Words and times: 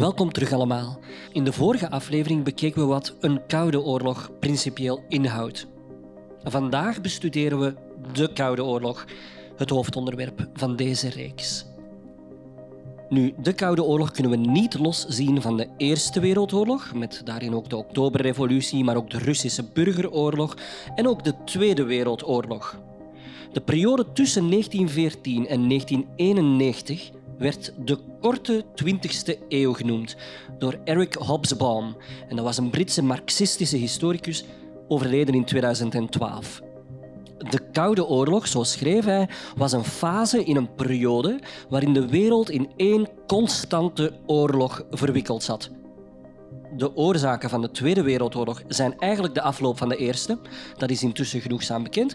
Welkom 0.00 0.32
terug 0.32 0.52
allemaal. 0.52 0.98
In 1.32 1.44
de 1.44 1.52
vorige 1.52 1.90
aflevering 1.90 2.44
bekeken 2.44 2.80
we 2.80 2.86
wat 2.86 3.16
een 3.20 3.46
Koude 3.46 3.80
Oorlog 3.80 4.30
principieel 4.38 5.04
inhoudt. 5.08 5.66
Vandaag 6.42 7.00
bestuderen 7.00 7.60
we 7.60 7.74
de 8.12 8.32
Koude 8.32 8.64
Oorlog, 8.64 9.06
het 9.56 9.70
hoofdonderwerp 9.70 10.48
van 10.54 10.76
deze 10.76 11.08
reeks. 11.08 11.66
Nu, 13.08 13.34
de 13.42 13.52
Koude 13.52 13.82
Oorlog 13.82 14.10
kunnen 14.10 14.32
we 14.32 14.50
niet 14.50 14.78
loszien 14.78 15.42
van 15.42 15.56
de 15.56 15.68
Eerste 15.76 16.20
Wereldoorlog, 16.20 16.94
met 16.94 17.20
daarin 17.24 17.54
ook 17.54 17.68
de 17.70 17.76
Oktoberrevolutie, 17.76 18.84
maar 18.84 18.96
ook 18.96 19.10
de 19.10 19.18
Russische 19.18 19.64
Burgeroorlog 19.72 20.56
en 20.94 21.08
ook 21.08 21.24
de 21.24 21.34
Tweede 21.44 21.82
Wereldoorlog. 21.82 22.78
De 23.52 23.60
periode 23.60 24.06
tussen 24.12 24.50
1914 24.50 25.46
en 25.46 25.68
1991 25.68 27.10
werd 27.40 27.72
de 27.84 27.98
korte 28.20 28.64
20e 28.84 29.38
eeuw 29.48 29.72
genoemd 29.72 30.16
door 30.58 30.78
Eric 30.84 31.14
Hobsbawm. 31.14 31.96
En 32.28 32.36
dat 32.36 32.44
was 32.44 32.56
een 32.56 32.70
Britse 32.70 33.02
marxistische 33.02 33.76
historicus, 33.76 34.44
overleden 34.88 35.34
in 35.34 35.44
2012. 35.44 36.60
De 37.38 37.60
Koude 37.72 38.06
Oorlog, 38.06 38.46
zo 38.46 38.62
schreef 38.62 39.04
hij, 39.04 39.28
was 39.56 39.72
een 39.72 39.84
fase 39.84 40.44
in 40.44 40.56
een 40.56 40.74
periode 40.74 41.40
waarin 41.68 41.92
de 41.92 42.08
wereld 42.08 42.50
in 42.50 42.70
één 42.76 43.08
constante 43.26 44.12
oorlog 44.26 44.84
verwikkeld 44.90 45.42
zat. 45.42 45.70
De 46.76 46.96
oorzaken 46.96 47.50
van 47.50 47.60
de 47.60 47.70
Tweede 47.70 48.02
Wereldoorlog 48.02 48.62
zijn 48.68 48.98
eigenlijk 48.98 49.34
de 49.34 49.42
afloop 49.42 49.78
van 49.78 49.88
de 49.88 49.96
Eerste. 49.96 50.38
Dat 50.76 50.90
is 50.90 51.02
intussen 51.02 51.40
genoegzaam 51.40 51.82
bekend. 51.82 52.14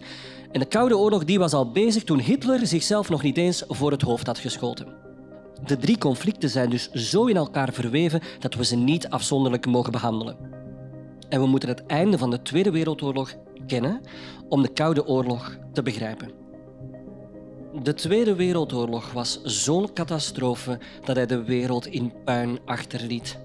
En 0.52 0.60
de 0.60 0.66
Koude 0.66 0.98
Oorlog 0.98 1.26
die 1.26 1.40
was 1.40 1.54
al 1.54 1.72
bezig 1.72 2.04
toen 2.04 2.20
Hitler 2.20 2.68
zichzelf 2.68 3.10
nog 3.10 3.24
niet 3.24 3.38
eens 3.38 3.64
voor 3.68 3.92
het 3.92 4.02
hoofd 4.02 4.28
had 4.28 4.38
geschoten. 4.38 5.05
De 5.66 5.78
drie 5.78 5.98
conflicten 5.98 6.50
zijn 6.50 6.70
dus 6.70 6.92
zo 6.92 7.26
in 7.26 7.36
elkaar 7.36 7.74
verweven 7.74 8.22
dat 8.40 8.56
we 8.56 8.66
ze 8.66 8.76
niet 8.76 9.10
afzonderlijk 9.10 9.66
mogen 9.66 9.92
behandelen. 9.92 10.38
En 11.30 11.42
we 11.42 11.48
moeten 11.48 11.70
het 11.70 11.86
einde 11.86 12.18
van 12.18 12.30
de 12.30 12.42
Tweede 12.42 12.72
Wereldoorlog 12.72 13.34
kennen 13.68 14.02
om 14.50 14.62
de 14.62 14.74
Koude 14.74 15.06
Oorlog 15.06 15.58
te 15.74 15.82
begrijpen. 15.82 16.32
De 17.84 17.94
Tweede 17.94 18.36
Wereldoorlog 18.36 19.12
was 19.12 19.42
zo'n 19.44 19.94
catastrofe 19.94 20.80
dat 21.06 21.16
hij 21.16 21.26
de 21.26 21.44
wereld 21.44 21.86
in 21.88 22.14
puin 22.24 22.60
achterliet. 22.66 23.38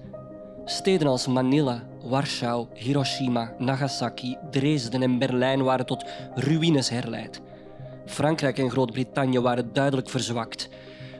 Steden 0.65 1.07
als 1.07 1.27
Manila, 1.27 1.83
Warschau, 2.03 2.67
Hiroshima, 2.73 3.53
Nagasaki, 3.57 4.37
Dresden 4.51 5.01
en 5.01 5.19
Berlijn 5.19 5.63
waren 5.63 5.85
tot 5.85 6.05
ruïnes 6.35 6.89
herleid. 6.89 7.41
Frankrijk 8.05 8.57
en 8.57 8.71
Groot-Brittannië 8.71 9.39
waren 9.39 9.73
duidelijk 9.73 10.09
verzwakt. 10.09 10.69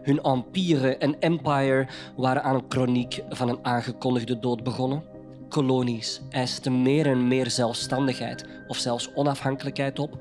Hun 0.02 0.22
empire 0.22 0.98
en 0.98 1.20
empire 1.20 1.88
waren 2.16 2.44
aan 2.44 2.56
een 2.56 2.66
chroniek 2.70 3.24
van 3.30 3.50
een 3.50 3.60
aangekondigde 3.62 4.40
dood 4.40 4.64
begonnen. 4.64 5.04
Kolonies 5.50 6.22
eisten 6.30 6.82
meer 6.82 7.08
en 7.08 7.28
meer 7.28 7.50
zelfstandigheid 7.50 8.46
of 8.68 8.78
zelfs 8.78 9.14
onafhankelijkheid 9.14 10.00
op. 10.00 10.20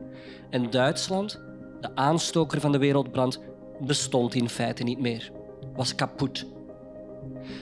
En 0.50 0.70
Duitsland, 0.70 1.40
de 1.80 1.94
aanstoker 1.94 2.60
van 2.60 2.72
de 2.72 2.78
wereldbrand, 2.78 3.40
bestond 3.80 4.34
in 4.34 4.48
feite 4.48 4.82
niet 4.82 5.00
meer. 5.00 5.30
Was 5.74 5.94
kapot. 5.94 6.46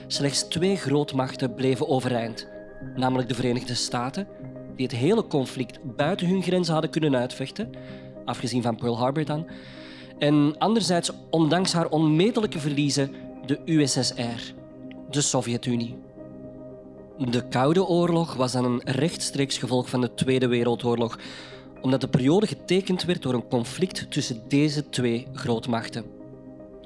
Slechts 0.07 0.43
twee 0.43 0.75
grootmachten 0.75 1.53
bleven 1.53 1.87
overeind, 1.87 2.47
namelijk 2.95 3.29
de 3.29 3.35
Verenigde 3.35 3.73
Staten, 3.73 4.27
die 4.75 4.85
het 4.85 4.95
hele 4.95 5.27
conflict 5.27 5.95
buiten 5.95 6.27
hun 6.27 6.41
grenzen 6.41 6.73
hadden 6.73 6.91
kunnen 6.91 7.15
uitvechten, 7.15 7.69
afgezien 8.25 8.61
van 8.61 8.75
Pearl 8.75 8.97
Harbor 8.97 9.25
dan, 9.25 9.47
en 10.19 10.55
anderzijds, 10.57 11.11
ondanks 11.29 11.73
haar 11.73 11.89
onmetelijke 11.89 12.59
verliezen, 12.59 13.11
de 13.45 13.59
USSR, 13.65 14.53
de 15.09 15.21
Sovjet-Unie. 15.21 15.97
De 17.17 17.47
Koude 17.47 17.85
Oorlog 17.85 18.33
was 18.33 18.51
dan 18.51 18.65
een 18.65 18.81
rechtstreeks 18.83 19.57
gevolg 19.57 19.89
van 19.89 20.01
de 20.01 20.13
Tweede 20.13 20.47
Wereldoorlog, 20.47 21.19
omdat 21.81 22.01
de 22.01 22.07
periode 22.07 22.47
getekend 22.47 23.03
werd 23.03 23.21
door 23.21 23.33
een 23.33 23.47
conflict 23.47 24.11
tussen 24.11 24.41
deze 24.47 24.89
twee 24.89 25.27
grootmachten. 25.33 26.05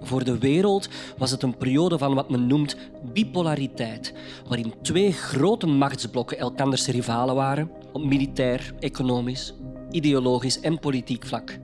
Voor 0.02 0.24
de 0.24 0.38
wereld 0.38 0.90
was 1.18 1.31
het 1.31 1.44
een 1.44 1.58
periode 1.58 1.97
van 1.97 2.13
wat 2.13 2.29
men 2.29 2.47
noemt 2.47 2.75
bipolariteit, 3.13 4.13
waarin 4.47 4.74
twee 4.81 5.12
grote 5.12 5.68
machtsblokken 5.68 6.38
elkanders 6.38 6.88
rivalen 6.88 7.35
waren 7.35 7.72
op 7.91 8.03
militair, 8.03 8.74
economisch, 8.79 9.53
ideologisch 9.91 10.59
en 10.59 10.79
politiek 10.79 11.25
vlak. 11.25 11.59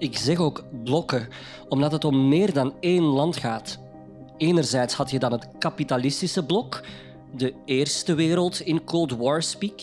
Ik 0.00 0.16
zeg 0.16 0.38
ook 0.38 0.64
blokken, 0.84 1.28
omdat 1.68 1.92
het 1.92 2.04
om 2.04 2.28
meer 2.28 2.52
dan 2.52 2.74
één 2.80 3.02
land 3.02 3.36
gaat. 3.36 3.78
Enerzijds 4.36 4.94
had 4.94 5.10
je 5.10 5.18
dan 5.18 5.32
het 5.32 5.48
kapitalistische 5.58 6.44
blok, 6.44 6.80
de 7.34 7.54
eerste 7.64 8.14
wereld 8.14 8.60
in 8.60 8.84
Cold 8.84 9.16
War 9.16 9.42
speak. 9.42 9.80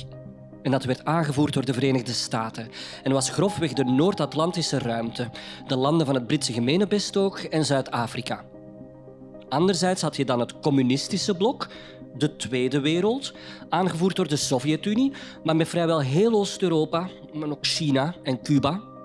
En 0.62 0.72
dat 0.72 0.84
werd 0.84 1.06
aangevoerd 1.06 1.54
door 1.54 1.66
de 1.66 1.74
Verenigde 1.74 2.14
Staten 2.14 2.70
en 3.04 3.12
was 3.12 3.30
grofweg 3.30 3.74
de 3.74 3.84
Noord-Atlantische 3.84 4.80
ruimte, 4.80 5.30
de 5.68 5.76
landen 5.76 6.06
van 6.06 6.16
het 6.16 6.28
Britse 6.28 6.54
gemeenebest 6.54 7.18
ook 7.18 7.38
en 7.38 7.66
Zuid-Afrika. 7.66 8.46
Anderzijds 9.50 10.02
had 10.02 10.16
je 10.16 10.26
dan 10.26 10.40
het 10.40 10.60
communistische 10.60 11.36
blok, 11.36 11.68
de 12.16 12.36
Tweede 12.36 12.80
Wereld, 12.80 13.34
aangevoerd 13.70 14.16
door 14.16 14.28
de 14.28 14.36
Sovjet-Unie, 14.36 15.14
maar 15.44 15.56
met 15.56 15.68
vrijwel 15.68 16.02
heel 16.02 16.34
Oost-Europa, 16.34 17.10
maar 17.34 17.50
ook 17.50 17.66
China 17.66 18.16
en 18.24 18.42
Cuba. 18.42 18.96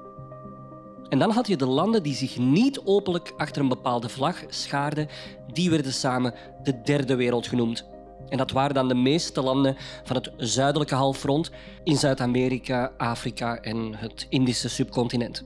En 1.13 1.19
dan 1.19 1.31
had 1.31 1.47
je 1.47 1.57
de 1.57 1.67
landen 1.67 2.03
die 2.03 2.15
zich 2.15 2.39
niet 2.39 2.81
openlijk 2.85 3.33
achter 3.37 3.63
een 3.63 3.69
bepaalde 3.69 4.09
vlag 4.09 4.45
schaarden, 4.49 5.09
die 5.53 5.71
werden 5.71 5.93
samen 5.93 6.35
de 6.63 6.81
derde 6.83 7.15
wereld 7.15 7.47
genoemd. 7.47 7.85
En 8.29 8.39
dat 8.39 8.51
waren 8.51 8.75
dan 8.75 8.89
de 8.89 8.95
meeste 8.95 9.43
landen 9.43 9.77
van 10.05 10.17
het 10.17 10.33
zuidelijke 10.37 10.95
halfrond 10.95 11.51
in 11.85 11.97
Zuid-Amerika, 11.97 12.93
Afrika 12.97 13.57
en 13.61 13.95
het 13.95 14.27
Indische 14.29 14.69
subcontinent. 14.69 15.45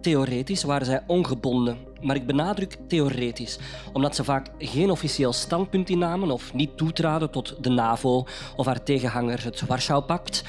Theoretisch 0.00 0.62
waren 0.62 0.86
zij 0.86 1.02
ongebonden, 1.06 1.78
maar 2.00 2.16
ik 2.16 2.26
benadruk 2.26 2.76
theoretisch, 2.88 3.58
omdat 3.92 4.14
ze 4.14 4.24
vaak 4.24 4.50
geen 4.58 4.90
officieel 4.90 5.32
standpunt 5.32 5.90
innamen 5.90 6.30
of 6.30 6.54
niet 6.54 6.76
toetraden 6.76 7.30
tot 7.30 7.56
de 7.60 7.70
NAVO 7.70 8.24
of 8.56 8.66
haar 8.66 8.82
tegenhanger 8.82 9.44
het 9.44 9.66
Warschau-pact, 9.66 10.44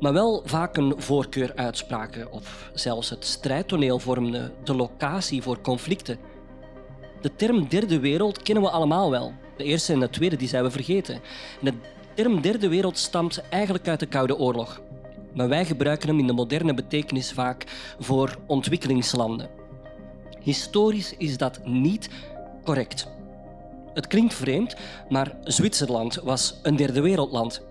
maar 0.00 0.12
wel 0.12 0.42
vaak 0.44 0.76
een 0.76 0.94
voorkeur 0.96 1.52
uitspraken 1.54 2.32
of 2.32 2.70
zelfs 2.74 3.10
het 3.10 3.24
strijdtoneel 3.24 3.98
vormden 3.98 4.52
de 4.64 4.74
locatie 4.74 5.42
voor 5.42 5.60
conflicten. 5.60 6.18
De 7.20 7.36
term 7.36 7.68
derde 7.68 8.00
wereld 8.00 8.42
kennen 8.42 8.64
we 8.64 8.70
allemaal 8.70 9.10
wel. 9.10 9.32
De 9.56 9.64
eerste 9.64 9.92
en 9.92 10.00
de 10.00 10.10
tweede 10.10 10.36
die 10.36 10.48
zijn 10.48 10.64
we 10.64 10.70
vergeten. 10.70 11.20
de 11.60 11.72
term 12.14 12.40
derde 12.40 12.68
wereld 12.68 12.98
stamt 12.98 13.42
eigenlijk 13.48 13.88
uit 13.88 14.00
de 14.00 14.06
Koude 14.06 14.38
Oorlog. 14.38 14.80
Maar 15.34 15.48
wij 15.48 15.64
gebruiken 15.64 16.08
hem 16.08 16.18
in 16.18 16.26
de 16.26 16.32
moderne 16.32 16.74
betekenis 16.74 17.32
vaak 17.32 17.64
voor 17.98 18.36
ontwikkelingslanden. 18.46 19.48
Historisch 20.40 21.14
is 21.16 21.36
dat 21.36 21.60
niet 21.64 22.08
correct. 22.64 23.08
Het 23.94 24.06
klinkt 24.06 24.34
vreemd, 24.34 24.76
maar 25.08 25.36
Zwitserland 25.44 26.14
was 26.14 26.60
een 26.62 26.76
derde 26.76 27.00
wereldland. 27.00 27.65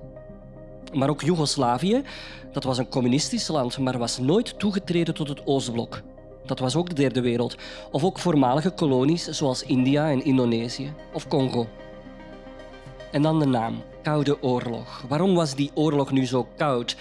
Maar 0.95 1.09
ook 1.09 1.22
Joegoslavië, 1.22 2.03
dat 2.51 2.63
was 2.63 2.78
een 2.78 2.89
communistisch 2.89 3.47
land, 3.47 3.78
maar 3.78 3.97
was 3.97 4.19
nooit 4.19 4.59
toegetreden 4.59 5.13
tot 5.13 5.28
het 5.28 5.45
Oostblok. 5.45 6.01
Dat 6.45 6.59
was 6.59 6.75
ook 6.75 6.89
de 6.89 6.95
derde 6.95 7.22
wereld. 7.22 7.56
Of 7.91 8.03
ook 8.03 8.19
voormalige 8.19 8.69
kolonies 8.69 9.28
zoals 9.28 9.63
India 9.63 10.09
en 10.09 10.25
Indonesië 10.25 10.94
of 11.13 11.28
Congo. 11.28 11.67
En 13.11 13.22
dan 13.22 13.39
de 13.39 13.45
naam, 13.45 13.83
Koude 14.03 14.41
Oorlog. 14.41 15.03
Waarom 15.07 15.35
was 15.35 15.56
die 15.56 15.72
oorlog 15.73 16.11
nu 16.11 16.25
zo 16.25 16.47
koud? 16.57 16.95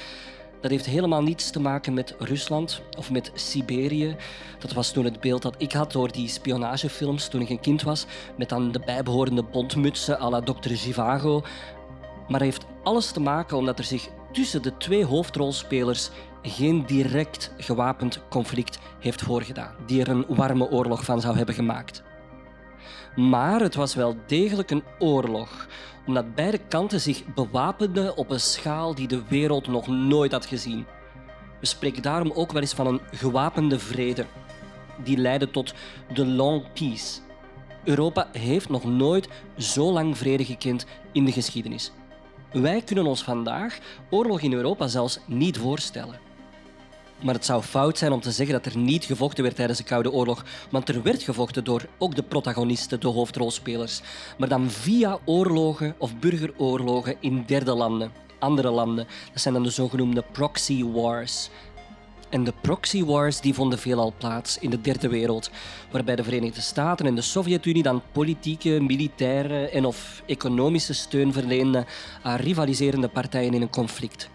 Dat 0.61 0.71
heeft 0.71 0.87
helemaal 0.87 1.23
niets 1.23 1.51
te 1.51 1.61
maken 1.61 1.95
met 1.95 2.15
Rusland 2.19 2.83
of 2.99 3.11
met 3.11 3.31
Siberië. 3.35 4.17
Dat 4.59 4.73
was 4.73 4.91
toen 4.91 5.05
het 5.05 5.21
beeld 5.21 5.43
dat 5.43 5.55
ik 5.59 5.73
had 5.73 5.93
door 5.93 6.13
die 6.13 6.29
spionagefilms 6.29 7.29
toen 7.29 7.41
ik 7.41 7.49
een 7.49 7.61
kind 7.61 7.83
was, 7.83 8.07
met 8.37 8.49
dan 8.49 8.73
de 8.73 8.81
bijbehorende 8.87 9.43
bondmutsen 9.43 10.21
à 10.21 10.31
la 10.31 10.41
Dr. 10.41 10.75
Zhivago. 10.75 11.43
Maar 12.29 12.41
heeft 12.41 12.65
alles 12.85 13.11
te 13.11 13.21
maken 13.21 13.57
omdat 13.57 13.79
er 13.79 13.85
zich 13.85 14.09
tussen 14.33 14.63
de 14.63 14.77
twee 14.77 15.05
hoofdrolspelers 15.05 16.11
geen 16.43 16.87
direct 16.87 17.55
gewapend 17.59 18.21
conflict 18.29 18.79
heeft 19.01 19.23
voorgedaan, 19.23 19.75
die 19.87 20.01
er 20.01 20.09
een 20.09 20.25
warme 20.29 20.71
oorlog 20.71 21.05
van 21.05 21.21
zou 21.21 21.37
hebben 21.37 21.55
gemaakt. 21.55 22.03
Maar 23.17 23.61
het 23.61 23.75
was 23.75 23.95
wel 23.95 24.17
degelijk 24.27 24.71
een 24.71 24.85
oorlog, 24.99 25.69
omdat 26.07 26.35
beide 26.35 26.59
kanten 26.59 27.01
zich 27.01 27.25
bewapenden 27.35 28.17
op 28.17 28.31
een 28.31 28.41
schaal 28.41 28.95
die 28.95 29.09
de 29.09 29.23
wereld 29.29 29.67
nog 29.67 29.87
nooit 29.87 30.33
had 30.33 30.47
gezien. 30.47 30.87
We 31.61 31.67
spreken 31.67 32.03
daarom 32.03 32.33
ook 32.33 32.53
wel 32.53 32.61
eens 32.61 32.75
van 32.75 32.87
een 32.87 33.01
gewapende 33.11 33.79
vrede, 33.79 34.27
die 35.05 35.17
leidde 35.17 35.51
tot 35.51 35.75
de 36.15 36.27
Long 36.27 36.73
Peace. 36.73 37.21
Europa 37.85 38.29
heeft 38.33 38.69
nog 38.69 38.85
nooit 38.85 39.29
zo 39.59 39.93
lang 39.93 40.19
vrede 40.19 40.45
gekend 40.45 40.87
in 41.13 41.25
de 41.25 41.33
geschiedenis. 41.33 41.93
Wij 42.63 42.83
kunnen 42.83 43.07
ons 43.07 43.23
vandaag 43.23 43.79
oorlog 44.11 44.41
in 44.41 44.53
Europa 44.53 44.87
zelfs 44.87 45.19
niet 45.27 45.59
voorstellen. 45.59 46.19
Maar 47.23 47.35
het 47.35 47.45
zou 47.45 47.63
fout 47.63 47.99
zijn 47.99 48.13
om 48.13 48.21
te 48.21 48.31
zeggen 48.31 48.55
dat 48.63 48.73
er 48.73 48.79
niet 48.79 49.05
gevochten 49.05 49.43
werd 49.43 49.57
tijdens 49.57 49.79
de 49.79 49.85
Koude 49.85 50.13
Oorlog, 50.13 50.45
want 50.71 50.89
er 50.89 51.03
werd 51.03 51.23
gevochten 51.23 51.65
door 51.65 51.87
ook 51.99 52.15
de 52.15 52.23
protagonisten, 52.23 53.01
de 53.01 53.09
hoofdrolspelers. 53.09 54.01
Maar 54.39 54.49
dan 54.49 54.71
via 54.71 55.19
oorlogen 55.25 55.95
of 55.99 56.17
burgeroorlogen 56.17 57.17
in 57.21 57.45
derde 57.47 57.75
landen, 57.75 58.13
andere 58.39 58.71
landen. 58.71 59.07
Dat 59.33 59.41
zijn 59.41 59.55
dan 59.55 59.63
de 59.63 59.71
zogenoemde 59.71 60.25
proxy 60.33 60.85
wars. 60.85 61.51
En 62.35 62.45
de 62.45 62.53
proxy 62.61 63.05
wars 63.05 63.41
die 63.41 63.55
vonden 63.55 63.79
veelal 63.79 64.15
plaats 64.19 64.59
in 64.59 64.71
de 64.71 64.81
derde 64.81 65.09
wereld, 65.09 65.51
waarbij 65.91 66.17
de 66.17 66.25
Verenigde 66.25 66.61
Staten 66.61 67.07
en 67.07 67.15
de 67.15 67.21
Sovjet-Unie 67.21 67.83
dan 67.83 68.03
politieke, 68.13 68.81
militaire 68.81 69.69
en 69.69 69.85
of 69.85 70.23
economische 70.27 70.95
steun 70.95 71.33
verleenden 71.33 71.87
aan 72.23 72.37
rivaliserende 72.37 73.09
partijen 73.09 73.55
in 73.55 73.63
een 73.63 73.71
conflict. 73.71 74.31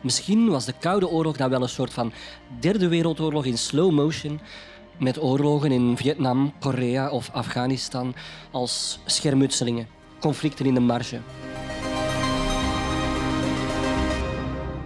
Misschien 0.00 0.48
was 0.48 0.64
de 0.64 0.74
Koude 0.80 1.08
Oorlog 1.08 1.36
dan 1.36 1.50
wel 1.50 1.62
een 1.62 1.68
soort 1.68 1.92
van 1.92 2.12
derde 2.60 2.88
wereldoorlog 2.88 3.44
in 3.44 3.58
slow 3.58 3.92
motion, 3.92 4.40
met 4.98 5.22
oorlogen 5.22 5.72
in 5.72 5.96
Vietnam, 5.96 6.52
Korea 6.60 7.10
of 7.10 7.30
Afghanistan 7.32 8.14
als 8.50 8.98
schermutselingen, 9.04 9.88
conflicten 10.20 10.66
in 10.66 10.74
de 10.74 10.80
marge. 10.80 11.20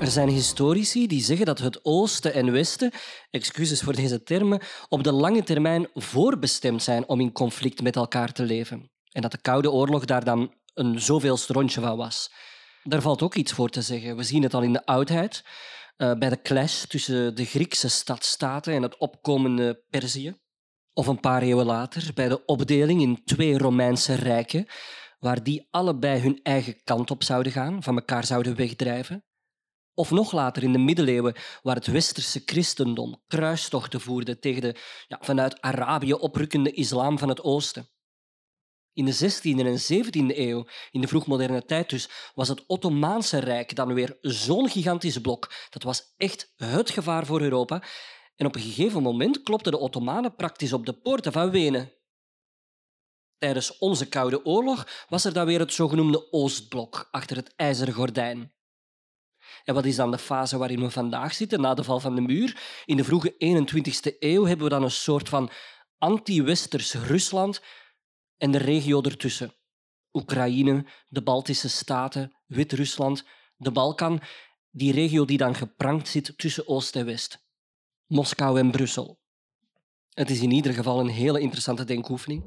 Er 0.00 0.10
zijn 0.10 0.28
historici 0.28 1.06
die 1.06 1.22
zeggen 1.22 1.46
dat 1.46 1.58
het 1.58 1.84
Oosten 1.84 2.34
en 2.34 2.52
Westen, 2.52 2.92
excuses 3.30 3.80
voor 3.80 3.94
deze 3.94 4.22
termen, 4.22 4.60
op 4.88 5.04
de 5.04 5.12
lange 5.12 5.42
termijn 5.42 5.88
voorbestemd 5.94 6.82
zijn 6.82 7.08
om 7.08 7.20
in 7.20 7.32
conflict 7.32 7.82
met 7.82 7.96
elkaar 7.96 8.32
te 8.32 8.42
leven. 8.42 8.90
En 9.12 9.22
dat 9.22 9.30
de 9.30 9.40
Koude 9.40 9.70
Oorlog 9.70 10.04
daar 10.04 10.24
dan 10.24 10.54
een 10.74 11.00
zoveelste 11.00 11.52
rondje 11.52 11.80
van 11.80 11.96
was. 11.96 12.32
Daar 12.82 13.02
valt 13.02 13.22
ook 13.22 13.34
iets 13.34 13.52
voor 13.52 13.68
te 13.68 13.82
zeggen. 13.82 14.16
We 14.16 14.22
zien 14.22 14.42
het 14.42 14.54
al 14.54 14.62
in 14.62 14.72
de 14.72 14.86
oudheid, 14.86 15.44
uh, 15.96 16.12
bij 16.12 16.28
de 16.28 16.42
clash 16.42 16.84
tussen 16.84 17.34
de 17.34 17.44
Griekse 17.44 17.88
stadstaten 17.88 18.72
en 18.72 18.82
het 18.82 18.96
opkomende 18.96 19.84
Perzië. 19.90 20.34
Of 20.92 21.06
een 21.06 21.20
paar 21.20 21.42
eeuwen 21.42 21.66
later, 21.66 22.10
bij 22.14 22.28
de 22.28 22.44
opdeling 22.44 23.00
in 23.00 23.24
twee 23.24 23.58
Romeinse 23.58 24.14
rijken, 24.14 24.66
waar 25.18 25.42
die 25.42 25.68
allebei 25.70 26.20
hun 26.20 26.40
eigen 26.42 26.82
kant 26.84 27.10
op 27.10 27.22
zouden 27.22 27.52
gaan, 27.52 27.82
van 27.82 27.96
elkaar 27.96 28.24
zouden 28.24 28.56
wegdrijven. 28.56 29.24
Of 29.94 30.10
nog 30.10 30.32
later 30.32 30.62
in 30.62 30.72
de 30.72 30.78
middeleeuwen, 30.78 31.34
waar 31.62 31.74
het 31.74 31.86
westerse 31.86 32.42
christendom 32.44 33.22
kruistochten 33.26 34.00
voerde 34.00 34.38
tegen 34.38 34.62
de 34.62 34.76
ja, 35.06 35.18
vanuit 35.20 35.60
Arabië 35.60 36.12
oprukkende 36.12 36.72
islam 36.72 37.18
van 37.18 37.28
het 37.28 37.42
oosten. 37.42 37.88
In 38.92 39.04
de 39.04 39.14
16e 39.14 39.66
en 39.66 40.04
17e 40.04 40.36
eeuw, 40.36 40.66
in 40.90 41.00
de 41.00 41.08
vroegmoderne 41.08 41.64
tijd 41.64 41.90
dus, 41.90 42.08
was 42.34 42.48
het 42.48 42.66
Ottomaanse 42.66 43.38
Rijk 43.38 43.76
dan 43.76 43.94
weer 43.94 44.18
zo'n 44.20 44.68
gigantisch 44.68 45.18
blok. 45.18 45.52
Dat 45.70 45.82
was 45.82 46.14
echt 46.16 46.52
het 46.56 46.90
gevaar 46.90 47.26
voor 47.26 47.40
Europa. 47.40 47.82
En 48.36 48.46
op 48.46 48.54
een 48.54 48.60
gegeven 48.60 49.02
moment 49.02 49.42
klopten 49.42 49.72
de 49.72 49.78
Ottomanen 49.78 50.34
praktisch 50.34 50.72
op 50.72 50.86
de 50.86 50.92
poorten 50.92 51.32
van 51.32 51.50
Wenen. 51.50 51.92
Tijdens 53.38 53.78
onze 53.78 54.08
Koude 54.08 54.44
Oorlog 54.44 54.86
was 55.08 55.24
er 55.24 55.32
dan 55.32 55.46
weer 55.46 55.58
het 55.58 55.72
zogenoemde 55.72 56.32
Oostblok 56.32 57.08
achter 57.10 57.36
het 57.36 57.52
ijzeren 57.56 57.94
gordijn. 57.94 58.52
En 59.64 59.74
wat 59.74 59.84
is 59.84 59.96
dan 59.96 60.10
de 60.10 60.18
fase 60.18 60.58
waarin 60.58 60.80
we 60.80 60.90
vandaag 60.90 61.34
zitten, 61.34 61.60
na 61.60 61.74
de 61.74 61.84
val 61.84 62.00
van 62.00 62.14
de 62.14 62.20
muur? 62.20 62.82
In 62.84 62.96
de 62.96 63.04
vroege 63.04 63.32
21e 63.32 64.18
eeuw 64.18 64.44
hebben 64.44 64.64
we 64.64 64.72
dan 64.72 64.82
een 64.82 64.90
soort 64.90 65.28
van 65.28 65.50
anti-westers 65.98 66.94
Rusland 66.94 67.62
en 68.36 68.50
de 68.50 68.58
regio 68.58 69.02
ertussen. 69.02 69.54
Oekraïne, 70.12 70.86
de 71.08 71.22
Baltische 71.22 71.68
Staten, 71.68 72.36
Wit-Rusland, 72.46 73.24
de 73.56 73.72
Balkan, 73.72 74.20
die 74.70 74.92
regio 74.92 75.24
die 75.24 75.38
dan 75.38 75.54
geprankt 75.54 76.08
zit 76.08 76.32
tussen 76.36 76.68
Oost 76.68 76.96
en 76.96 77.04
West. 77.04 77.44
Moskou 78.06 78.58
en 78.58 78.70
Brussel. 78.70 79.20
Het 80.08 80.30
is 80.30 80.40
in 80.40 80.50
ieder 80.50 80.72
geval 80.72 81.00
een 81.00 81.08
hele 81.08 81.40
interessante 81.40 81.84
denkoefening. 81.84 82.42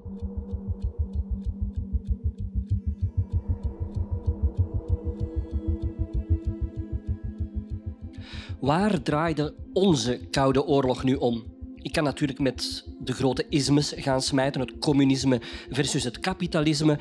Waar 8.59 9.01
draaide 9.01 9.53
onze 9.73 10.19
Koude 10.31 10.65
Oorlog 10.65 11.03
nu 11.03 11.15
om? 11.15 11.43
Ik 11.75 11.91
kan 11.91 12.03
natuurlijk 12.03 12.39
met 12.39 12.85
de 12.99 13.13
grote 13.13 13.45
ismes 13.49 13.93
gaan 13.95 14.21
smijten, 14.21 14.61
het 14.61 14.79
communisme 14.79 15.41
versus 15.69 16.03
het 16.03 16.19
kapitalisme, 16.19 16.99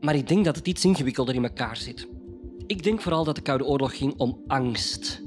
maar 0.00 0.14
ik 0.14 0.28
denk 0.28 0.44
dat 0.44 0.56
het 0.56 0.68
iets 0.68 0.84
ingewikkelder 0.84 1.34
in 1.34 1.44
elkaar 1.44 1.76
zit. 1.76 2.08
Ik 2.66 2.82
denk 2.82 3.00
vooral 3.00 3.24
dat 3.24 3.34
de 3.34 3.42
Koude 3.42 3.64
Oorlog 3.64 3.96
ging 3.96 4.14
om 4.16 4.40
angst. 4.46 5.22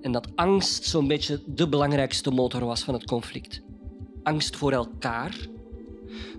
En 0.00 0.12
dat 0.12 0.28
angst 0.34 0.84
zo'n 0.84 1.06
beetje 1.06 1.42
de 1.46 1.68
belangrijkste 1.68 2.30
motor 2.30 2.64
was 2.64 2.82
van 2.82 2.94
het 2.94 3.04
conflict. 3.04 3.62
Angst 4.22 4.56
voor 4.56 4.72
elkaar, 4.72 5.48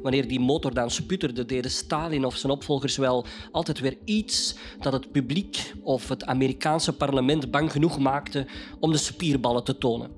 Wanneer 0.07 0.27
die 0.27 0.39
motor 0.39 0.74
dan 0.74 0.92
sputterde, 0.92 1.45
deden 1.45 1.71
Stalin 1.71 2.25
of 2.25 2.36
zijn 2.36 2.51
opvolgers 2.51 2.98
wel 2.98 3.25
altijd 3.51 3.80
weer 3.80 3.98
iets 4.06 4.56
dat 4.80 4.94
het 4.94 5.12
publiek 5.12 5.74
of 5.81 6.09
het 6.09 6.25
Amerikaanse 6.25 6.94
parlement 6.94 7.51
bang 7.51 7.71
genoeg 7.71 8.00
maakte 8.00 8.48
om 8.80 8.92
de 8.92 8.98
spierballen 8.98 9.63
te 9.63 9.77
tonen. 9.77 10.12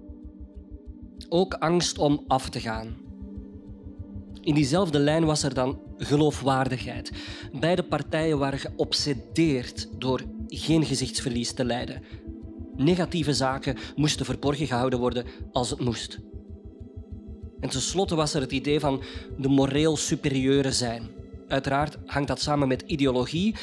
Ook 1.29 1.53
angst 1.53 1.97
om 1.97 2.23
af 2.27 2.49
te 2.49 2.59
gaan. 2.59 2.97
In 4.41 4.53
diezelfde 4.53 4.99
lijn 4.99 5.25
was 5.25 5.43
er 5.43 5.53
dan 5.53 5.79
geloofwaardigheid. 5.97 7.11
Beide 7.59 7.83
partijen 7.83 8.37
waren 8.37 8.59
geobsedeerd 8.59 9.87
door 9.97 10.23
geen 10.47 10.85
gezichtsverlies 10.85 11.53
te 11.53 11.65
lijden. 11.65 12.01
Negatieve 12.75 13.33
zaken 13.33 13.77
moesten 13.95 14.25
verborgen 14.25 14.67
gehouden 14.67 14.99
worden 14.99 15.25
als 15.51 15.69
het 15.69 15.79
moest. 15.79 16.19
En 17.59 17.69
tenslotte 17.69 18.15
was 18.15 18.33
er 18.33 18.41
het 18.41 18.51
idee 18.51 18.79
van 18.79 19.01
de 19.37 19.47
moreel 19.47 19.97
superieure 19.97 20.71
zijn. 20.71 21.07
Uiteraard 21.47 21.97
hangt 22.05 22.27
dat 22.27 22.41
samen 22.41 22.67
met 22.67 22.83
ideologie, 22.85 23.55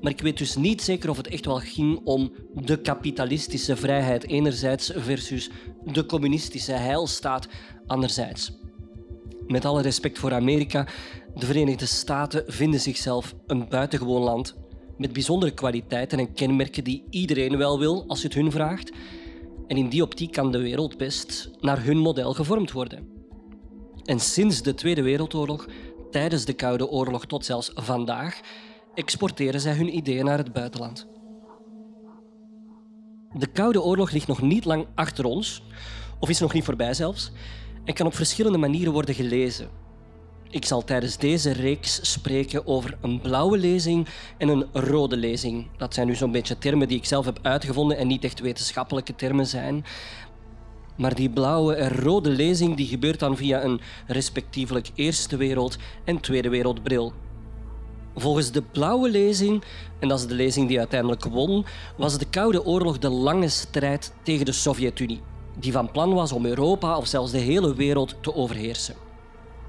maar 0.00 0.12
ik 0.12 0.20
weet 0.20 0.38
dus 0.38 0.56
niet 0.56 0.82
zeker 0.82 1.10
of 1.10 1.16
het 1.16 1.28
echt 1.28 1.44
wel 1.44 1.58
ging 1.58 2.00
om 2.04 2.32
de 2.54 2.80
kapitalistische 2.80 3.76
vrijheid 3.76 4.26
enerzijds 4.26 4.92
versus 4.96 5.50
de 5.84 6.06
communistische 6.06 6.72
heilstaat 6.72 7.48
anderzijds. 7.86 8.52
Met 9.46 9.64
alle 9.64 9.82
respect 9.82 10.18
voor 10.18 10.34
Amerika, 10.34 10.86
de 11.34 11.46
Verenigde 11.46 11.86
Staten 11.86 12.44
vinden 12.46 12.80
zichzelf 12.80 13.34
een 13.46 13.68
buitengewoon 13.68 14.22
land 14.22 14.56
met 14.96 15.12
bijzondere 15.12 15.52
kwaliteiten 15.52 16.18
en 16.18 16.32
kenmerken 16.32 16.84
die 16.84 17.04
iedereen 17.10 17.56
wel 17.56 17.78
wil 17.78 18.04
als 18.06 18.20
je 18.20 18.26
het 18.26 18.36
hun 18.36 18.52
vraagt. 18.52 18.92
En 19.66 19.76
in 19.76 19.88
die 19.88 20.02
optiek 20.02 20.32
kan 20.32 20.52
de 20.52 20.58
wereld 20.58 20.96
best 20.96 21.50
naar 21.60 21.84
hun 21.84 21.98
model 21.98 22.32
gevormd 22.32 22.72
worden. 22.72 23.17
En 24.08 24.20
sinds 24.20 24.62
de 24.62 24.74
Tweede 24.74 25.02
Wereldoorlog, 25.02 25.66
tijdens 26.10 26.44
de 26.44 26.52
Koude 26.52 26.88
Oorlog 26.88 27.26
tot 27.26 27.44
zelfs 27.44 27.70
vandaag, 27.74 28.40
exporteren 28.94 29.60
zij 29.60 29.72
hun 29.72 29.96
ideeën 29.96 30.24
naar 30.24 30.38
het 30.38 30.52
buitenland. 30.52 31.06
De 33.32 33.46
Koude 33.46 33.82
Oorlog 33.82 34.10
ligt 34.10 34.26
nog 34.26 34.42
niet 34.42 34.64
lang 34.64 34.86
achter 34.94 35.24
ons, 35.24 35.62
of 36.20 36.28
is 36.28 36.40
nog 36.40 36.52
niet 36.52 36.64
voorbij 36.64 36.94
zelfs, 36.94 37.30
en 37.84 37.94
kan 37.94 38.06
op 38.06 38.14
verschillende 38.14 38.58
manieren 38.58 38.92
worden 38.92 39.14
gelezen. 39.14 39.68
Ik 40.50 40.64
zal 40.64 40.84
tijdens 40.84 41.16
deze 41.16 41.52
reeks 41.52 42.12
spreken 42.12 42.66
over 42.66 42.98
een 43.00 43.20
blauwe 43.20 43.58
lezing 43.58 44.08
en 44.38 44.48
een 44.48 44.66
rode 44.72 45.16
lezing. 45.16 45.66
Dat 45.76 45.94
zijn 45.94 46.06
nu 46.06 46.14
zo'n 46.14 46.32
beetje 46.32 46.58
termen 46.58 46.88
die 46.88 46.98
ik 46.98 47.04
zelf 47.04 47.24
heb 47.24 47.38
uitgevonden 47.42 47.96
en 47.96 48.06
niet 48.06 48.24
echt 48.24 48.40
wetenschappelijke 48.40 49.14
termen 49.14 49.46
zijn. 49.46 49.84
Maar 50.98 51.14
die 51.14 51.30
blauwe 51.30 51.74
en 51.74 51.90
rode 51.90 52.30
lezing 52.30 52.76
die 52.76 52.86
gebeurt 52.86 53.18
dan 53.18 53.36
via 53.36 53.62
een 53.62 53.80
respectievelijk 54.06 54.90
Eerste 54.94 55.36
Wereld- 55.36 55.76
en 56.04 56.20
Tweede 56.20 56.48
Wereldbril. 56.48 57.12
Volgens 58.14 58.50
de 58.50 58.62
blauwe 58.62 59.10
lezing, 59.10 59.62
en 59.98 60.08
dat 60.08 60.18
is 60.18 60.26
de 60.26 60.34
lezing 60.34 60.68
die 60.68 60.78
uiteindelijk 60.78 61.24
won, 61.24 61.64
was 61.96 62.18
de 62.18 62.24
Koude 62.30 62.64
Oorlog 62.64 62.98
de 62.98 63.08
lange 63.08 63.48
strijd 63.48 64.12
tegen 64.22 64.44
de 64.44 64.52
Sovjet-Unie, 64.52 65.20
die 65.58 65.72
van 65.72 65.90
plan 65.90 66.14
was 66.14 66.32
om 66.32 66.46
Europa 66.46 66.96
of 66.96 67.06
zelfs 67.06 67.32
de 67.32 67.38
hele 67.38 67.74
wereld 67.74 68.16
te 68.20 68.34
overheersen. 68.34 68.94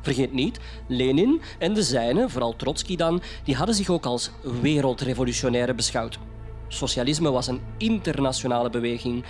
Vergeet 0.02 0.34
niet, 0.34 0.60
Lenin 0.88 1.42
en 1.60 1.74
de 1.74 1.84
zijnen, 1.84 2.30
vooral 2.30 2.56
Trotsky 2.56 2.96
dan, 2.96 3.22
die 3.44 3.56
hadden 3.56 3.76
zich 3.76 3.90
ook 3.90 4.06
als 4.06 4.32
wereldrevolutionaire 4.62 5.74
beschouwd. 5.74 6.20
Socialisme 6.68 7.32
was 7.32 7.48
een 7.48 7.62
internationale 7.78 8.70
beweging 8.70 9.24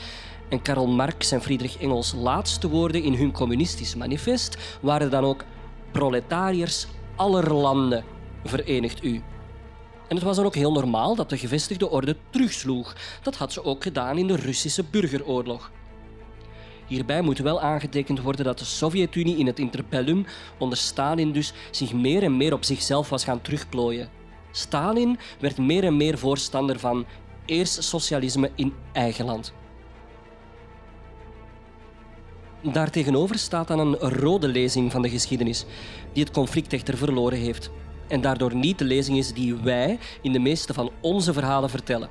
en 0.49 0.61
Karl 0.61 0.87
Marx 0.87 1.31
en 1.31 1.41
Friedrich 1.41 1.77
Engels' 1.77 2.13
laatste 2.13 2.69
woorden 2.69 3.03
in 3.03 3.13
hun 3.13 3.31
communistisch 3.31 3.95
manifest 3.95 4.77
waren 4.81 5.09
dan 5.09 5.23
ook 5.23 5.43
proletariërs 5.91 6.87
aller 7.15 7.53
landen, 7.53 8.03
verenigt 8.43 9.03
u. 9.03 9.21
En 10.07 10.15
het 10.15 10.23
was 10.23 10.35
dan 10.35 10.45
ook 10.45 10.55
heel 10.55 10.71
normaal 10.71 11.15
dat 11.15 11.29
de 11.29 11.37
gevestigde 11.37 11.89
orde 11.89 12.17
terugsloeg. 12.29 12.95
Dat 13.21 13.35
had 13.35 13.53
ze 13.53 13.63
ook 13.63 13.83
gedaan 13.83 14.17
in 14.17 14.27
de 14.27 14.35
Russische 14.35 14.83
burgeroorlog. 14.91 15.71
Hierbij 16.87 17.21
moet 17.21 17.37
wel 17.37 17.61
aangetekend 17.61 18.21
worden 18.21 18.45
dat 18.45 18.59
de 18.59 18.65
Sovjet-Unie 18.65 19.37
in 19.37 19.45
het 19.45 19.59
interbellum 19.59 20.25
onder 20.57 20.77
Stalin 20.77 21.31
dus 21.31 21.53
zich 21.71 21.93
meer 21.93 22.23
en 22.23 22.37
meer 22.37 22.53
op 22.53 22.63
zichzelf 22.63 23.09
was 23.09 23.23
gaan 23.23 23.41
terugplooien. 23.41 24.09
Stalin 24.51 25.17
werd 25.39 25.57
meer 25.57 25.83
en 25.83 25.97
meer 25.97 26.17
voorstander 26.17 26.79
van 26.79 27.05
eerst 27.45 27.83
socialisme 27.83 28.51
in 28.55 28.73
eigen 28.93 29.25
land. 29.25 29.53
Daartegenover 32.63 33.37
staat 33.37 33.67
dan 33.67 33.79
een 33.79 33.95
rode 33.95 34.47
lezing 34.47 34.91
van 34.91 35.01
de 35.01 35.09
geschiedenis, 35.09 35.65
die 36.13 36.23
het 36.23 36.33
conflict 36.33 36.73
echter 36.73 36.97
verloren 36.97 37.37
heeft. 37.37 37.69
En 38.07 38.21
daardoor 38.21 38.55
niet 38.55 38.77
de 38.77 38.85
lezing 38.85 39.17
is 39.17 39.33
die 39.33 39.55
wij 39.55 39.99
in 40.21 40.31
de 40.31 40.39
meeste 40.39 40.73
van 40.73 40.91
onze 41.01 41.33
verhalen 41.33 41.69
vertellen. 41.69 42.09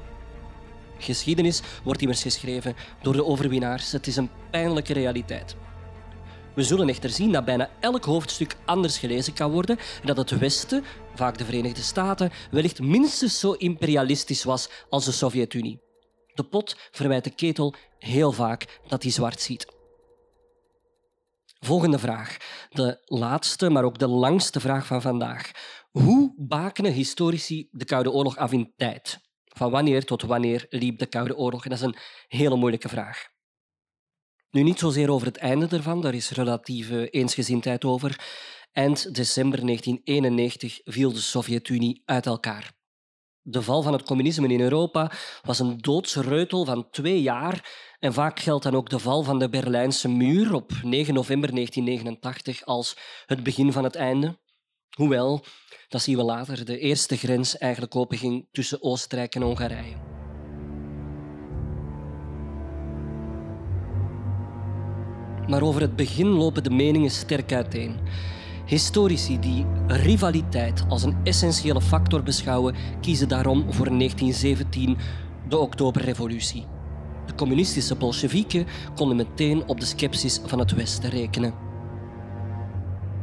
Geschiedenis 0.99 1.63
wordt 1.85 2.01
immers 2.01 2.23
geschreven 2.23 2.77
door 3.03 3.13
de 3.13 3.25
overwinnaars. 3.25 3.93
Het 3.93 4.07
is 4.07 4.17
een 4.17 4.31
pijnlijke 4.51 4.93
realiteit. 4.93 5.57
We 6.55 6.63
zullen 6.63 6.89
echter 6.89 7.11
zien 7.11 7.33
dat 7.33 7.45
bijna 7.45 7.71
elk 7.81 8.05
hoofdstuk 8.05 8.57
anders 8.65 8.99
gelezen 8.99 9.33
kan 9.33 9.51
worden 9.51 9.79
en 10.01 10.07
dat 10.07 10.17
het 10.17 10.39
Westen, 10.39 10.85
vaak 11.15 11.39
de 11.39 11.45
Verenigde 11.45 11.83
Staten, 11.83 12.31
wellicht 12.51 12.81
minstens 12.81 13.39
zo 13.39 13.53
imperialistisch 13.53 14.45
was 14.45 14.69
als 14.89 15.05
de 15.05 15.13
Sovjet-Unie. 15.13 15.81
De 16.35 16.45
pot 16.45 16.77
verwijt 16.91 17.25
de 17.25 17.31
ketel 17.31 17.75
heel 17.99 18.33
vaak 18.33 18.81
dat 18.89 19.03
hij 19.03 19.13
zwart 19.13 19.41
ziet. 19.41 19.78
Volgende 21.61 21.99
vraag. 21.99 22.37
De 22.69 23.03
laatste, 23.05 23.71
maar 23.71 23.85
ook 23.85 23.99
de 23.99 24.09
langste 24.09 24.61
vraag 24.61 24.87
van 24.87 25.03
vandaag. 25.03 25.51
Hoe 25.91 26.35
bakenen 26.37 26.93
historici 26.93 27.69
de 27.71 27.85
Koude 27.85 28.11
Oorlog 28.11 28.37
af 28.37 28.53
in 28.53 28.73
tijd? 28.77 29.21
Van 29.45 29.71
wanneer 29.71 30.05
tot 30.05 30.23
wanneer 30.23 30.67
liep 30.69 30.99
de 30.99 31.07
Koude 31.07 31.37
Oorlog? 31.37 31.65
En 31.65 31.71
dat 31.71 31.79
is 31.79 31.85
een 31.85 31.97
hele 32.29 32.57
moeilijke 32.57 32.89
vraag. 32.89 33.29
Nu 34.51 34.63
niet 34.63 34.79
zozeer 34.79 35.11
over 35.11 35.27
het 35.27 35.37
einde 35.37 35.67
ervan, 35.69 36.01
daar 36.01 36.15
is 36.15 36.31
relatieve 36.31 37.11
eensgezindheid 37.11 37.85
over. 37.85 38.27
Eind 38.73 39.15
december 39.15 39.65
1991 39.65 40.81
viel 40.85 41.13
de 41.13 41.21
Sovjet-Unie 41.21 42.03
uit 42.05 42.27
elkaar. 42.27 42.78
De 43.51 43.63
val 43.63 43.83
van 43.83 43.93
het 43.93 44.03
communisme 44.03 44.49
in 44.49 44.61
Europa 44.61 45.13
was 45.43 45.59
een 45.59 45.79
doodsreutel 45.79 46.65
van 46.65 46.91
twee 46.91 47.23
jaar 47.23 47.71
en 47.99 48.13
vaak 48.13 48.41
geldt 48.41 48.65
dan 48.65 48.75
ook 48.75 48.91
de 48.91 48.99
val 48.99 49.23
van 49.23 49.39
de 49.39 49.49
Berlijnse 49.49 50.09
muur 50.09 50.55
op 50.55 50.73
9 50.83 51.15
november 51.15 51.55
1989 51.55 52.65
als 52.65 52.97
het 53.27 53.43
begin 53.43 53.73
van 53.73 53.85
het 53.85 53.95
einde. 53.95 54.39
Hoewel, 54.97 55.45
dat 55.89 56.03
zien 56.03 56.17
we 56.17 56.23
later, 56.23 56.65
de 56.65 56.79
eerste 56.79 57.17
grens 57.17 57.59
eigenlijk 57.59 57.97
openging 57.97 58.49
tussen 58.53 58.83
Oostenrijk 58.83 59.35
en 59.35 59.43
Hongarije. 59.43 59.97
Maar 65.47 65.63
over 65.63 65.81
het 65.81 65.97
begin 65.97 66.27
lopen 66.27 66.63
de 66.63 66.71
meningen 66.71 67.11
sterk 67.11 67.53
uiteen. 67.53 68.01
Historici 68.69 69.39
die 69.39 69.67
rivaliteit 69.87 70.85
als 70.89 71.03
een 71.03 71.17
essentiële 71.25 71.81
factor 71.81 72.23
beschouwen, 72.23 72.75
kiezen 73.01 73.29
daarom 73.29 73.73
voor 73.73 73.87
1917 73.87 74.97
de 75.49 75.59
Oktoberrevolutie. 75.59 76.67
De 77.27 77.35
communistische 77.35 77.95
Bolsjewieken 77.95 78.67
konden 78.95 79.17
meteen 79.17 79.63
op 79.67 79.81
de 79.81 79.87
scepsis 79.87 80.41
van 80.45 80.59
het 80.59 80.75
Westen 80.75 81.11
rekenen. 81.11 81.55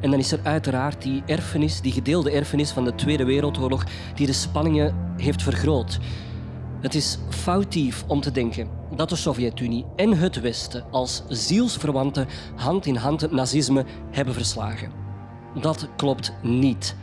En 0.02 0.12
dan 0.12 0.20
is 0.20 0.32
er 0.32 0.40
uiteraard 0.44 1.02
die 1.02 1.24
erfenis, 1.26 1.82
die 1.82 1.92
gedeelde 1.92 2.32
erfenis 2.32 2.72
van 2.72 2.84
de 2.84 2.96
Tweede 2.96 3.26
Wereldoorlog, 3.26 3.84
die 4.16 4.26
de 4.26 4.34
spanningen 4.34 4.96
heeft 5.18 5.44
vergroot. 5.44 6.00
Het 6.80 6.96
is 6.96 7.18
foutief 7.30 8.04
om 8.08 8.22
te 8.22 8.32
denken 8.32 8.68
dat 8.96 9.10
de 9.10 9.16
Sovjet-Unie 9.16 9.86
en 9.96 10.18
het 10.18 10.42
Westen 10.42 10.86
als 10.92 11.24
zielsverwanten 11.28 12.28
hand 12.56 12.86
in 12.86 12.96
hand 12.96 13.22
het 13.22 13.32
nazisme 13.32 13.86
hebben 14.12 14.34
verslagen. 14.34 15.05
Dat 15.62 15.88
klopt 15.96 16.34
niet. 16.42 16.96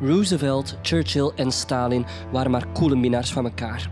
Roosevelt, 0.00 0.78
Churchill 0.82 1.32
en 1.36 1.52
Stalin 1.52 2.06
waren 2.32 2.50
maar 2.50 2.66
koele 2.66 2.96
minnaars 2.96 3.32
van 3.32 3.44
elkaar. 3.44 3.90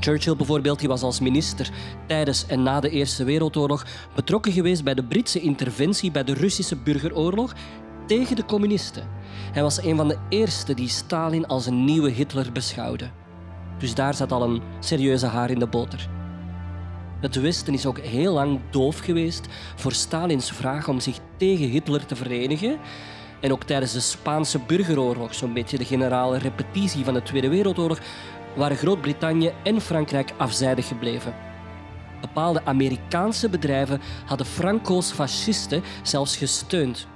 Churchill 0.00 0.36
bijvoorbeeld 0.36 0.78
die 0.78 0.88
was 0.88 1.02
als 1.02 1.20
minister 1.20 1.70
tijdens 2.06 2.46
en 2.46 2.62
na 2.62 2.80
de 2.80 2.90
Eerste 2.90 3.24
Wereldoorlog 3.24 3.86
betrokken 4.14 4.52
geweest 4.52 4.84
bij 4.84 4.94
de 4.94 5.04
Britse 5.04 5.40
interventie 5.40 6.10
bij 6.10 6.24
de 6.24 6.34
Russische 6.34 6.76
burgeroorlog 6.76 7.54
tegen 8.06 8.36
de 8.36 8.44
communisten. 8.44 9.08
Hij 9.52 9.62
was 9.62 9.82
een 9.82 9.96
van 9.96 10.08
de 10.08 10.18
eerste 10.28 10.74
die 10.74 10.88
Stalin 10.88 11.46
als 11.46 11.66
een 11.66 11.84
nieuwe 11.84 12.10
Hitler 12.10 12.52
beschouwde. 12.52 13.10
Dus 13.78 13.94
daar 13.94 14.14
zat 14.14 14.32
al 14.32 14.42
een 14.42 14.62
serieuze 14.80 15.26
haar 15.26 15.50
in 15.50 15.58
de 15.58 15.66
boter. 15.66 16.15
Het 17.26 17.40
Westen 17.40 17.74
is 17.74 17.86
ook 17.86 17.98
heel 17.98 18.32
lang 18.32 18.60
doof 18.70 18.98
geweest 18.98 19.46
voor 19.74 19.92
Stalins 19.92 20.52
vraag 20.52 20.88
om 20.88 21.00
zich 21.00 21.18
tegen 21.36 21.68
Hitler 21.68 22.06
te 22.06 22.16
verenigen. 22.16 22.78
En 23.40 23.52
ook 23.52 23.64
tijdens 23.64 23.92
de 23.92 24.00
Spaanse 24.00 24.58
burgeroorlog, 24.58 25.34
zo'n 25.34 25.52
beetje 25.52 25.78
de 25.78 25.84
generale 25.84 26.38
repetitie 26.38 27.04
van 27.04 27.14
de 27.14 27.22
Tweede 27.22 27.48
Wereldoorlog, 27.48 27.98
waren 28.54 28.76
Groot-Brittannië 28.76 29.52
en 29.62 29.80
Frankrijk 29.80 30.32
afzijdig 30.36 30.88
gebleven. 30.88 31.34
Bepaalde 32.20 32.64
Amerikaanse 32.64 33.48
bedrijven 33.48 34.00
hadden 34.26 34.46
Franco's 34.46 35.12
fascisten 35.12 35.82
zelfs 36.02 36.36
gesteund. 36.36 37.06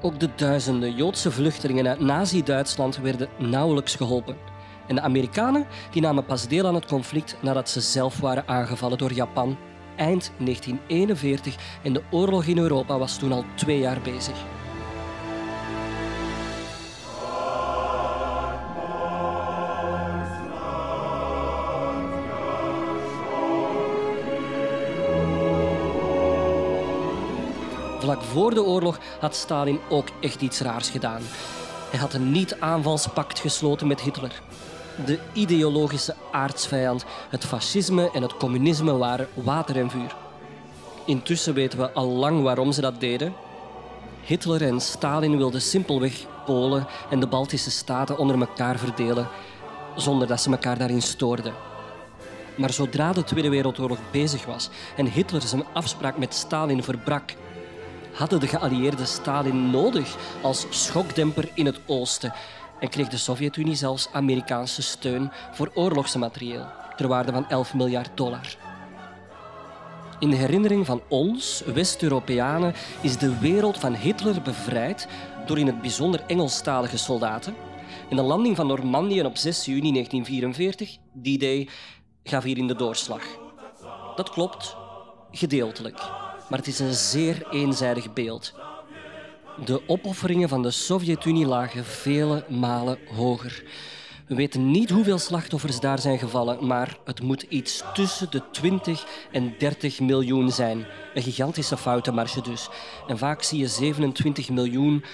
Ook 0.00 0.20
de 0.20 0.28
duizenden 0.36 0.94
Joodse 0.94 1.30
vluchtelingen 1.30 1.88
uit 1.88 2.00
Nazi-Duitsland 2.00 2.98
werden 2.98 3.28
nauwelijks 3.38 3.94
geholpen. 3.94 4.47
En 4.88 4.94
de 4.94 5.00
Amerikanen 5.00 5.66
die 5.90 6.02
namen 6.02 6.24
pas 6.24 6.48
deel 6.48 6.66
aan 6.66 6.74
het 6.74 6.86
conflict 6.86 7.36
nadat 7.40 7.68
ze 7.68 7.80
zelf 7.80 8.20
waren 8.20 8.48
aangevallen 8.48 8.98
door 8.98 9.12
Japan 9.12 9.56
eind 9.96 10.32
1941 10.38 11.56
en 11.82 11.92
de 11.92 12.02
oorlog 12.10 12.44
in 12.44 12.58
Europa 12.58 12.98
was 12.98 13.18
toen 13.18 13.32
al 13.32 13.44
twee 13.54 13.78
jaar 13.78 14.00
bezig. 14.00 14.36
Vlak 27.98 28.22
voor 28.22 28.54
de 28.54 28.62
oorlog 28.62 28.98
had 29.20 29.36
Stalin 29.36 29.80
ook 29.88 30.08
echt 30.20 30.40
iets 30.40 30.60
raars 30.60 30.90
gedaan. 30.90 31.22
Hij 31.90 31.98
had 31.98 32.14
een 32.14 32.32
niet-aanvalspact 32.32 33.38
gesloten 33.38 33.86
met 33.86 34.00
Hitler. 34.00 34.42
De 35.04 35.18
ideologische 35.32 36.14
aardsvijand, 36.30 37.04
het 37.30 37.44
fascisme 37.44 38.10
en 38.10 38.22
het 38.22 38.36
communisme 38.36 38.96
waren 38.96 39.28
water 39.34 39.76
en 39.76 39.90
vuur. 39.90 40.16
Intussen 41.06 41.54
weten 41.54 41.78
we 41.78 41.92
al 41.92 42.06
lang 42.06 42.42
waarom 42.42 42.72
ze 42.72 42.80
dat 42.80 43.00
deden. 43.00 43.34
Hitler 44.22 44.62
en 44.62 44.80
Stalin 44.80 45.36
wilden 45.36 45.62
simpelweg 45.62 46.26
Polen 46.44 46.86
en 47.10 47.20
de 47.20 47.26
Baltische 47.26 47.70
staten 47.70 48.18
onder 48.18 48.40
elkaar 48.40 48.78
verdelen, 48.78 49.28
zonder 49.96 50.28
dat 50.28 50.40
ze 50.40 50.50
elkaar 50.50 50.78
daarin 50.78 51.02
stoorden. 51.02 51.54
Maar 52.56 52.72
zodra 52.72 53.12
de 53.12 53.24
Tweede 53.24 53.48
Wereldoorlog 53.48 53.98
bezig 54.10 54.44
was 54.44 54.70
en 54.96 55.06
Hitler 55.06 55.42
zijn 55.42 55.64
afspraak 55.72 56.18
met 56.18 56.34
Stalin 56.34 56.82
verbrak, 56.82 57.34
hadden 58.12 58.40
de 58.40 58.46
geallieerden 58.46 59.06
Stalin 59.06 59.70
nodig 59.70 60.16
als 60.42 60.66
schokdemper 60.70 61.48
in 61.54 61.66
het 61.66 61.80
oosten 61.86 62.32
en 62.80 62.88
kreeg 62.88 63.08
de 63.08 63.16
Sovjet-Unie 63.16 63.74
zelfs 63.74 64.08
Amerikaanse 64.12 64.82
steun 64.82 65.30
voor 65.52 65.70
oorlogsmaterieel 65.74 66.66
ter 66.96 67.08
waarde 67.08 67.32
van 67.32 67.48
11 67.48 67.74
miljard 67.74 68.10
dollar. 68.14 68.56
In 70.18 70.30
de 70.30 70.36
herinnering 70.36 70.86
van 70.86 71.02
ons, 71.08 71.62
West-Europeanen, 71.74 72.74
is 73.00 73.18
de 73.18 73.38
wereld 73.38 73.78
van 73.78 73.94
Hitler 73.94 74.42
bevrijd 74.42 75.08
door 75.46 75.58
in 75.58 75.66
het 75.66 75.80
bijzonder 75.80 76.24
Engelstalige 76.26 76.98
soldaten. 76.98 77.54
In 78.08 78.16
de 78.16 78.22
landing 78.22 78.56
van 78.56 78.66
Normandië 78.66 79.22
op 79.22 79.36
6 79.36 79.64
juni 79.64 79.92
1944, 79.92 80.96
die 81.12 81.38
day, 81.38 81.68
gaf 82.24 82.44
hierin 82.44 82.66
de 82.66 82.76
doorslag. 82.76 83.22
Dat 84.16 84.30
klopt, 84.30 84.76
gedeeltelijk, 85.30 85.98
maar 86.48 86.58
het 86.58 86.66
is 86.66 86.78
een 86.78 86.94
zeer 86.94 87.46
eenzijdig 87.50 88.12
beeld. 88.12 88.54
De 89.64 89.82
opofferingen 89.86 90.48
van 90.48 90.62
de 90.62 90.70
Sovjet-Unie 90.70 91.46
lagen 91.46 91.84
vele 91.84 92.44
malen 92.48 92.98
hoger. 93.14 93.62
We 94.26 94.34
weten 94.34 94.70
niet 94.70 94.90
hoeveel 94.90 95.18
slachtoffers 95.18 95.80
daar 95.80 95.98
zijn 95.98 96.18
gevallen, 96.18 96.66
maar 96.66 96.98
het 97.04 97.22
moet 97.22 97.42
iets 97.42 97.82
tussen 97.94 98.30
de 98.30 98.42
20 98.50 99.06
en 99.32 99.54
30 99.58 100.00
miljoen 100.00 100.50
zijn. 100.50 100.86
Een 101.14 101.22
gigantische 101.22 101.76
foutenmarge 101.76 102.42
dus. 102.42 102.68
En 103.06 103.18
vaak 103.18 103.42
zie 103.42 103.58
je 103.58 103.68
27 103.68 104.50
miljoen 104.50 105.04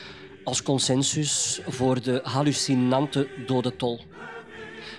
als 0.45 0.63
consensus 0.63 1.61
voor 1.67 2.03
de 2.03 2.21
hallucinante 2.23 3.29
dodentol. 3.47 4.01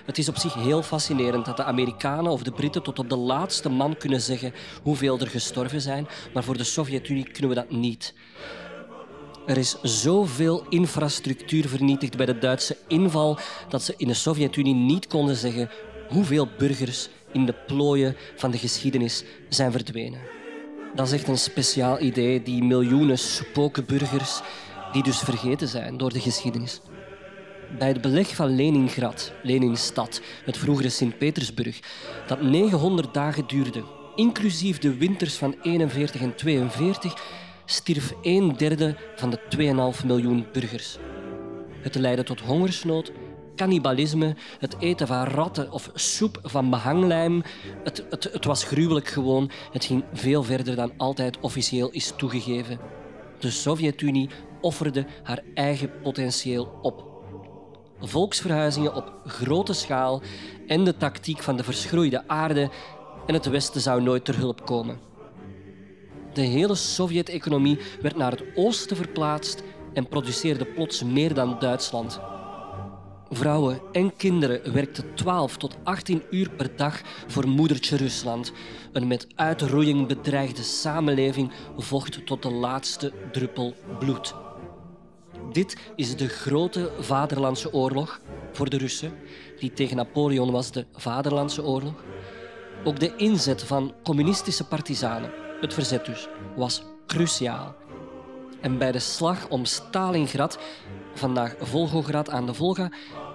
Het 0.04 0.18
is 0.18 0.28
op 0.28 0.36
zich 0.36 0.54
heel 0.54 0.82
fascinerend 0.82 1.44
dat 1.44 1.56
de 1.56 1.64
Amerikanen 1.64 2.32
of 2.32 2.42
de 2.42 2.52
Britten 2.52 2.82
tot 2.82 2.98
op 2.98 3.08
de 3.08 3.16
laatste 3.16 3.68
man 3.68 3.96
kunnen 3.96 4.20
zeggen 4.20 4.54
hoeveel 4.82 5.18
er 5.18 5.28
gestorven 5.28 5.80
zijn, 5.80 6.08
maar 6.34 6.44
voor 6.44 6.56
de 6.56 6.64
Sovjet-Unie 6.64 7.30
kunnen 7.30 7.48
we 7.48 7.54
dat 7.56 7.70
niet. 7.70 8.14
Er 9.46 9.56
is 9.56 9.76
zoveel 9.82 10.66
infrastructuur 10.68 11.68
vernietigd 11.68 12.16
bij 12.16 12.26
de 12.26 12.38
Duitse 12.38 12.76
inval 12.88 13.38
dat 13.68 13.82
ze 13.82 13.94
in 13.96 14.08
de 14.08 14.14
Sovjet-Unie 14.14 14.74
niet 14.74 15.06
konden 15.06 15.36
zeggen 15.36 15.70
hoeveel 16.08 16.48
burgers 16.58 17.08
in 17.32 17.46
de 17.46 17.54
plooien 17.66 18.16
van 18.36 18.50
de 18.50 18.58
geschiedenis 18.58 19.24
zijn 19.48 19.72
verdwenen. 19.72 20.20
Dat 20.94 21.06
is 21.06 21.12
echt 21.12 21.28
een 21.28 21.38
speciaal 21.38 22.00
idee, 22.00 22.42
die 22.42 22.62
miljoenen 22.62 23.18
spokenburgers 23.18 24.40
die 24.92 25.02
dus 25.02 25.18
vergeten 25.18 25.68
zijn 25.68 25.96
door 25.96 26.12
de 26.12 26.20
geschiedenis. 26.20 26.80
Bij 27.78 27.88
het 27.88 28.00
beleg 28.00 28.34
van 28.34 28.56
Leningrad, 28.56 29.32
Leninstad, 29.42 30.20
het 30.44 30.56
vroegere 30.56 30.88
Sint-Petersburg, 30.88 31.80
dat 32.26 32.42
900 32.42 33.14
dagen 33.14 33.46
duurde, 33.46 33.84
inclusief 34.14 34.78
de 34.78 34.96
winters 34.96 35.34
van 35.34 35.54
41 35.62 36.20
en 36.20 36.34
42, 36.34 37.44
stierf 37.66 38.12
een 38.22 38.56
derde 38.56 38.96
van 39.16 39.30
de 39.30 39.40
2,5 40.00 40.06
miljoen 40.06 40.46
burgers. 40.52 40.98
Het 41.80 41.94
leidde 41.94 42.22
tot 42.22 42.40
hongersnood, 42.40 43.12
cannibalisme, 43.56 44.36
het 44.58 44.76
eten 44.78 45.06
van 45.06 45.24
ratten 45.24 45.72
of 45.72 45.90
soep 45.94 46.38
van 46.42 46.70
behanglijm. 46.70 47.42
Het, 47.84 48.06
het, 48.10 48.24
het 48.32 48.44
was 48.44 48.64
gruwelijk 48.64 49.08
gewoon. 49.08 49.50
Het 49.72 49.84
ging 49.84 50.04
veel 50.12 50.42
verder 50.42 50.76
dan 50.76 50.92
altijd 50.96 51.40
officieel 51.40 51.90
is 51.90 52.12
toegegeven. 52.16 52.78
De 53.38 53.50
Sovjet-Unie 53.50 54.30
offerde 54.60 55.06
haar 55.22 55.42
eigen 55.54 55.90
potentieel 56.02 56.78
op. 56.82 57.04
Volksverhuizingen 58.00 58.94
op 58.94 59.12
grote 59.24 59.72
schaal 59.72 60.22
en 60.66 60.84
de 60.84 60.96
tactiek 60.96 61.42
van 61.42 61.56
de 61.56 61.64
verschroeide 61.64 62.28
aarde 62.28 62.70
en 63.26 63.34
het 63.34 63.46
Westen 63.46 63.80
zou 63.80 64.02
nooit 64.02 64.24
ter 64.24 64.36
hulp 64.36 64.66
komen. 64.66 65.15
De 66.36 66.42
hele 66.42 66.74
Sovjet-economie 66.74 67.78
werd 68.00 68.16
naar 68.16 68.30
het 68.30 68.44
oosten 68.54 68.96
verplaatst 68.96 69.62
en 69.92 70.08
produceerde 70.08 70.64
plots 70.64 71.02
meer 71.02 71.34
dan 71.34 71.58
Duitsland. 71.58 72.20
Vrouwen 73.30 73.80
en 73.92 74.16
kinderen 74.16 74.72
werkten 74.72 75.14
12 75.14 75.56
tot 75.56 75.76
18 75.82 76.22
uur 76.30 76.50
per 76.50 76.76
dag 76.76 77.00
voor 77.26 77.48
moedertje 77.48 77.96
Rusland. 77.96 78.52
Een 78.92 79.06
met 79.06 79.26
uitroeiing 79.34 80.06
bedreigde 80.06 80.62
samenleving 80.62 81.52
vocht 81.76 82.26
tot 82.26 82.42
de 82.42 82.50
laatste 82.50 83.12
druppel 83.32 83.74
bloed. 83.98 84.34
Dit 85.52 85.76
is 85.94 86.16
de 86.16 86.28
grote 86.28 86.92
Vaderlandse 86.98 87.72
oorlog 87.72 88.20
voor 88.52 88.70
de 88.70 88.78
Russen, 88.78 89.12
die 89.58 89.72
tegen 89.72 89.96
Napoleon 89.96 90.50
was 90.50 90.70
de 90.70 90.86
Vaderlandse 90.92 91.64
oorlog. 91.64 92.04
Ook 92.84 93.00
de 93.00 93.16
inzet 93.16 93.62
van 93.62 93.94
communistische 94.02 94.64
partisanen, 94.64 95.44
het 95.60 95.74
verzet 95.74 96.04
dus, 96.04 96.28
was 96.56 96.82
cruciaal. 97.06 97.74
En 98.60 98.78
bij 98.78 98.92
de 98.92 98.98
slag 98.98 99.48
om 99.48 99.64
Stalingrad, 99.64 100.58
vandaag 101.14 101.54
Volgograd 101.60 102.30
aan 102.30 102.46
de 102.46 102.54
Volga, 102.54 102.90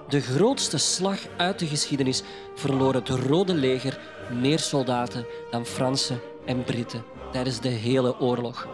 de 0.07 0.21
grootste 0.21 0.77
slag 0.77 1.19
uit 1.37 1.59
de 1.59 1.67
geschiedenis, 1.67 2.23
verloor 2.55 2.93
het 2.93 3.09
Rode 3.09 3.53
Leger 3.53 3.99
meer 4.31 4.59
soldaten 4.59 5.25
dan 5.51 5.65
Fransen 5.65 6.19
en 6.45 6.63
Britten 6.63 7.03
tijdens 7.31 7.59
de 7.59 7.69
hele 7.69 8.19
oorlog. 8.19 8.67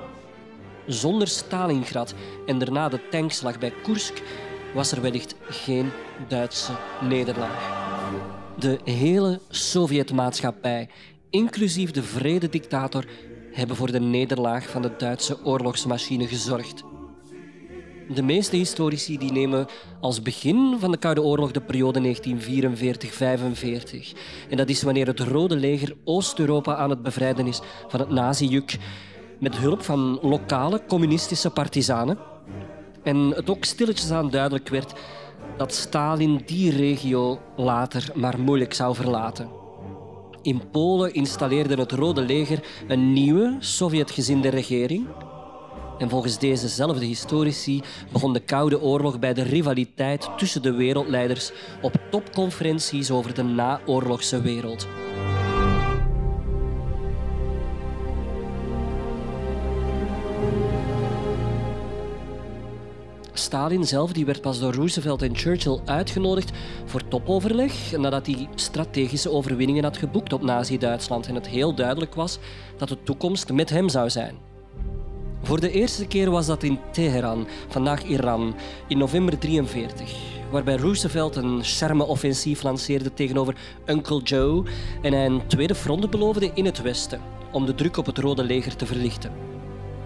Zonder 0.85 1.27
Stalingrad 1.27 2.13
en 2.45 2.57
daarna 2.59 2.89
de 2.89 2.99
tankslag 3.09 3.59
bij 3.59 3.73
Kursk 3.83 4.21
was 4.73 4.91
er 4.91 5.01
wellicht 5.01 5.35
geen 5.41 5.91
Duitse 6.27 6.71
nederlaag. 7.01 7.85
De 8.55 8.79
hele 8.83 9.39
Sovjetmaatschappij, 9.49 10.89
inclusief 11.29 11.91
de 11.91 12.03
vrededictator, 12.03 13.05
hebben 13.57 13.75
voor 13.75 13.91
de 13.91 13.99
nederlaag 13.99 14.69
van 14.69 14.81
de 14.81 14.91
Duitse 14.97 15.45
oorlogsmachine 15.45 16.27
gezorgd. 16.27 16.83
De 18.09 18.21
meeste 18.21 18.55
historici 18.55 19.17
die 19.17 19.31
nemen 19.31 19.65
als 19.99 20.21
begin 20.21 20.75
van 20.79 20.91
de 20.91 20.97
Koude 20.97 21.21
Oorlog 21.21 21.51
de 21.51 21.61
periode 21.61 22.15
1944-45. 22.15 22.19
En 24.49 24.57
dat 24.57 24.69
is 24.69 24.83
wanneer 24.83 25.07
het 25.07 25.19
Rode 25.19 25.55
Leger 25.55 25.95
Oost-Europa 26.03 26.75
aan 26.75 26.89
het 26.89 27.03
bevrijden 27.03 27.47
is 27.47 27.61
van 27.87 27.99
het 27.99 28.09
nazi-juk 28.09 28.77
met 29.39 29.57
hulp 29.57 29.81
van 29.81 30.19
lokale 30.21 30.81
communistische 30.87 31.49
partisanen. 31.49 32.17
En 33.03 33.17
het 33.17 33.49
ook 33.49 33.65
stilletjes 33.65 34.11
aan 34.11 34.29
duidelijk 34.29 34.69
werd 34.69 34.93
dat 35.57 35.73
Stalin 35.73 36.41
die 36.45 36.71
regio 36.71 37.39
later 37.55 38.11
maar 38.13 38.39
moeilijk 38.39 38.73
zou 38.73 38.95
verlaten. 38.95 39.66
In 40.47 40.69
Polen 40.71 41.13
installeerde 41.13 41.75
het 41.75 41.91
Rode 41.91 42.21
Leger 42.21 42.63
een 42.87 43.13
nieuwe 43.13 43.55
Sovjetgezinde 43.59 44.49
regering. 44.49 45.07
En 45.97 46.09
volgens 46.09 46.39
dezezelfde 46.39 47.05
historici 47.05 47.81
begon 48.11 48.33
de 48.33 48.39
Koude 48.39 48.81
Oorlog 48.81 49.19
bij 49.19 49.33
de 49.33 49.41
rivaliteit 49.41 50.29
tussen 50.37 50.61
de 50.61 50.71
wereldleiders 50.71 51.51
op 51.81 51.93
topconferenties 52.11 53.11
over 53.11 53.33
de 53.33 53.43
naoorlogse 53.43 54.41
wereld. 54.41 54.87
Stalin 63.37 63.85
zelf 63.85 64.11
die 64.11 64.25
werd 64.25 64.41
pas 64.41 64.59
door 64.59 64.73
Roosevelt 64.73 65.21
en 65.21 65.35
Churchill 65.35 65.79
uitgenodigd 65.85 66.51
voor 66.85 67.07
topoverleg 67.07 67.97
nadat 67.97 68.25
hij 68.25 68.47
strategische 68.55 69.31
overwinningen 69.31 69.83
had 69.83 69.97
geboekt 69.97 70.33
op 70.33 70.41
Nazi-Duitsland 70.41 71.27
en 71.27 71.35
het 71.35 71.47
heel 71.47 71.75
duidelijk 71.75 72.15
was 72.15 72.39
dat 72.77 72.89
de 72.89 73.03
toekomst 73.03 73.51
met 73.51 73.69
hem 73.69 73.89
zou 73.89 74.09
zijn. 74.09 74.35
Voor 75.43 75.59
de 75.59 75.71
eerste 75.71 76.07
keer 76.07 76.29
was 76.29 76.45
dat 76.45 76.63
in 76.63 76.79
Teheran, 76.91 77.47
vandaag 77.67 78.03
Iran, 78.03 78.55
in 78.87 78.97
november 78.97 79.39
1943, 79.39 80.15
waarbij 80.51 80.75
Roosevelt 80.75 81.35
een 81.35 81.63
charme-offensief 81.63 82.63
lanceerde 82.63 83.13
tegenover 83.13 83.55
Uncle 83.85 84.21
Joe 84.21 84.63
en 85.01 85.13
hij 85.13 85.25
een 85.25 85.47
tweede 85.47 85.75
front 85.75 86.09
beloofde 86.09 86.51
in 86.53 86.65
het 86.65 86.81
westen 86.81 87.21
om 87.51 87.65
de 87.65 87.75
druk 87.75 87.97
op 87.97 88.05
het 88.05 88.17
Rode 88.17 88.43
Leger 88.43 88.75
te 88.75 88.85
verlichten. 88.85 89.56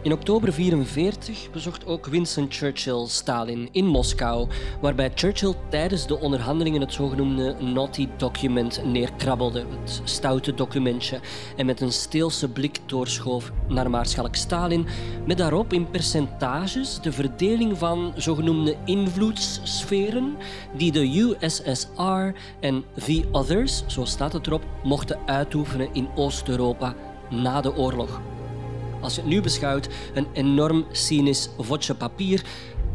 In 0.04 0.14
oktober 0.14 0.50
1944 0.56 1.52
bezocht 1.52 1.86
ook 1.86 2.06
Winston 2.06 2.46
Churchill 2.50 3.06
Stalin 3.08 3.70
in 3.72 3.86
Moskou, 3.86 4.48
waarbij 4.82 5.12
Churchill 5.16 5.54
tijdens 5.70 6.08
de 6.08 6.20
onderhandelingen 6.20 6.82
het 6.82 6.94
zogenoemde 6.94 7.56
Naughty 7.60 8.08
Document 8.18 8.86
neerkrabbelde, 8.86 9.66
het 9.80 10.02
stoute 10.04 10.54
documentje, 10.54 11.20
en 11.58 11.66
met 11.66 11.82
een 11.82 11.92
steelse 11.92 12.50
blik 12.50 12.80
doorschoof 12.86 13.52
naar 13.68 13.90
Maarschalk 13.90 14.36
Stalin, 14.36 14.88
met 15.26 15.38
daarop 15.38 15.74
in 15.74 15.90
percentages 15.90 17.00
de 17.02 17.12
verdeling 17.12 17.78
van 17.78 18.14
zogenoemde 18.16 18.76
invloedssferen 18.86 20.36
die 20.78 20.92
de 20.92 21.36
USSR 21.40 22.38
en 22.60 22.84
The 23.06 23.24
Others, 23.32 23.84
zo 23.88 24.06
staat 24.06 24.34
het 24.34 24.48
erop, 24.48 24.64
mochten 24.84 25.20
uitoefenen 25.26 25.90
in 25.94 26.08
Oost-Europa 26.16 26.96
na 27.30 27.62
de 27.62 27.76
oorlog 27.76 28.22
als 29.02 29.16
je 29.16 29.22
het 29.22 29.30
nu 29.30 29.42
beschouwt, 29.42 29.90
een 30.14 30.28
enorm 30.34 30.86
cynisch 30.92 31.50
vodje 31.58 31.96
papier 31.96 32.44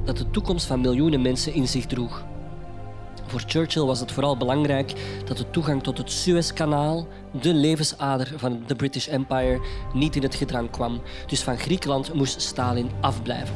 dat 0.05 0.17
de 0.17 0.31
toekomst 0.31 0.67
van 0.67 0.81
miljoenen 0.81 1.23
mensen 1.23 1.53
in 1.53 1.69
zich 1.69 1.87
droeg. 1.87 2.25
Voor 3.27 3.43
Churchill 3.47 3.83
was 3.83 4.01
het 4.01 4.13
vooral 4.13 4.37
belangrijk 4.37 4.93
dat 5.25 5.37
de 5.37 5.51
toegang 5.51 5.83
tot 5.83 5.99
het 5.99 6.11
Suezkanaal, 6.11 7.09
de 7.41 7.55
levensader 7.55 8.33
van 8.37 8.63
de 8.67 8.75
British 8.75 9.09
Empire, 9.09 9.61
niet 9.93 10.17
in 10.17 10.23
het 10.23 10.35
gedrang 10.35 10.71
kwam. 10.71 11.01
Dus 11.27 11.43
van 11.43 11.59
Griekenland 11.59 12.15
moest 12.15 12.43
Stalin 12.43 12.91
afblijven. 13.01 13.55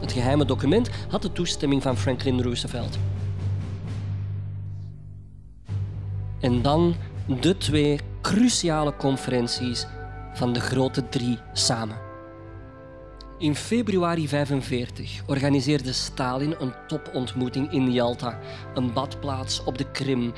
Het 0.00 0.12
geheime 0.12 0.44
document 0.44 0.90
had 1.08 1.22
de 1.22 1.32
toestemming 1.32 1.82
van 1.82 1.96
Franklin 1.96 2.42
Roosevelt. 2.42 2.98
En 6.40 6.62
dan 6.62 6.94
de 7.40 7.56
twee 7.56 8.00
cruciale 8.20 8.96
conferenties 8.96 9.86
van 10.38 10.52
de 10.52 10.60
grote 10.60 11.08
drie 11.08 11.38
samen. 11.52 11.96
In 13.38 13.54
februari 13.54 14.28
1945 14.28 15.22
organiseerde 15.26 15.92
Stalin 15.92 16.54
een 16.58 16.72
topontmoeting 16.86 17.72
in 17.72 17.92
Yalta, 17.92 18.38
een 18.74 18.92
badplaats 18.92 19.64
op 19.64 19.78
de 19.78 19.90
Krim, 19.90 20.32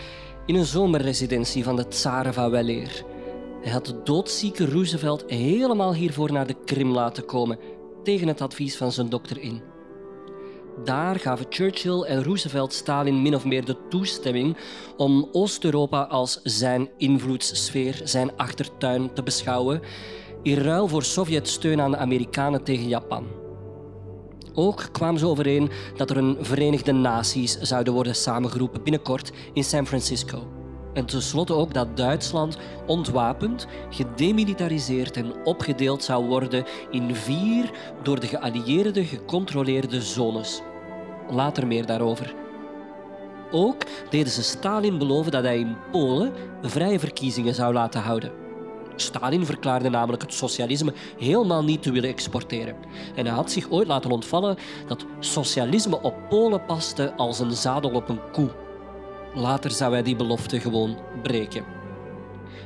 in 0.47 0.55
een 0.55 0.65
zomerresidentie 0.65 1.65
van 1.65 1.77
de 1.77 1.89
tsaren 1.89 2.35
van 2.35 2.51
Weleer. 2.51 3.05
Hij 3.63 3.73
had 3.73 3.87
de 3.87 4.03
doodzieke 4.05 4.71
Roosevelt 4.71 5.25
helemaal 5.27 5.95
hiervoor 5.95 6.33
naar 6.33 6.47
de 6.47 6.57
Krim 6.65 6.91
laten 6.91 7.25
komen, 7.25 7.59
tegen 8.03 8.29
het 8.29 8.41
advies 8.41 8.77
van 8.77 8.93
zijn 8.93 9.09
dokter 9.09 9.39
in. 9.39 9.70
Daar 10.85 11.19
gaven 11.19 11.47
Churchill 11.49 12.03
en 12.03 12.25
Roosevelt 12.25 12.73
Stalin 12.73 13.23
min 13.23 13.35
of 13.35 13.45
meer 13.45 13.65
de 13.65 13.77
toestemming 13.89 14.57
om 14.97 15.29
Oost-Europa 15.33 16.03
als 16.03 16.41
zijn 16.43 16.89
invloedssfeer, 16.97 18.01
zijn 18.05 18.37
achtertuin 18.37 19.13
te 19.13 19.23
beschouwen, 19.23 19.81
in 20.43 20.57
ruil 20.57 20.89
voor 20.89 21.03
Sovjet-steun 21.03 21.81
aan 21.81 21.91
de 21.91 21.97
Amerikanen 21.97 22.63
tegen 22.63 22.89
Japan. 22.89 23.27
Ook 24.55 24.89
kwamen 24.93 25.21
ze 25.21 25.27
overeen 25.27 25.71
dat 25.97 26.11
er 26.11 26.17
een 26.17 26.37
Verenigde 26.41 26.93
Naties 26.93 27.59
zouden 27.59 27.93
worden 27.93 28.15
samengeroepen 28.15 28.83
binnenkort 28.83 29.33
in 29.53 29.65
San 29.65 29.87
Francisco. 29.87 30.49
En 30.95 31.07
tenslotte 31.07 31.55
ook 31.55 31.75
dat 31.75 31.97
Duitsland 31.97 32.59
ontwapend, 32.87 33.67
gedemilitariseerd 33.91 35.17
en 35.17 35.45
opgedeeld 35.45 36.03
zou 36.03 36.27
worden 36.27 36.65
in 36.91 37.15
vier 37.15 37.71
door 38.03 38.21
de 38.21 38.27
geallieerden 38.27 39.05
gecontroleerde 39.05 40.03
zones. 40.03 40.63
Later 41.31 41.67
meer 41.67 41.87
daarover. 41.87 42.35
Ook 43.51 43.83
deden 44.11 44.33
ze 44.33 44.43
Stalin 44.43 44.99
beloven 44.99 45.33
dat 45.33 45.45
hij 45.45 45.59
in 45.59 45.77
Polen 45.93 46.33
vrije 46.63 46.99
verkiezingen 46.99 47.55
zou 47.55 47.73
laten 47.73 48.01
houden. 48.01 48.33
Stalin 48.97 49.47
verklaarde 49.47 49.89
namelijk 49.89 50.23
het 50.23 50.35
socialisme 50.35 50.93
helemaal 51.19 51.65
niet 51.65 51.83
te 51.83 51.93
willen 51.93 52.11
exporteren. 52.11 52.77
En 53.15 53.27
hij 53.27 53.35
had 53.35 53.51
zich 53.51 53.71
ooit 53.71 53.87
laten 53.87 54.11
ontvallen 54.11 54.57
dat 54.87 55.05
socialisme 55.21 56.03
op 56.03 56.15
Polen 56.29 56.65
paste 56.65 57.13
als 57.17 57.39
een 57.39 57.53
zadel 57.53 57.91
op 57.91 58.09
een 58.09 58.31
koe. 58.33 58.51
Later 59.35 59.71
zou 59.71 59.93
hij 59.93 60.03
die 60.03 60.17
belofte 60.17 60.61
gewoon 60.61 60.97
breken. 61.23 61.65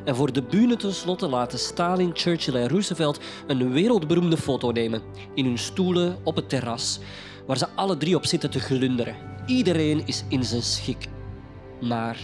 En 0.05 0.17
voor 0.17 0.33
de 0.33 0.43
bühne 0.43 0.77
tenslotte 0.77 1.29
laten 1.29 1.59
Stalin, 1.59 2.11
Churchill 2.13 2.55
en 2.55 2.69
Roosevelt 2.69 3.21
een 3.47 3.73
wereldberoemde 3.73 4.37
foto 4.37 4.71
nemen. 4.71 5.03
In 5.35 5.45
hun 5.45 5.59
stoelen 5.59 6.19
op 6.23 6.37
het 6.37 6.49
terras, 6.49 7.01
waar 7.47 7.57
ze 7.59 7.69
alle 7.75 7.97
drie 7.97 8.17
op 8.17 8.27
zitten 8.27 8.51
te 8.51 8.61
glunderen. 8.61 9.17
Iedereen 9.47 10.03
is 10.07 10.25
in 10.29 10.45
zijn 10.45 10.63
schik. 10.63 11.09
Maar 11.81 12.19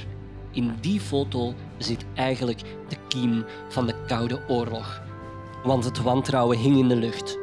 in 0.52 0.74
die 0.80 1.00
foto 1.00 1.54
zit 1.78 2.04
eigenlijk 2.14 2.60
de 2.88 2.96
kiem 3.08 3.44
van 3.68 3.86
de 3.86 3.94
Koude 4.06 4.40
Oorlog. 4.48 5.02
Want 5.64 5.84
het 5.84 6.02
wantrouwen 6.02 6.58
hing 6.58 6.78
in 6.78 6.88
de 6.88 6.96
lucht. 6.96 7.38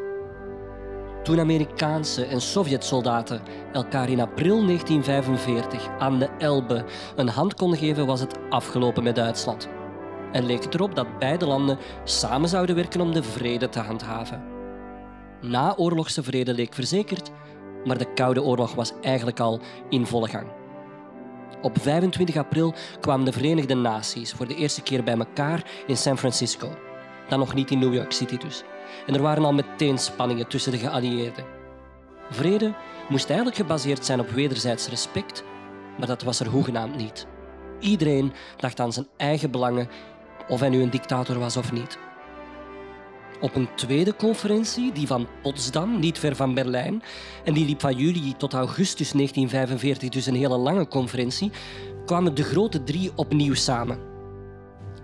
Toen 1.23 1.39
Amerikaanse 1.39 2.25
en 2.25 2.41
Sovjet-soldaten 2.41 3.41
elkaar 3.73 4.09
in 4.09 4.19
april 4.19 4.65
1945 4.65 5.87
aan 5.99 6.19
de 6.19 6.29
Elbe 6.37 6.85
een 7.15 7.29
hand 7.29 7.53
konden 7.53 7.79
geven, 7.79 8.05
was 8.05 8.19
het 8.19 8.37
afgelopen 8.49 9.03
met 9.03 9.15
Duitsland. 9.15 9.67
En 10.31 10.45
leek 10.45 10.63
het 10.63 10.73
erop 10.73 10.95
dat 10.95 11.19
beide 11.19 11.45
landen 11.45 11.77
samen 12.03 12.49
zouden 12.49 12.75
werken 12.75 13.01
om 13.01 13.13
de 13.13 13.23
vrede 13.23 13.69
te 13.69 13.79
handhaven. 13.79 14.43
Naoorlogse 15.41 16.23
vrede 16.23 16.53
leek 16.53 16.73
verzekerd, 16.73 17.31
maar 17.87 17.97
de 17.97 18.13
Koude 18.13 18.43
Oorlog 18.43 18.73
was 18.75 18.93
eigenlijk 19.01 19.39
al 19.39 19.59
in 19.89 20.05
volle 20.05 20.27
gang. 20.27 20.47
Op 21.61 21.77
25 21.81 22.35
april 22.35 22.73
kwamen 22.99 23.25
de 23.25 23.31
Verenigde 23.31 23.75
Naties 23.75 24.33
voor 24.33 24.47
de 24.47 24.55
eerste 24.55 24.81
keer 24.81 25.03
bij 25.03 25.17
elkaar 25.17 25.63
in 25.87 25.97
San 25.97 26.17
Francisco. 26.17 26.75
Dan 27.29 27.39
nog 27.39 27.53
niet 27.53 27.71
in 27.71 27.79
New 27.79 27.93
York 27.93 28.11
City 28.11 28.37
dus. 28.37 28.63
En 29.05 29.15
er 29.15 29.21
waren 29.21 29.45
al 29.45 29.53
meteen 29.53 29.97
spanningen 29.97 30.47
tussen 30.47 30.71
de 30.71 30.77
geallieerden. 30.77 31.45
Vrede 32.29 32.73
moest 33.09 33.27
eigenlijk 33.27 33.57
gebaseerd 33.57 34.05
zijn 34.05 34.19
op 34.19 34.29
wederzijds 34.29 34.89
respect, 34.89 35.43
maar 35.97 36.07
dat 36.07 36.23
was 36.23 36.39
er 36.39 36.47
hoegenaamd 36.47 36.95
niet. 36.95 37.27
Iedereen 37.79 38.33
dacht 38.57 38.79
aan 38.79 38.93
zijn 38.93 39.07
eigen 39.17 39.51
belangen, 39.51 39.89
of 40.47 40.59
hij 40.59 40.69
nu 40.69 40.81
een 40.81 40.89
dictator 40.89 41.39
was 41.39 41.57
of 41.57 41.71
niet. 41.71 41.97
Op 43.41 43.55
een 43.55 43.75
tweede 43.75 44.15
conferentie, 44.15 44.91
die 44.91 45.07
van 45.07 45.27
Potsdam, 45.41 45.99
niet 45.99 46.19
ver 46.19 46.35
van 46.35 46.53
Berlijn, 46.53 47.03
en 47.43 47.53
die 47.53 47.65
liep 47.65 47.81
van 47.81 47.95
juli 47.95 48.33
tot 48.37 48.53
augustus 48.53 49.11
1945, 49.11 50.09
dus 50.09 50.25
een 50.25 50.35
hele 50.35 50.57
lange 50.57 50.87
conferentie, 50.87 51.51
kwamen 52.05 52.35
de 52.35 52.43
grote 52.43 52.83
drie 52.83 53.11
opnieuw 53.15 53.53
samen. 53.53 53.99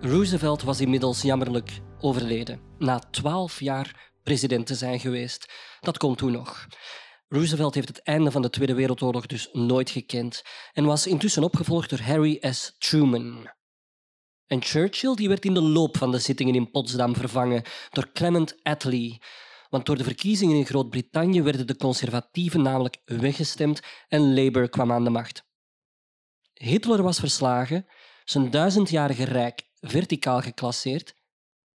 Roosevelt 0.02 0.64
was 0.64 0.82
inmiddels 0.82 1.22
jammerlijk 1.22 1.80
overleden, 2.00 2.60
na 2.78 3.00
twaalf 3.12 3.60
jaar 3.60 4.12
president 4.24 4.68
te 4.68 4.76
zijn 4.76 5.00
geweest. 5.00 5.54
Dat 5.80 5.98
kon 5.98 6.16
toen 6.16 6.32
nog. 6.32 6.68
Roosevelt 7.28 7.76
heeft 7.76 7.88
het 7.88 8.02
einde 8.02 8.32
van 8.32 8.42
de 8.42 8.50
Tweede 8.50 8.74
Wereldoorlog 8.74 9.26
dus 9.26 9.50
nooit 9.52 9.90
gekend 9.90 10.42
en 10.74 10.86
was 10.86 11.08
intussen 11.08 11.44
opgevolgd 11.44 11.90
door 11.90 12.02
Harry 12.02 12.38
S. 12.42 12.76
Truman. 12.78 13.50
En 14.48 14.62
Churchill 14.62 15.16
die 15.16 15.28
werd 15.28 15.46
in 15.46 15.54
de 15.54 15.62
loop 15.62 15.98
van 15.98 16.12
de 16.12 16.20
zittingen 16.20 16.56
in 16.56 16.72
Potsdam 16.72 17.16
vervangen 17.16 17.64
door 17.90 18.12
Clement 18.12 18.64
Attlee. 18.64 19.22
Want 19.70 19.86
door 19.86 19.98
de 19.98 20.04
verkiezingen 20.04 20.58
in 20.58 20.66
Groot-Brittannië 20.66 21.42
werden 21.42 21.68
de 21.68 21.76
conservatieven 21.76 22.62
namelijk 22.62 23.02
weggestemd 23.06 23.82
en 24.08 24.34
Labour 24.34 24.70
kwam 24.70 24.92
aan 24.92 25.04
de 25.04 25.10
macht. 25.10 25.46
Hitler 26.54 27.04
was 27.04 27.20
verslagen, 27.20 27.86
zijn 28.24 28.50
duizendjarige 28.50 29.24
rijk 29.24 29.70
verticaal 29.80 30.42
geclasseerd. 30.42 31.16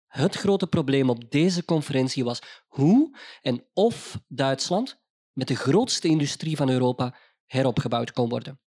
Het 0.07 0.35
grote 0.35 0.67
probleem 0.67 1.09
op 1.09 1.31
deze 1.31 1.65
conferentie 1.65 2.23
was 2.23 2.41
hoe 2.67 3.17
en 3.41 3.65
of 3.73 4.19
Duitsland, 4.27 5.01
met 5.33 5.47
de 5.47 5.55
grootste 5.55 6.07
industrie 6.07 6.55
van 6.55 6.69
Europa, 6.69 7.15
heropgebouwd 7.45 8.11
kon 8.11 8.29
worden. 8.29 8.59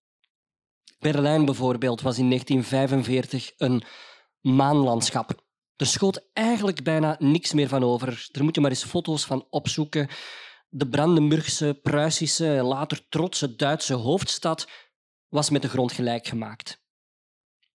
Berlijn 1.01 1.45
bijvoorbeeld 1.45 2.01
was 2.01 2.17
in 2.17 2.27
1945 2.27 3.53
een 3.57 3.83
maanlandschap. 4.41 5.43
Er 5.75 5.85
schoot 5.85 6.29
eigenlijk 6.33 6.83
bijna 6.83 7.15
niks 7.19 7.53
meer 7.53 7.67
van 7.67 7.83
over. 7.83 8.27
Er 8.31 8.43
moet 8.43 8.55
je 8.55 8.61
maar 8.61 8.69
eens 8.69 8.83
foto's 8.83 9.25
van 9.25 9.47
opzoeken. 9.49 10.09
De 10.69 10.87
Brandenburgse, 10.87 11.79
Pruisische 11.81 12.55
en 12.55 12.63
later 12.63 13.07
trotse 13.09 13.55
Duitse 13.55 13.93
hoofdstad 13.93 14.69
was 15.27 15.49
met 15.49 15.61
de 15.61 15.69
grond 15.69 15.91
gelijk 15.91 16.27
gemaakt. 16.27 16.83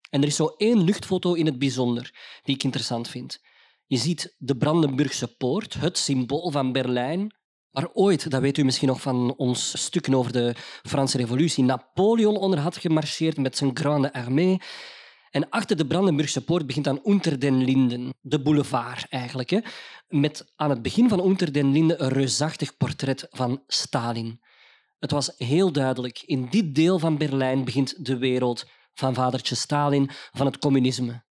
En 0.09 0.21
er 0.21 0.27
is 0.27 0.35
zo 0.35 0.45
één 0.45 0.83
luchtfoto 0.83 1.33
in 1.33 1.45
het 1.45 1.59
bijzonder 1.59 2.39
die 2.43 2.55
ik 2.55 2.63
interessant 2.63 3.07
vind. 3.07 3.39
Je 3.85 3.97
ziet 3.97 4.35
de 4.37 4.57
Brandenburgse 4.57 5.35
poort, 5.35 5.73
het 5.73 5.97
symbool 5.97 6.51
van 6.51 6.71
Berlijn, 6.71 7.36
waar 7.77 7.89
ooit, 7.93 8.29
dat 8.29 8.41
weet 8.41 8.57
u 8.57 8.63
misschien 8.63 8.87
nog 8.87 9.01
van 9.01 9.33
ons 9.35 9.81
stukken 9.81 10.13
over 10.13 10.31
de 10.31 10.55
Franse 10.83 11.17
Revolutie, 11.17 11.63
Napoleon 11.63 12.37
onder 12.37 12.59
had 12.59 12.77
gemarcheerd 12.77 13.37
met 13.37 13.57
zijn 13.57 13.77
Grande 13.77 14.13
Armée. 14.13 14.61
En 15.31 15.49
achter 15.49 15.77
de 15.77 15.87
Brandenburgse 15.87 16.43
poort 16.43 16.67
begint 16.67 16.85
dan 16.85 17.01
Unter 17.05 17.39
den 17.39 17.63
Linden, 17.63 18.13
de 18.21 18.41
boulevard 18.41 19.05
eigenlijk. 19.09 19.49
Hè? 19.49 19.59
Met 20.07 20.53
aan 20.55 20.69
het 20.69 20.81
begin 20.81 21.09
van 21.09 21.25
Unter 21.25 21.51
den 21.51 21.71
Linden 21.71 22.03
een 22.03 22.09
reusachtig 22.09 22.77
portret 22.77 23.27
van 23.29 23.63
Stalin. 23.67 24.41
Het 24.99 25.11
was 25.11 25.33
heel 25.37 25.71
duidelijk, 25.71 26.23
in 26.25 26.47
dit 26.49 26.75
deel 26.75 26.99
van 26.99 27.17
Berlijn 27.17 27.63
begint 27.63 28.05
de 28.05 28.17
wereld 28.17 28.65
van 28.93 29.13
vadertje 29.13 29.55
Stalin, 29.55 30.09
van 30.31 30.45
het 30.45 30.57
communisme. 30.57 31.25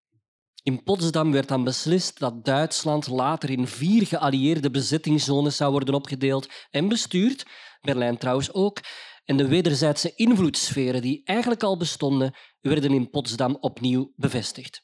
In 0.66 0.84
Potsdam 0.84 1.32
werd 1.32 1.48
dan 1.48 1.64
beslist 1.64 2.20
dat 2.20 2.46
Duitsland 2.46 3.08
later 3.08 3.50
in 3.50 3.68
vier 3.68 4.06
geallieerde 4.08 4.72
bezettingszones 4.72 5.56
zou 5.56 5.72
worden 5.72 5.94
opgedeeld 5.94 6.48
en 6.72 6.88
bestuurd, 6.88 7.46
Berlijn 7.82 8.18
trouwens 8.18 8.54
ook, 8.54 8.80
en 9.26 9.38
de 9.38 9.48
wederzijdse 9.48 10.16
invloedssferen 10.16 11.02
die 11.02 11.22
eigenlijk 11.24 11.64
al 11.64 11.78
bestonden, 11.78 12.36
werden 12.60 12.92
in 12.92 13.10
Potsdam 13.10 13.58
opnieuw 13.60 14.14
bevestigd. 14.16 14.82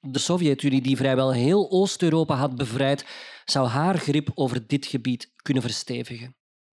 De 0.00 0.18
Sovjet-Unie, 0.18 0.82
die 0.82 0.96
vrijwel 0.96 1.32
heel 1.32 1.70
Oost-Europa 1.70 2.34
had 2.34 2.56
bevrijd, 2.56 3.04
zou 3.44 3.68
haar 3.68 3.98
grip 3.98 4.30
over 4.34 4.66
dit 4.66 4.86
gebied 4.86 5.32
kunnen 5.36 5.62
verstevigen. 5.62 6.36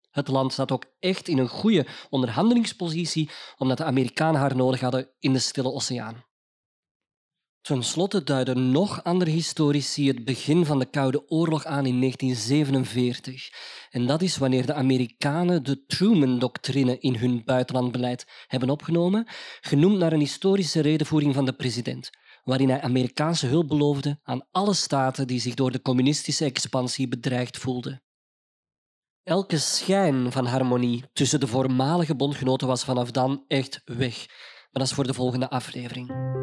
Het 0.09 0.27
land 0.27 0.53
zat 0.53 0.71
ook 0.71 0.85
echt 0.99 1.27
in 1.27 1.37
een 1.37 1.49
goede 1.49 1.87
onderhandelingspositie, 2.09 3.29
omdat 3.57 3.77
de 3.77 3.83
Amerikanen 3.83 4.39
haar 4.39 4.55
nodig 4.55 4.79
hadden 4.79 5.09
in 5.19 5.33
de 5.33 5.39
Stille 5.39 5.71
Oceaan. 5.71 6.26
Ten 7.67 7.83
slotte 7.83 8.23
duiden 8.23 8.71
nog 8.71 9.03
andere 9.03 9.31
historici 9.31 10.07
het 10.07 10.25
begin 10.25 10.65
van 10.65 10.79
de 10.79 10.85
Koude 10.85 11.29
Oorlog 11.29 11.65
aan 11.65 11.85
in 11.85 11.99
1947. 11.99 13.49
En 13.89 14.05
dat 14.05 14.21
is 14.21 14.37
wanneer 14.37 14.65
de 14.65 14.73
Amerikanen 14.73 15.63
de 15.63 15.85
Truman-doctrine 15.85 16.99
in 16.99 17.15
hun 17.15 17.41
buitenlandbeleid 17.45 18.25
hebben 18.47 18.69
opgenomen, 18.69 19.27
genoemd 19.61 19.97
naar 19.97 20.13
een 20.13 20.19
historische 20.19 20.81
redenvoering 20.81 21.33
van 21.33 21.45
de 21.45 21.53
president, 21.53 22.09
waarin 22.43 22.69
hij 22.69 22.81
Amerikaanse 22.81 23.47
hulp 23.47 23.67
beloofde 23.67 24.19
aan 24.23 24.47
alle 24.51 24.73
staten 24.73 25.27
die 25.27 25.39
zich 25.39 25.53
door 25.53 25.71
de 25.71 25.81
communistische 25.81 26.45
expansie 26.45 27.07
bedreigd 27.07 27.57
voelden. 27.57 28.03
Elke 29.23 29.57
schijn 29.57 30.31
van 30.31 30.45
harmonie 30.45 31.03
tussen 31.13 31.39
de 31.39 31.47
voormalige 31.47 32.15
bondgenoten 32.15 32.67
was 32.67 32.83
vanaf 32.83 33.11
dan 33.11 33.43
echt 33.47 33.81
weg. 33.85 34.25
Maar 34.27 34.67
dat 34.71 34.87
is 34.87 34.93
voor 34.93 35.07
de 35.07 35.13
volgende 35.13 35.49
aflevering. 35.49 36.35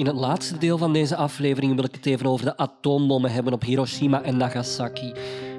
In 0.00 0.06
het 0.06 0.16
laatste 0.16 0.58
deel 0.58 0.78
van 0.78 0.92
deze 0.92 1.16
aflevering 1.16 1.74
wil 1.74 1.84
ik 1.84 1.94
het 1.94 2.06
even 2.06 2.26
over 2.26 2.44
de 2.44 2.56
atoombommen 2.56 3.32
hebben 3.32 3.52
op 3.52 3.62
Hiroshima 3.62 4.22
en 4.22 4.36
Nagasaki. 4.36 5.12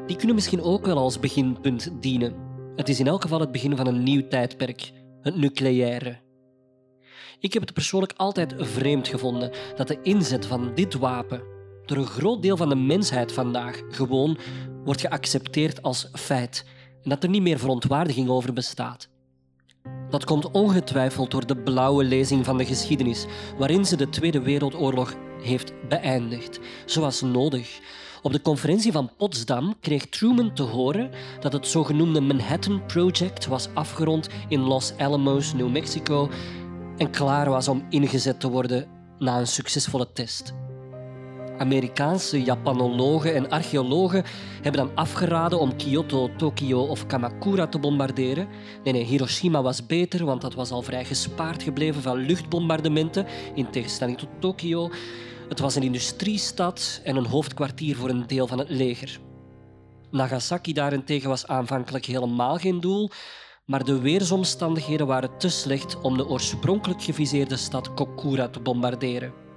Die 0.07 0.15
kunnen 0.15 0.35
misschien 0.35 0.61
ook 0.61 0.85
wel 0.85 0.97
als 0.97 1.19
beginpunt 1.19 1.91
dienen. 1.99 2.35
Het 2.75 2.89
is 2.89 2.99
in 2.99 3.07
elk 3.07 3.21
geval 3.21 3.39
het 3.39 3.51
begin 3.51 3.77
van 3.77 3.87
een 3.87 4.03
nieuw 4.03 4.27
tijdperk, 4.27 4.91
het 5.21 5.35
nucleaire. 5.35 6.19
Ik 7.39 7.53
heb 7.53 7.61
het 7.61 7.73
persoonlijk 7.73 8.13
altijd 8.17 8.53
vreemd 8.57 9.07
gevonden 9.07 9.51
dat 9.75 9.87
de 9.87 10.01
inzet 10.01 10.45
van 10.45 10.71
dit 10.75 10.93
wapen 10.93 11.43
door 11.85 11.97
een 11.97 12.05
groot 12.05 12.41
deel 12.41 12.57
van 12.57 12.69
de 12.69 12.75
mensheid 12.75 13.31
vandaag 13.31 13.81
gewoon 13.89 14.37
wordt 14.83 15.01
geaccepteerd 15.01 15.81
als 15.81 16.09
feit 16.13 16.65
en 17.03 17.09
dat 17.09 17.23
er 17.23 17.29
niet 17.29 17.41
meer 17.41 17.59
verontwaardiging 17.59 18.29
over 18.29 18.53
bestaat. 18.53 19.09
Dat 20.11 20.25
komt 20.25 20.51
ongetwijfeld 20.51 21.31
door 21.31 21.45
de 21.45 21.57
blauwe 21.57 22.03
lezing 22.03 22.45
van 22.45 22.57
de 22.57 22.65
geschiedenis, 22.65 23.25
waarin 23.57 23.85
ze 23.85 23.95
de 23.95 24.09
Tweede 24.09 24.41
Wereldoorlog 24.41 25.15
heeft 25.41 25.73
beëindigd, 25.89 26.59
zoals 26.85 27.21
nodig. 27.21 27.79
Op 28.21 28.31
de 28.31 28.41
conferentie 28.41 28.91
van 28.91 29.11
Potsdam 29.17 29.75
kreeg 29.79 30.05
Truman 30.05 30.53
te 30.53 30.63
horen 30.63 31.11
dat 31.39 31.53
het 31.53 31.67
zogenoemde 31.67 32.21
Manhattan 32.21 32.85
Project 32.85 33.47
was 33.47 33.67
afgerond 33.73 34.29
in 34.47 34.59
Los 34.59 34.93
Alamos, 34.97 35.53
New 35.53 35.69
Mexico 35.69 36.29
en 36.97 37.11
klaar 37.11 37.49
was 37.49 37.67
om 37.67 37.85
ingezet 37.89 38.39
te 38.39 38.49
worden 38.49 38.87
na 39.19 39.39
een 39.39 39.47
succesvolle 39.47 40.11
test. 40.13 40.53
Amerikaanse 41.61 42.43
Japanologen 42.43 43.35
en 43.35 43.49
archeologen 43.49 44.23
hebben 44.61 44.85
dan 44.85 44.95
afgeraden 44.95 45.59
om 45.59 45.75
Kyoto, 45.75 46.29
Tokio 46.37 46.81
of 46.81 47.05
Kamakura 47.05 47.67
te 47.67 47.79
bombarderen. 47.79 48.47
Nee, 48.83 48.93
nee, 48.93 49.03
Hiroshima 49.03 49.61
was 49.61 49.85
beter, 49.85 50.25
want 50.25 50.41
dat 50.41 50.53
was 50.53 50.71
al 50.71 50.81
vrij 50.81 51.05
gespaard 51.05 51.63
gebleven 51.63 52.01
van 52.01 52.17
luchtbombardementen, 52.17 53.25
in 53.55 53.69
tegenstelling 53.69 54.17
tot 54.17 54.29
Tokio. 54.39 54.89
Het 55.49 55.59
was 55.59 55.75
een 55.75 55.83
industriestad 55.83 57.01
en 57.03 57.15
een 57.15 57.25
hoofdkwartier 57.25 57.95
voor 57.95 58.09
een 58.09 58.27
deel 58.27 58.47
van 58.47 58.59
het 58.59 58.69
leger. 58.69 59.19
Nagasaki 60.11 60.73
daarentegen 60.73 61.29
was 61.29 61.47
aanvankelijk 61.47 62.05
helemaal 62.05 62.57
geen 62.57 62.79
doel, 62.79 63.09
maar 63.65 63.83
de 63.83 63.99
weersomstandigheden 63.99 65.07
waren 65.07 65.37
te 65.37 65.49
slecht 65.49 66.01
om 66.01 66.17
de 66.17 66.27
oorspronkelijk 66.27 67.03
geviseerde 67.03 67.57
stad 67.57 67.93
Kokura 67.93 68.47
te 68.47 68.59
bombarderen. 68.59 69.50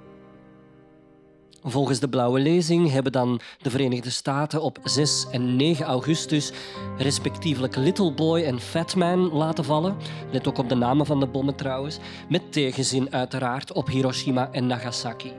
Volgens 1.67 1.99
de 1.99 2.09
blauwe 2.09 2.39
lezing 2.39 2.91
hebben 2.91 3.11
dan 3.11 3.39
de 3.61 3.69
Verenigde 3.69 4.09
Staten 4.09 4.61
op 4.61 4.77
6 4.83 5.27
en 5.31 5.55
9 5.55 5.85
augustus 5.85 6.51
respectievelijk 6.97 7.75
Little 7.75 8.13
Boy 8.13 8.41
en 8.41 8.59
Fat 8.59 8.95
Man 8.95 9.19
laten 9.19 9.65
vallen. 9.65 9.97
Let 10.31 10.47
ook 10.47 10.57
op 10.57 10.69
de 10.69 10.75
namen 10.75 11.05
van 11.05 11.19
de 11.19 11.27
bommen 11.27 11.55
trouwens. 11.55 11.97
Met 12.29 12.51
tegenzin 12.51 13.13
uiteraard 13.13 13.73
op 13.73 13.87
Hiroshima 13.87 14.51
en 14.51 14.67
Nagasaki. 14.67 15.31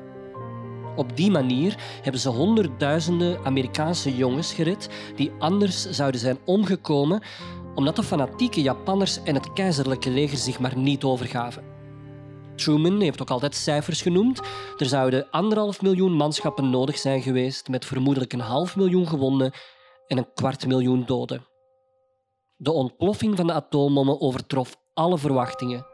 Op 0.96 1.16
die 1.16 1.30
manier 1.30 1.78
hebben 2.02 2.20
ze 2.20 2.28
honderdduizenden 2.28 3.44
Amerikaanse 3.44 4.16
jongens 4.16 4.52
gered 4.52 4.88
die 5.16 5.32
anders 5.38 5.90
zouden 5.90 6.20
zijn 6.20 6.38
omgekomen 6.44 7.22
omdat 7.74 7.96
de 7.96 8.02
fanatieke 8.02 8.62
Japanners 8.62 9.22
en 9.22 9.34
het 9.34 9.52
keizerlijke 9.52 10.10
leger 10.10 10.38
zich 10.38 10.58
maar 10.58 10.76
niet 10.76 11.04
overgaven. 11.04 11.75
Truman 12.56 13.00
heeft 13.00 13.22
ook 13.22 13.30
altijd 13.30 13.54
cijfers 13.54 14.02
genoemd. 14.02 14.40
Er 14.76 14.86
zouden 14.86 15.30
anderhalf 15.30 15.82
miljoen 15.82 16.12
manschappen 16.12 16.70
nodig 16.70 16.98
zijn 16.98 17.22
geweest, 17.22 17.68
met 17.68 17.84
vermoedelijk 17.84 18.32
een 18.32 18.40
half 18.40 18.76
miljoen 18.76 19.08
gewonden 19.08 19.52
en 20.06 20.18
een 20.18 20.32
kwart 20.34 20.66
miljoen 20.66 21.04
doden. 21.06 21.46
De 22.56 22.72
ontploffing 22.72 23.36
van 23.36 23.46
de 23.46 23.52
atoombommen 23.52 24.20
overtrof 24.20 24.76
alle 24.94 25.18
verwachtingen. 25.18 25.86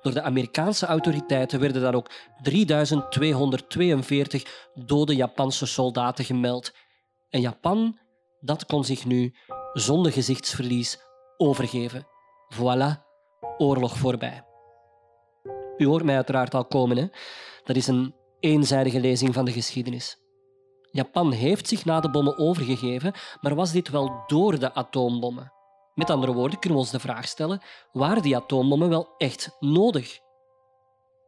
Door 0.00 0.14
de 0.14 0.22
Amerikaanse 0.22 0.86
autoriteiten 0.86 1.60
werden 1.60 1.82
dan 1.82 1.94
ook 1.94 2.10
3242 2.42 4.70
dode 4.74 5.16
Japanse 5.16 5.66
soldaten 5.66 6.24
gemeld. 6.24 6.72
En 7.30 7.40
Japan, 7.40 7.98
dat 8.40 8.66
kon 8.66 8.84
zich 8.84 9.04
nu 9.04 9.34
zonder 9.72 10.12
gezichtsverlies 10.12 10.98
overgeven. 11.36 12.06
Voilà, 12.54 13.02
oorlog 13.56 13.96
voorbij. 13.96 14.45
U 15.78 15.86
hoort 15.86 16.04
mij 16.04 16.14
uiteraard 16.14 16.54
al 16.54 16.64
komen. 16.64 16.96
Hè? 16.96 17.06
Dat 17.64 17.76
is 17.76 17.86
een 17.86 18.14
eenzijdige 18.40 19.00
lezing 19.00 19.34
van 19.34 19.44
de 19.44 19.52
geschiedenis. 19.52 20.18
Japan 20.90 21.32
heeft 21.32 21.68
zich 21.68 21.84
na 21.84 22.00
de 22.00 22.10
bommen 22.10 22.38
overgegeven, 22.38 23.12
maar 23.40 23.54
was 23.54 23.72
dit 23.72 23.88
wel 23.88 24.22
door 24.26 24.58
de 24.58 24.74
atoombommen? 24.74 25.52
Met 25.94 26.10
andere 26.10 26.32
woorden 26.32 26.58
kunnen 26.58 26.78
we 26.78 26.84
ons 26.84 26.92
de 26.92 27.00
vraag 27.00 27.28
stellen: 27.28 27.62
waren 27.92 28.22
die 28.22 28.36
atoombommen 28.36 28.88
wel 28.88 29.14
echt 29.18 29.56
nodig? 29.60 30.18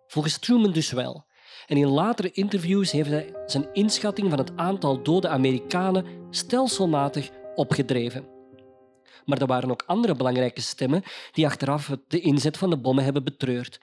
Volgens 0.07 0.39
Truman 0.39 0.73
dus 0.73 0.91
wel. 0.91 1.27
En 1.67 1.77
in 1.77 1.89
latere 1.89 2.31
interviews 2.31 2.91
heeft 2.91 3.11
hij 3.11 3.35
zijn 3.47 3.69
inschatting 3.73 4.29
van 4.29 4.39
het 4.39 4.57
aantal 4.57 5.03
dode 5.03 5.29
Amerikanen 5.29 6.07
stelselmatig 6.31 7.31
opgedreven. 7.55 8.29
Maar 9.25 9.41
er 9.41 9.47
waren 9.47 9.71
ook 9.71 9.83
andere 9.87 10.15
belangrijke 10.15 10.61
stemmen 10.61 11.03
die 11.33 11.47
achteraf 11.47 11.97
de 12.09 12.21
inzet 12.21 12.57
van 12.57 12.71
de 12.71 12.79
bommen 12.79 13.05
hebben 13.05 13.25
betreurd 13.25 13.81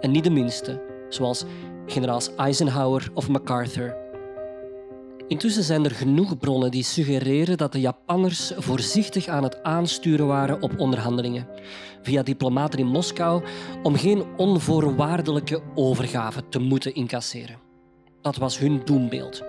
en 0.00 0.10
niet 0.10 0.24
de 0.24 0.30
minste, 0.30 0.82
zoals 1.08 1.44
generaals 1.86 2.34
Eisenhower 2.34 3.10
of 3.14 3.28
MacArthur. 3.28 3.96
Intussen 5.28 5.62
zijn 5.62 5.84
er 5.84 5.90
genoeg 5.90 6.38
bronnen 6.38 6.70
die 6.70 6.84
suggereren 6.84 7.58
dat 7.58 7.72
de 7.72 7.80
Japanners 7.80 8.52
voorzichtig 8.56 9.26
aan 9.26 9.42
het 9.42 9.62
aansturen 9.62 10.26
waren 10.26 10.62
op 10.62 10.78
onderhandelingen 10.78 11.46
via 12.02 12.22
diplomaten 12.22 12.78
in 12.78 12.86
Moskou 12.86 13.42
om 13.82 13.96
geen 13.96 14.24
onvoorwaardelijke 14.36 15.62
overgave 15.74 16.48
te 16.48 16.58
moeten 16.58 16.94
incasseren. 16.94 17.58
Dat 18.20 18.36
was 18.36 18.58
hun 18.58 18.80
doembeeld. 18.84 19.42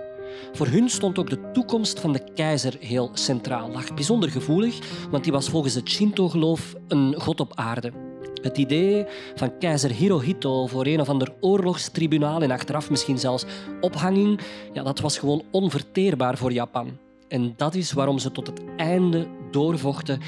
Voor 0.52 0.66
hun 0.66 0.88
stond 0.88 1.18
ook 1.18 1.30
de 1.30 1.50
toekomst 1.52 2.00
van 2.00 2.12
de 2.12 2.32
keizer 2.34 2.76
heel 2.80 3.10
centraal. 3.12 3.70
Lag 3.70 3.94
bijzonder 3.94 4.30
gevoelig, 4.30 5.06
want 5.10 5.22
die 5.24 5.32
was 5.32 5.48
volgens 5.48 5.74
het 5.74 5.88
Shinto-geloof 5.88 6.74
een 6.88 7.14
god 7.20 7.40
op 7.40 7.52
aarde. 7.54 8.11
Het 8.42 8.58
idee 8.58 9.06
van 9.34 9.58
keizer 9.58 9.90
Hirohito 9.90 10.66
voor 10.66 10.86
een 10.86 11.00
of 11.00 11.08
ander 11.08 11.34
oorlogstribunaal 11.40 12.42
en 12.42 12.50
achteraf 12.50 12.90
misschien 12.90 13.18
zelfs 13.18 13.44
ophanging, 13.80 14.40
ja, 14.72 14.82
dat 14.82 15.00
was 15.00 15.18
gewoon 15.18 15.42
onverteerbaar 15.50 16.38
voor 16.38 16.52
Japan. 16.52 16.98
En 17.28 17.54
dat 17.56 17.74
is 17.74 17.92
waarom 17.92 18.18
ze 18.18 18.32
tot 18.32 18.46
het 18.46 18.60
einde 18.76 19.26
doorvochten, 19.50 20.20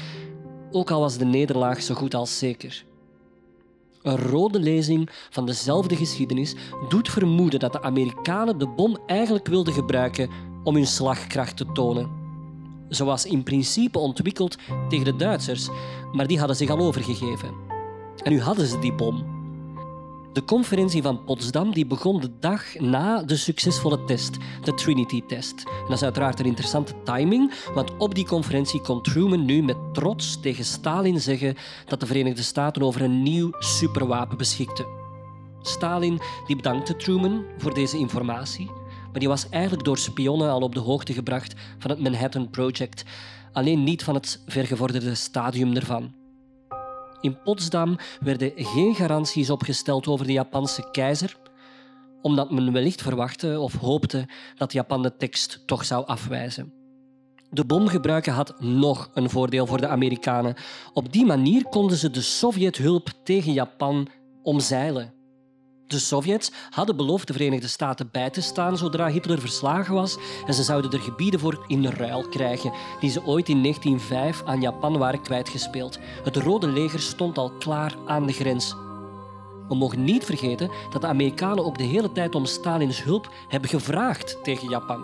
ook 0.71 0.91
al 0.91 0.99
was 0.99 1.17
de 1.17 1.25
nederlaag 1.25 1.81
zo 1.81 1.93
goed 1.93 2.13
als 2.13 2.37
zeker. 2.37 2.85
Een 4.01 4.17
rode 4.17 4.59
lezing 4.59 5.09
van 5.29 5.45
dezelfde 5.45 5.95
geschiedenis 5.95 6.55
doet 6.89 7.09
vermoeden 7.09 7.59
dat 7.59 7.71
de 7.71 7.81
Amerikanen 7.81 8.57
de 8.57 8.67
bom 8.67 8.97
eigenlijk 9.05 9.47
wilden 9.47 9.73
gebruiken 9.73 10.29
om 10.63 10.75
hun 10.75 10.87
slagkracht 10.87 11.57
te 11.57 11.65
tonen. 11.73 12.09
Ze 12.89 13.03
was 13.03 13.25
in 13.25 13.43
principe 13.43 13.99
ontwikkeld 13.99 14.57
tegen 14.89 15.05
de 15.05 15.15
Duitsers, 15.15 15.69
maar 16.11 16.27
die 16.27 16.39
hadden 16.39 16.55
zich 16.55 16.69
al 16.69 16.79
overgegeven. 16.79 17.74
En 18.23 18.31
nu 18.31 18.41
hadden 18.41 18.67
ze 18.67 18.79
die 18.79 18.93
bom. 18.93 19.35
De 20.35 20.43
conferentie 20.43 21.01
van 21.01 21.23
Potsdam 21.23 21.73
die 21.73 21.85
begon 21.85 22.19
de 22.19 22.31
dag 22.39 22.79
na 22.79 23.23
de 23.23 23.35
succesvolle 23.35 24.03
test, 24.03 24.37
de 24.63 24.73
Trinity-test. 24.73 25.63
En 25.65 25.83
dat 25.87 25.97
is 25.97 26.03
uiteraard 26.03 26.39
een 26.39 26.45
interessante 26.45 26.93
timing, 27.03 27.53
want 27.73 27.97
op 27.97 28.15
die 28.15 28.25
conferentie 28.25 28.81
kon 28.81 29.01
Truman 29.01 29.45
nu 29.45 29.63
met 29.63 29.77
trots 29.93 30.39
tegen 30.39 30.65
Stalin 30.65 31.21
zeggen 31.21 31.55
dat 31.85 31.99
de 31.99 32.05
Verenigde 32.05 32.43
Staten 32.43 32.81
over 32.81 33.01
een 33.01 33.23
nieuw 33.23 33.49
superwapen 33.59 34.37
beschikten. 34.37 34.85
Stalin 35.61 36.19
die 36.47 36.55
bedankte 36.55 36.95
Truman 36.95 37.43
voor 37.57 37.73
deze 37.73 37.97
informatie, 37.97 38.69
maar 39.11 39.19
die 39.19 39.27
was 39.27 39.49
eigenlijk 39.49 39.83
door 39.83 39.97
spionnen 39.97 40.49
al 40.49 40.61
op 40.61 40.73
de 40.73 40.79
hoogte 40.79 41.13
gebracht 41.13 41.53
van 41.77 41.91
het 41.91 41.99
Manhattan 41.99 42.49
Project, 42.49 43.03
alleen 43.53 43.83
niet 43.83 44.03
van 44.03 44.13
het 44.13 44.41
vergevorderde 44.47 45.15
stadium 45.15 45.75
ervan. 45.75 46.24
In 47.25 47.41
Potsdam 47.43 47.97
werden 48.19 48.51
geen 48.55 48.95
garanties 48.95 49.49
opgesteld 49.49 50.07
over 50.07 50.25
de 50.25 50.31
Japanse 50.31 50.89
keizer, 50.91 51.37
omdat 52.21 52.51
men 52.51 52.71
wellicht 52.71 53.01
verwachtte 53.01 53.59
of 53.59 53.73
hoopte 53.73 54.27
dat 54.55 54.73
Japan 54.73 55.01
de 55.01 55.15
tekst 55.17 55.63
toch 55.65 55.85
zou 55.85 56.05
afwijzen. 56.05 56.73
De 57.49 57.65
bom 57.65 57.87
gebruiken 57.87 58.33
had 58.33 58.59
nog 58.59 59.09
een 59.13 59.29
voordeel 59.29 59.65
voor 59.65 59.81
de 59.81 59.87
Amerikanen. 59.87 60.55
Op 60.93 61.13
die 61.13 61.25
manier 61.25 61.65
konden 61.65 61.97
ze 61.97 62.11
de 62.11 62.21
Sovjethulp 62.21 63.09
tegen 63.23 63.53
Japan 63.53 64.07
omzeilen. 64.43 65.13
De 65.87 65.99
Sovjets 65.99 66.51
hadden 66.69 66.95
beloofd 66.95 67.27
de 67.27 67.33
Verenigde 67.33 67.67
Staten 67.67 68.09
bij 68.11 68.29
te 68.29 68.41
staan 68.41 68.77
zodra 68.77 69.07
Hitler 69.07 69.39
verslagen 69.39 69.93
was 69.93 70.17
en 70.45 70.53
ze 70.53 70.63
zouden 70.63 70.91
er 70.91 70.99
gebieden 70.99 71.39
voor 71.39 71.63
in 71.67 71.85
ruil 71.85 72.29
krijgen 72.29 72.71
die 72.99 73.09
ze 73.09 73.25
ooit 73.25 73.49
in 73.49 73.61
1905 73.61 74.43
aan 74.45 74.61
Japan 74.61 74.97
waren 74.97 75.21
kwijtgespeeld. 75.21 75.99
Het 76.23 76.35
Rode 76.35 76.67
Leger 76.67 76.99
stond 76.99 77.37
al 77.37 77.51
klaar 77.51 77.95
aan 78.05 78.25
de 78.25 78.33
grens. 78.33 78.75
We 79.67 79.75
mogen 79.75 80.03
niet 80.03 80.25
vergeten 80.25 80.71
dat 80.89 81.01
de 81.01 81.07
Amerikanen 81.07 81.65
ook 81.65 81.77
de 81.77 81.83
hele 81.83 82.11
tijd 82.11 82.35
om 82.35 82.45
Stalins 82.45 83.03
hulp 83.03 83.31
hebben 83.47 83.69
gevraagd 83.69 84.43
tegen 84.43 84.69
Japan. 84.69 85.03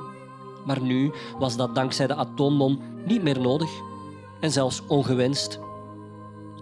Maar 0.65 0.81
nu 0.81 1.11
was 1.39 1.55
dat 1.55 1.75
dankzij 1.75 2.07
de 2.07 2.15
atoombom 2.15 2.79
niet 3.05 3.23
meer 3.23 3.39
nodig 3.39 3.69
en 4.39 4.51
zelfs 4.51 4.81
ongewenst. 4.87 5.59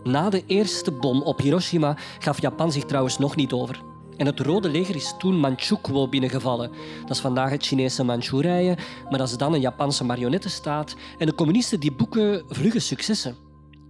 Na 0.03 0.29
de 0.29 0.43
eerste 0.45 0.91
bom 0.91 1.21
op 1.21 1.39
Hiroshima 1.39 1.97
gaf 2.19 2.41
Japan 2.41 2.71
zich 2.71 2.85
trouwens 2.85 3.17
nog 3.17 3.35
niet 3.35 3.51
over. 3.51 3.88
En 4.19 4.25
het 4.25 4.39
Rode 4.39 4.69
Leger 4.69 4.95
is 4.95 5.13
toen 5.17 5.39
Manchukuo 5.39 6.07
binnengevallen. 6.07 6.71
Dat 7.01 7.09
is 7.09 7.19
vandaag 7.19 7.49
het 7.49 7.65
Chinese 7.65 8.03
Manchurije, 8.03 8.77
maar 9.09 9.17
dat 9.17 9.27
is 9.27 9.37
dan 9.37 9.53
een 9.53 9.59
Japanse 9.59 10.03
marionettenstaat. 10.03 10.95
En 11.17 11.25
de 11.25 11.35
communisten 11.35 11.79
die 11.79 11.91
boeken 11.91 12.43
vlugge 12.47 12.79
successen. 12.79 13.35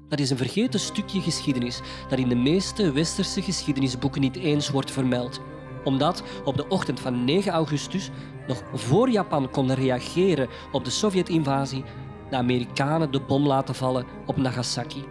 Dat 0.07 0.19
is 0.19 0.29
een 0.29 0.37
vergeten 0.37 0.79
stukje 0.79 1.21
geschiedenis 1.21 1.81
dat 2.09 2.19
in 2.19 2.29
de 2.29 2.35
meeste 2.35 2.91
westerse 2.91 3.41
geschiedenisboeken 3.41 4.21
niet 4.21 4.35
eens 4.35 4.69
wordt 4.69 4.91
vermeld. 4.91 5.39
Omdat 5.83 6.23
op 6.43 6.57
de 6.57 6.67
ochtend 6.67 6.99
van 6.99 7.23
9 7.23 7.51
augustus, 7.51 8.09
nog 8.47 8.63
voor 8.73 9.09
Japan 9.09 9.49
kon 9.49 9.73
reageren 9.73 10.47
op 10.71 10.85
de 10.85 10.91
Sovjet-invasie, 10.91 11.83
de 12.29 12.35
Amerikanen 12.35 13.11
de 13.11 13.21
bom 13.21 13.47
laten 13.47 13.75
vallen 13.75 14.05
op 14.25 14.37
Nagasaki. 14.37 15.03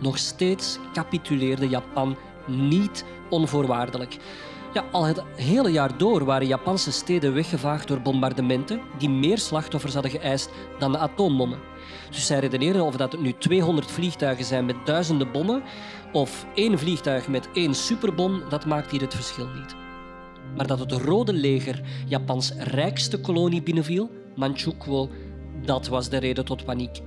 Nog 0.00 0.18
steeds 0.18 0.78
capituleerde 0.92 1.68
Japan 1.68 2.16
niet 2.46 3.04
onvoorwaardelijk. 3.28 4.16
Ja, 4.72 4.84
al 4.92 5.04
het 5.04 5.22
hele 5.36 5.70
jaar 5.70 5.98
door 5.98 6.24
waren 6.24 6.46
Japanse 6.46 6.92
steden 6.92 7.34
weggevaagd 7.34 7.88
door 7.88 8.00
bombardementen 8.00 8.80
die 8.98 9.08
meer 9.08 9.38
slachtoffers 9.38 9.92
hadden 9.94 10.10
geëist 10.10 10.50
dan 10.78 10.92
de 10.92 10.98
atoombommen. 10.98 11.58
Dus 12.10 12.26
zij 12.26 12.38
redeneren 12.38 12.84
of 12.84 12.96
dat 12.96 13.12
het 13.12 13.20
nu 13.20 13.32
200 13.32 13.90
vliegtuigen 13.90 14.44
zijn 14.44 14.64
met 14.66 14.76
duizenden 14.84 15.32
bommen 15.32 15.62
of 16.12 16.46
één 16.54 16.78
vliegtuig 16.78 17.28
met 17.28 17.48
één 17.52 17.74
superbom, 17.74 18.42
dat 18.48 18.66
maakt 18.66 18.90
hier 18.90 19.00
het 19.00 19.14
verschil 19.14 19.48
niet. 19.54 19.74
Maar 20.56 20.66
dat 20.66 20.78
het 20.78 20.92
Rode 20.92 21.32
Leger 21.32 21.80
Japans 22.06 22.52
rijkste 22.58 23.20
kolonie 23.20 23.62
binnenviel, 23.62 24.10
Manchukuo, 24.34 25.08
dat 25.64 25.88
was 25.88 26.08
de 26.08 26.18
reden 26.18 26.44
tot 26.44 26.64
paniek. 26.64 27.00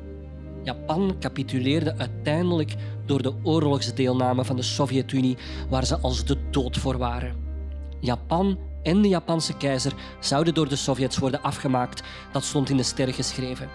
Japan 0.70 1.16
capituleerde 1.20 1.96
uiteindelijk 1.98 2.76
door 3.06 3.22
de 3.22 3.34
oorlogsdeelname 3.44 4.46
van 4.46 4.56
de 4.56 4.62
Sovjet-Unie, 4.62 5.38
waar 5.70 5.86
ze 5.86 6.00
als 6.00 6.26
de 6.26 6.38
dood 6.50 6.78
voor 6.78 6.98
waren. 6.98 7.36
Japan 8.00 8.58
en 8.84 9.02
de 9.02 9.08
Japanse 9.08 9.58
keizer 9.58 9.94
zouden 10.20 10.54
door 10.54 10.70
de 10.70 10.76
Sovjets 10.76 11.18
worden 11.18 11.42
afgemaakt, 11.42 12.04
dat 12.32 12.44
stond 12.44 12.70
in 12.70 12.78
de 12.78 12.84
sterren 12.84 13.14
geschreven. 13.14 13.70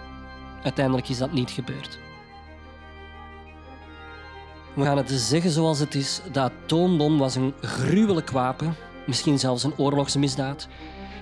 Uiteindelijk 0.63 1.09
is 1.09 1.17
dat 1.17 1.31
niet 1.31 1.51
gebeurd. 1.51 1.99
We 4.73 4.83
gaan 4.83 4.97
het 4.97 5.11
zeggen 5.11 5.51
zoals 5.51 5.79
het 5.79 5.95
is. 5.95 6.21
De 6.31 6.39
atoombom 6.39 7.17
was 7.17 7.35
een 7.35 7.53
gruwelijk 7.61 8.29
wapen, 8.29 8.75
misschien 9.05 9.39
zelfs 9.39 9.63
een 9.63 9.77
oorlogsmisdaad. 9.77 10.67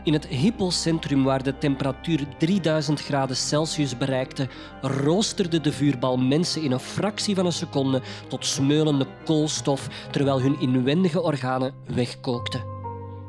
In 0.03 0.13
het 0.13 0.27
hypocentrum, 0.27 1.23
waar 1.23 1.43
de 1.43 1.57
temperatuur 1.57 2.27
3000 2.37 3.01
graden 3.01 3.35
Celsius 3.35 3.97
bereikte, 3.97 4.47
roosterde 4.81 5.61
de 5.61 5.71
vuurbal 5.71 6.17
mensen 6.17 6.61
in 6.61 6.71
een 6.71 6.79
fractie 6.79 7.35
van 7.35 7.45
een 7.45 7.53
seconde 7.53 8.01
tot 8.27 8.45
smeulende 8.45 9.07
koolstof, 9.25 10.07
terwijl 10.11 10.41
hun 10.41 10.59
inwendige 10.59 11.21
organen 11.21 11.73
wegkookten. 11.87 12.63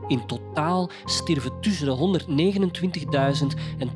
In 0.09 0.27
totaal 0.27 0.91
stierven 1.05 1.61
tussen 1.61 1.87
de 1.87 2.27
129.000 3.57 3.61
en 3.79 3.91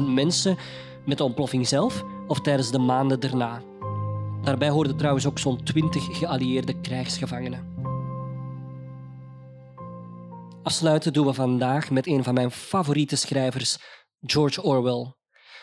226.000 0.00 0.04
mensen 0.06 0.56
met 1.04 1.18
de 1.18 1.24
ontploffing 1.24 1.68
zelf 1.68 2.04
of 2.26 2.40
tijdens 2.40 2.70
de 2.70 2.78
maanden 2.78 3.20
daarna. 3.20 3.62
Daarbij 4.42 4.70
hoorden 4.70 4.96
trouwens 4.96 5.26
ook 5.26 5.38
zo'n 5.38 5.62
20 5.62 6.18
geallieerde 6.18 6.80
krijgsgevangenen. 6.80 7.77
Afsluiten 10.68 11.12
doen 11.12 11.26
we 11.26 11.32
vandaag 11.32 11.90
met 11.90 12.06
een 12.06 12.24
van 12.24 12.34
mijn 12.34 12.50
favoriete 12.50 13.16
schrijvers, 13.16 13.78
George 14.20 14.62
Orwell. 14.62 15.14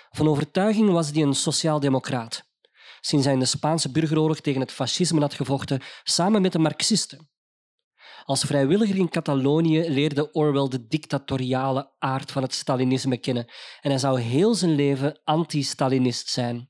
Van 0.09 0.27
overtuiging 0.27 0.89
was 0.89 1.11
hij 1.11 1.21
een 1.21 1.33
sociaaldemocraat. 1.33 2.43
Sinds 3.01 3.25
hij 3.25 3.33
in 3.33 3.39
de 3.39 3.45
Spaanse 3.45 3.91
burgeroorlog 3.91 4.39
tegen 4.39 4.61
het 4.61 4.71
fascisme 4.71 5.19
had 5.19 5.33
gevochten, 5.33 5.81
samen 6.03 6.41
met 6.41 6.51
de 6.51 6.59
Marxisten. 6.59 7.29
Als 8.23 8.43
vrijwilliger 8.43 8.95
in 8.95 9.09
Catalonië 9.09 9.89
leerde 9.89 10.31
Orwell 10.31 10.67
de 10.67 10.87
dictatoriale 10.87 11.91
aard 11.99 12.31
van 12.31 12.41
het 12.41 12.53
Stalinisme 12.53 13.17
kennen 13.17 13.45
en 13.81 13.89
hij 13.89 13.99
zou 13.99 14.19
heel 14.19 14.55
zijn 14.55 14.75
leven 14.75 15.21
anti-Stalinist 15.23 16.29
zijn. 16.29 16.69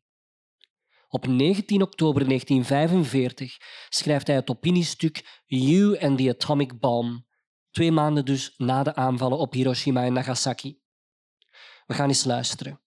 Op 1.08 1.28
19 1.28 1.82
oktober 1.82 2.28
1945 2.28 3.58
schrijft 3.90 4.28
hij 4.28 4.36
het 4.36 4.50
opiniestuk 4.50 5.42
You 5.46 6.00
and 6.00 6.18
the 6.18 6.30
Atomic 6.30 6.80
Bomb, 6.80 7.25
twee 7.76 7.92
maanden 7.92 8.26
dus 8.26 8.54
na 8.58 8.84
de 8.84 8.96
aanvallen 8.96 9.38
op 9.38 9.54
Hiroshima 9.54 10.04
en 10.04 10.14
Nagasaki. 10.14 10.80
We 11.86 11.94
gaan 11.94 12.08
eens 12.08 12.24
luisteren. 12.24 12.82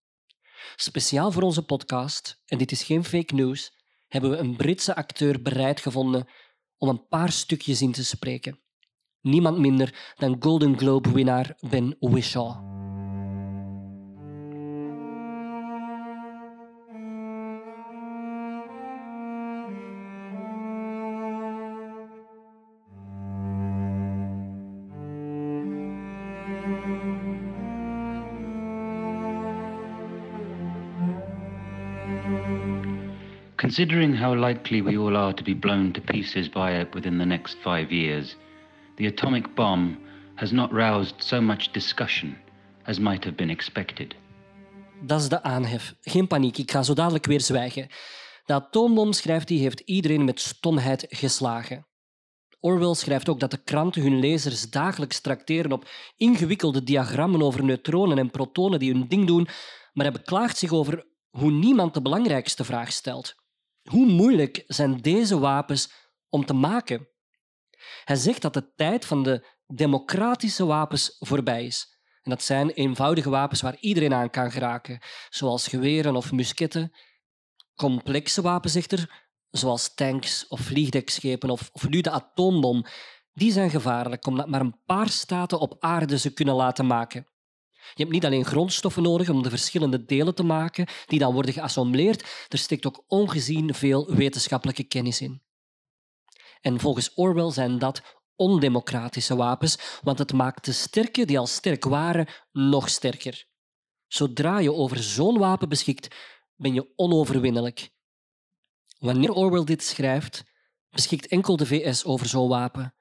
Speciaal 0.76 1.32
voor 1.32 1.42
onze 1.42 1.62
podcast, 1.62 2.42
en 2.46 2.58
dit 2.58 2.70
is 2.70 2.82
geen 2.82 3.04
fake 3.04 3.34
news, 3.34 3.72
hebben 4.06 4.30
we 4.30 4.36
een 4.36 4.56
Britse 4.56 4.94
acteur 4.94 5.42
bereid 5.42 5.80
gevonden 5.80 6.28
om 6.78 6.88
een 6.88 7.06
paar 7.08 7.32
stukjes 7.32 7.82
in 7.82 7.92
te 7.92 8.04
spreken. 8.04 8.60
Niemand 9.20 9.58
minder 9.58 10.14
dan 10.16 10.36
Golden 10.40 10.78
Globe-winnaar 10.78 11.56
Ben 11.60 11.96
Whishaw. 12.00 12.77
Considering 33.68 34.16
how 34.16 34.34
likely 34.34 34.82
we 34.82 34.96
all 34.96 35.16
are 35.16 35.34
to 35.34 35.42
be 35.42 35.54
blown 35.54 35.92
to 35.92 36.00
pieces 36.00 36.48
by 36.48 36.72
it 36.80 36.94
within 36.94 37.18
the 37.18 37.24
next 37.24 37.56
five 37.62 37.92
years, 37.92 38.36
the 38.96 39.06
atomic 39.06 39.54
bomb 39.54 39.98
has 40.34 40.50
not 40.52 40.72
roused 40.72 41.14
so 41.18 41.40
much 41.40 41.72
discussion 41.72 42.36
as 42.84 42.98
might 42.98 43.24
have 43.24 43.36
been 43.36 43.50
expected. 43.50 44.14
Dat 45.02 45.20
is 45.20 45.28
de 45.28 45.42
aanhef. 45.42 45.94
Geen 46.00 46.26
paniek, 46.26 46.58
ik 46.58 46.70
ga 46.70 46.82
zo 46.82 46.94
dadelijk 46.94 47.26
weer 47.26 47.40
zwijgen. 47.40 47.88
De 48.44 48.52
atoombom, 48.52 49.12
schrijft 49.12 49.48
hij, 49.48 49.58
heeft 49.58 49.80
iedereen 49.80 50.24
met 50.24 50.40
stomheid 50.40 51.06
geslagen. 51.08 51.86
Orwell 52.60 52.94
schrijft 52.94 53.28
ook 53.28 53.40
dat 53.40 53.50
de 53.50 53.62
kranten 53.64 54.02
hun 54.02 54.18
lezers 54.18 54.70
dagelijks 54.70 55.20
trakteren 55.20 55.72
op 55.72 55.88
ingewikkelde 56.16 56.82
diagrammen 56.82 57.42
over 57.42 57.64
neutronen 57.64 58.18
en 58.18 58.30
protonen 58.30 58.78
die 58.78 58.92
hun 58.92 59.08
ding 59.08 59.26
doen, 59.26 59.48
maar 59.92 60.04
hij 60.04 60.14
beklaagt 60.14 60.58
zich 60.58 60.72
over 60.72 61.06
hoe 61.30 61.50
niemand 61.50 61.94
de 61.94 62.02
belangrijkste 62.02 62.64
vraag 62.64 62.92
stelt. 62.92 63.37
Hoe 63.90 64.06
moeilijk 64.06 64.64
zijn 64.66 64.96
deze 64.96 65.38
wapens 65.38 65.90
om 66.28 66.44
te 66.44 66.54
maken? 66.54 67.08
Hij 68.04 68.16
zegt 68.16 68.42
dat 68.42 68.54
de 68.54 68.74
tijd 68.74 69.04
van 69.04 69.22
de 69.22 69.46
democratische 69.66 70.66
wapens 70.66 71.16
voorbij 71.18 71.64
is. 71.64 71.96
En 72.22 72.30
dat 72.30 72.42
zijn 72.42 72.70
eenvoudige 72.70 73.30
wapens 73.30 73.60
waar 73.60 73.76
iedereen 73.80 74.14
aan 74.14 74.30
kan 74.30 74.50
geraken, 74.50 74.98
zoals 75.28 75.68
geweren 75.68 76.16
of 76.16 76.32
musketten. 76.32 76.92
Complexe 77.74 78.42
wapens 78.42 78.74
echter, 78.74 79.26
zoals 79.50 79.94
tanks 79.94 80.48
of 80.48 80.60
vliegdekschepen 80.60 81.50
of, 81.50 81.70
of 81.72 81.88
nu 81.88 82.00
de 82.00 82.10
atoombom, 82.10 82.84
die 83.32 83.52
zijn 83.52 83.70
gevaarlijk 83.70 84.26
omdat 84.26 84.48
maar 84.48 84.60
een 84.60 84.82
paar 84.84 85.08
staten 85.08 85.60
op 85.60 85.76
aarde 85.78 86.18
ze 86.18 86.32
kunnen 86.32 86.54
laten 86.54 86.86
maken. 86.86 87.26
Je 87.94 88.02
hebt 88.02 88.10
niet 88.10 88.24
alleen 88.24 88.44
grondstoffen 88.44 89.02
nodig 89.02 89.28
om 89.28 89.42
de 89.42 89.50
verschillende 89.50 90.04
delen 90.04 90.34
te 90.34 90.42
maken, 90.42 90.86
die 91.06 91.18
dan 91.18 91.32
worden 91.32 91.52
geassembleerd, 91.52 92.46
er 92.48 92.58
steekt 92.58 92.86
ook 92.86 93.04
ongezien 93.06 93.74
veel 93.74 94.14
wetenschappelijke 94.14 94.84
kennis 94.84 95.20
in. 95.20 95.42
En 96.60 96.80
volgens 96.80 97.14
Orwell 97.14 97.50
zijn 97.50 97.78
dat 97.78 98.02
ondemocratische 98.36 99.36
wapens, 99.36 99.98
want 100.02 100.18
het 100.18 100.32
maakt 100.32 100.64
de 100.64 100.72
sterke 100.72 101.24
die 101.24 101.38
al 101.38 101.46
sterk 101.46 101.84
waren 101.84 102.28
nog 102.52 102.88
sterker. 102.88 103.46
Zodra 104.06 104.58
je 104.58 104.72
over 104.72 105.02
zo'n 105.02 105.38
wapen 105.38 105.68
beschikt, 105.68 106.08
ben 106.56 106.74
je 106.74 106.92
onoverwinnelijk. 106.96 107.90
Wanneer 108.98 109.32
Orwell 109.32 109.64
dit 109.64 109.82
schrijft, 109.82 110.44
beschikt 110.90 111.26
enkel 111.26 111.56
de 111.56 111.66
VS 111.66 112.04
over 112.04 112.26
zo'n 112.26 112.48
wapen. 112.48 112.94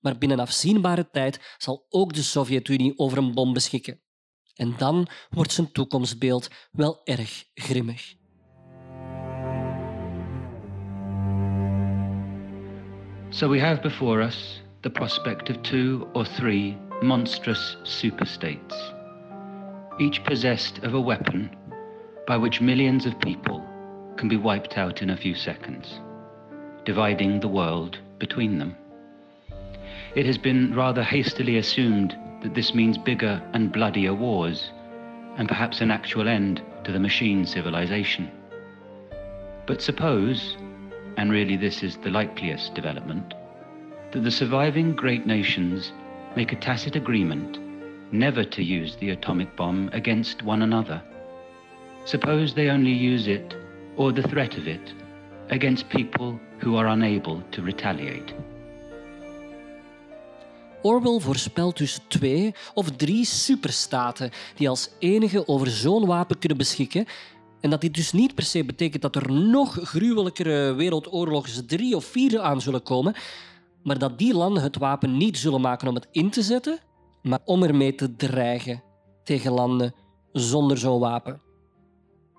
Maar 0.00 0.18
binnen 0.18 0.38
afzienbare 0.38 1.10
tijd 1.10 1.54
zal 1.58 1.86
ook 1.88 2.12
de 2.12 2.22
Sovjet-Unie 2.22 2.98
over 2.98 3.18
een 3.18 3.34
bom 3.34 3.52
beschikken. 3.52 4.02
En 4.54 4.74
dan 4.78 5.06
wordt 5.30 5.52
zijn 5.52 5.72
toekomstbeeld 5.72 6.50
wel 6.72 7.00
erg 7.04 7.44
grimmig. 7.54 8.14
So 13.28 13.48
we 13.48 13.60
have 13.60 13.80
before 13.80 14.22
us 14.22 14.62
the 14.82 14.90
prospect 14.90 15.50
of 15.50 15.62
two 15.62 16.06
or 16.12 16.24
three 16.24 16.76
monstrous 17.02 17.76
superstates, 17.82 18.92
each 19.98 20.22
possessed 20.24 20.84
of 20.84 20.94
a 20.94 21.00
weapon 21.00 21.50
by 22.26 22.36
which 22.36 22.60
millions 22.60 23.06
of 23.06 23.18
people 23.18 23.62
can 24.16 24.28
be 24.28 24.36
wiped 24.36 24.76
out 24.76 25.00
in 25.00 25.10
a 25.10 25.16
few 25.16 25.34
seconds, 25.34 26.00
dividing 26.84 27.40
the 27.40 27.48
world 27.48 27.98
between 28.18 28.58
them. 28.58 28.76
It 30.14 30.26
has 30.26 30.38
been 30.38 30.74
rather 30.74 31.02
hastily 31.02 31.56
assumed 31.56 32.16
that 32.42 32.54
this 32.54 32.74
means 32.74 32.98
bigger 32.98 33.42
and 33.52 33.72
bloodier 33.72 34.14
wars, 34.14 34.70
and 35.36 35.48
perhaps 35.48 35.80
an 35.80 35.90
actual 35.90 36.28
end 36.28 36.62
to 36.84 36.92
the 36.92 37.00
machine 37.00 37.46
civilization. 37.46 38.30
But 39.66 39.80
suppose, 39.80 40.56
and 41.16 41.30
really 41.30 41.56
this 41.56 41.82
is 41.82 41.96
the 41.96 42.10
likeliest 42.10 42.74
development, 42.74 43.34
that 44.10 44.20
the 44.20 44.30
surviving 44.30 44.94
great 44.94 45.26
nations 45.26 45.92
make 46.36 46.52
a 46.52 46.56
tacit 46.56 46.96
agreement 46.96 47.58
never 48.12 48.44
to 48.44 48.62
use 48.62 48.96
the 48.96 49.10
atomic 49.10 49.54
bomb 49.56 49.88
against 49.92 50.42
one 50.42 50.62
another. 50.62 51.02
Suppose 52.04 52.54
they 52.54 52.68
only 52.68 52.92
use 52.92 53.26
it, 53.26 53.54
or 53.96 54.12
the 54.12 54.22
threat 54.22 54.56
of 54.58 54.66
it, 54.66 54.92
against 55.48 55.88
people 55.88 56.38
who 56.58 56.76
are 56.76 56.88
unable 56.88 57.40
to 57.52 57.62
retaliate. 57.62 58.34
Orwell 60.82 61.20
voorspelt 61.20 61.76
dus 61.76 61.98
twee 62.08 62.54
of 62.74 62.90
drie 62.90 63.24
superstaten 63.24 64.30
die 64.56 64.68
als 64.68 64.90
enige 64.98 65.48
over 65.48 65.66
zo'n 65.66 66.06
wapen 66.06 66.38
kunnen 66.38 66.58
beschikken. 66.58 67.06
En 67.60 67.70
dat 67.70 67.80
dit 67.80 67.94
dus 67.94 68.12
niet 68.12 68.34
per 68.34 68.44
se 68.44 68.64
betekent 68.64 69.02
dat 69.02 69.16
er 69.16 69.32
nog 69.32 69.78
gruwelijkere 69.82 70.72
wereldoorlogs 70.72 71.62
drie 71.66 71.96
of 71.96 72.04
vier 72.04 72.40
aan 72.40 72.60
zullen 72.60 72.82
komen, 72.82 73.14
maar 73.82 73.98
dat 73.98 74.18
die 74.18 74.34
landen 74.34 74.62
het 74.62 74.78
wapen 74.78 75.16
niet 75.16 75.38
zullen 75.38 75.60
maken 75.60 75.88
om 75.88 75.94
het 75.94 76.08
in 76.10 76.30
te 76.30 76.42
zetten, 76.42 76.78
maar 77.22 77.40
om 77.44 77.62
ermee 77.62 77.94
te 77.94 78.16
dreigen 78.16 78.82
tegen 79.24 79.52
landen 79.52 79.94
zonder 80.32 80.78
zo'n 80.78 81.00
wapen. 81.00 81.40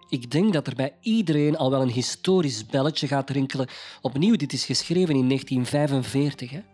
Ik 0.09 0.31
denk 0.31 0.53
dat 0.53 0.67
er 0.67 0.75
bij 0.75 0.95
iedereen 1.01 1.57
al 1.57 1.69
wel 1.69 1.81
een 1.81 1.89
historisch 1.89 2.65
belletje 2.65 3.07
gaat 3.07 3.29
rinkelen. 3.29 3.67
Opnieuw, 4.01 4.35
dit 4.35 4.53
is 4.53 4.65
geschreven 4.65 5.15
in 5.15 5.27
1945. 5.27 6.49
Hè? 6.51 6.72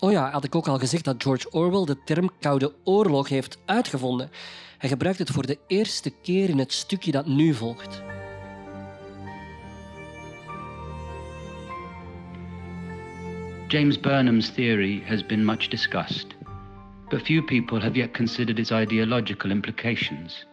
Oh 0.00 0.12
ja, 0.12 0.30
had 0.30 0.44
ik 0.44 0.54
ook 0.54 0.68
al 0.68 0.78
gezegd 0.78 1.04
dat 1.04 1.22
George 1.22 1.50
Orwell 1.50 1.84
de 1.84 2.02
term 2.04 2.30
Koude 2.40 2.72
Oorlog 2.84 3.28
heeft 3.28 3.58
uitgevonden. 3.66 4.30
Hij 4.78 4.88
gebruikt 4.88 5.18
het 5.18 5.30
voor 5.30 5.46
de 5.46 5.58
eerste 5.66 6.10
keer 6.22 6.48
in 6.48 6.58
het 6.58 6.72
stukje 6.72 7.10
dat 7.10 7.26
nu 7.26 7.54
volgt. 7.54 8.02
James 13.68 14.00
Burnham's 14.00 14.50
theory 14.50 15.02
has 15.06 15.26
been 15.26 15.44
much 15.44 15.68
discussed, 15.68 16.26
but 17.08 17.22
few 17.22 17.44
people 17.44 17.80
have 17.80 17.96
yet 17.96 18.12
considered 18.12 18.58
its 18.58 18.70
ideological 18.70 19.50
implications. 19.50 20.46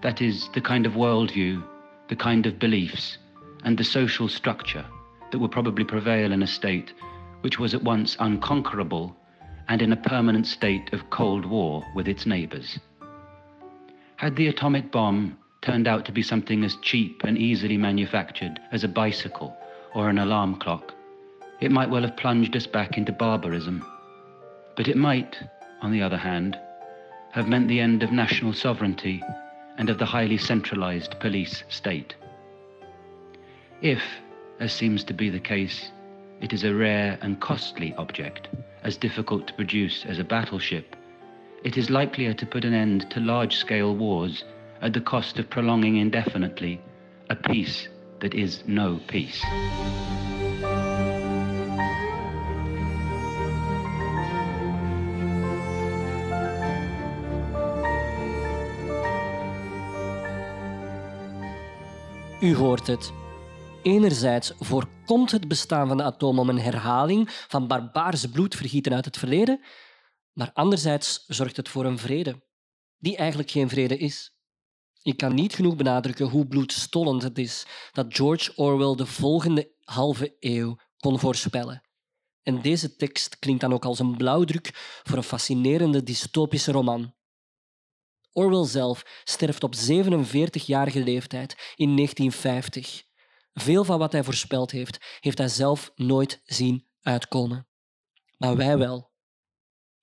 That 0.00 0.20
is, 0.20 0.48
the 0.52 0.60
kind 0.60 0.86
of 0.86 0.92
worldview, 0.92 1.62
the 2.06 2.16
kind 2.16 2.46
of 2.46 2.58
beliefs, 2.58 3.18
and 3.62 3.76
the 3.76 3.84
social 3.84 4.28
structure 4.28 4.84
that 5.30 5.38
would 5.38 5.50
probably 5.50 5.84
prevail 5.84 6.32
in 6.32 6.42
a 6.42 6.46
state 6.46 6.92
which 7.42 7.58
was 7.58 7.74
at 7.74 7.82
once 7.82 8.16
unconquerable 8.18 9.14
and 9.68 9.82
in 9.82 9.92
a 9.92 9.96
permanent 9.96 10.46
state 10.46 10.92
of 10.92 11.10
Cold 11.10 11.44
War 11.44 11.84
with 11.94 12.08
its 12.08 12.26
neighbours. 12.26 12.78
Had 14.16 14.36
the 14.36 14.48
atomic 14.48 14.90
bomb 14.90 15.36
turned 15.60 15.86
out 15.86 16.04
to 16.06 16.12
be 16.12 16.22
something 16.22 16.64
as 16.64 16.76
cheap 16.82 17.22
and 17.24 17.38
easily 17.38 17.76
manufactured 17.76 18.58
as 18.72 18.84
a 18.84 18.88
bicycle 18.88 19.56
or 19.94 20.08
an 20.08 20.18
alarm 20.18 20.56
clock, 20.56 20.94
it 21.60 21.70
might 21.70 21.90
well 21.90 22.02
have 22.02 22.16
plunged 22.16 22.56
us 22.56 22.66
back 22.66 22.98
into 22.98 23.12
barbarism. 23.12 23.84
But 24.76 24.88
it 24.88 24.96
might, 24.96 25.38
on 25.80 25.92
the 25.92 26.02
other 26.02 26.16
hand, 26.16 26.58
have 27.32 27.48
meant 27.48 27.68
the 27.68 27.80
end 27.80 28.02
of 28.02 28.12
national 28.12 28.52
sovereignty 28.52 29.22
and 29.78 29.88
of 29.88 29.98
the 29.98 30.06
highly 30.06 30.38
centralized 30.38 31.18
police 31.20 31.62
state. 31.68 32.14
If, 33.80 34.02
as 34.60 34.72
seems 34.72 35.04
to 35.04 35.14
be 35.14 35.30
the 35.30 35.40
case, 35.40 35.90
it 36.42 36.52
is 36.52 36.64
a 36.64 36.74
rare 36.74 37.16
and 37.22 37.40
costly 37.40 37.94
object, 37.96 38.48
as 38.82 38.96
difficult 38.96 39.46
to 39.46 39.54
produce 39.54 40.04
as 40.06 40.18
a 40.18 40.24
battleship, 40.24 40.96
it 41.62 41.76
is 41.76 41.88
likelier 41.88 42.34
to 42.34 42.44
put 42.44 42.64
an 42.64 42.74
end 42.74 43.08
to 43.10 43.20
large 43.20 43.54
scale 43.54 43.94
wars 43.94 44.44
at 44.80 44.92
the 44.92 45.00
cost 45.00 45.38
of 45.38 45.48
prolonging 45.48 45.96
indefinitely 45.96 46.80
a 47.30 47.36
peace 47.36 47.88
that 48.18 48.34
is 48.34 48.64
no 48.66 49.00
peace. 49.06 49.40
U 62.40 62.54
hoort 62.54 62.86
het. 62.86 63.12
Enerzijds 63.82 64.52
voorkomt 64.58 65.30
het 65.30 65.48
bestaan 65.48 65.88
van 65.88 65.96
de 65.96 66.02
atoombom 66.02 66.48
een 66.48 66.58
herhaling 66.58 67.30
van 67.48 67.66
barbaarse 67.66 68.30
bloedvergieten 68.30 68.94
uit 68.94 69.04
het 69.04 69.18
verleden, 69.18 69.60
maar 70.32 70.50
anderzijds 70.52 71.24
zorgt 71.26 71.56
het 71.56 71.68
voor 71.68 71.84
een 71.84 71.98
vrede, 71.98 72.42
die 72.98 73.16
eigenlijk 73.16 73.50
geen 73.50 73.68
vrede 73.68 73.98
is. 73.98 74.32
Ik 75.02 75.16
kan 75.16 75.34
niet 75.34 75.54
genoeg 75.54 75.76
benadrukken 75.76 76.28
hoe 76.28 76.46
bloedstollend 76.46 77.22
het 77.22 77.38
is 77.38 77.66
dat 77.92 78.06
George 78.08 78.52
Orwell 78.56 78.94
de 78.94 79.06
volgende 79.06 79.72
halve 79.80 80.36
eeuw 80.40 80.76
kon 80.98 81.18
voorspellen. 81.18 81.82
En 82.42 82.62
deze 82.62 82.96
tekst 82.96 83.38
klinkt 83.38 83.60
dan 83.60 83.72
ook 83.72 83.84
als 83.84 83.98
een 83.98 84.16
blauwdruk 84.16 84.70
voor 85.02 85.16
een 85.16 85.22
fascinerende 85.22 86.02
dystopische 86.02 86.72
roman. 86.72 87.14
Orwell 88.32 88.66
zelf 88.66 89.22
sterft 89.24 89.62
op 89.62 89.74
47-jarige 89.74 91.04
leeftijd 91.04 91.72
in 91.76 91.96
1950. 91.96 93.10
Veel 93.54 93.84
van 93.84 93.98
wat 93.98 94.12
hij 94.12 94.24
voorspeld 94.24 94.70
heeft, 94.70 95.18
heeft 95.20 95.38
hij 95.38 95.48
zelf 95.48 95.92
nooit 95.94 96.40
zien 96.44 96.86
uitkomen. 97.02 97.66
Maar 98.38 98.56
wij 98.56 98.78
wel. 98.78 99.10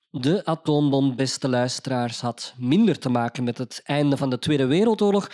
De 0.10 0.45
atoombom, 0.45 1.16
beste 1.16 1.50
luisteraars, 1.50 2.22
had 2.22 2.54
minder 2.58 3.00
te 3.00 3.10
maken 3.10 3.43
met 3.43 3.58
het 3.58 3.82
einde 3.84 4.18
van 4.18 4.30
de 4.30 4.39
Tweede 4.39 4.66
Wereldoorlog 4.66 5.32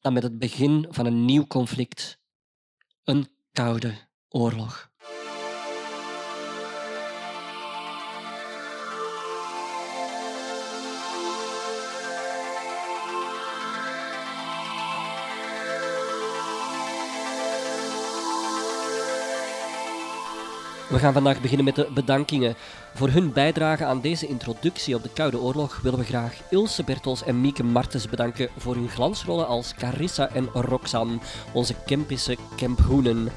dan 0.00 0.12
met 0.12 0.22
het 0.22 0.38
begin 0.38 0.86
van 0.90 1.06
een 1.06 1.24
nieuw 1.24 1.46
conflict. 1.46 2.22
Een 3.04 3.28
koude 3.52 3.94
oorlog. 4.28 4.92
We 20.88 20.98
gaan 20.98 21.12
vandaag 21.12 21.40
beginnen 21.40 21.64
met 21.64 21.74
de 21.74 21.88
bedankingen. 21.94 22.54
Voor 22.94 23.08
hun 23.08 23.32
bijdrage 23.32 23.84
aan 23.84 24.00
deze 24.00 24.26
introductie 24.26 24.94
op 24.94 25.02
de 25.02 25.08
Koude 25.14 25.38
Oorlog 25.38 25.80
willen 25.82 25.98
we 25.98 26.04
graag 26.04 26.34
Ilse 26.50 26.84
Bertels 26.84 27.24
en 27.24 27.40
Mieke 27.40 27.64
Martens 27.64 28.08
bedanken 28.08 28.48
voor 28.56 28.74
hun 28.74 28.88
glansrollen 28.88 29.46
als 29.46 29.74
Carissa 29.74 30.28
en 30.28 30.48
Roxanne, 30.52 31.18
onze 31.52 31.74
Kempische 31.86 32.36
Kemphoenen. 32.56 33.28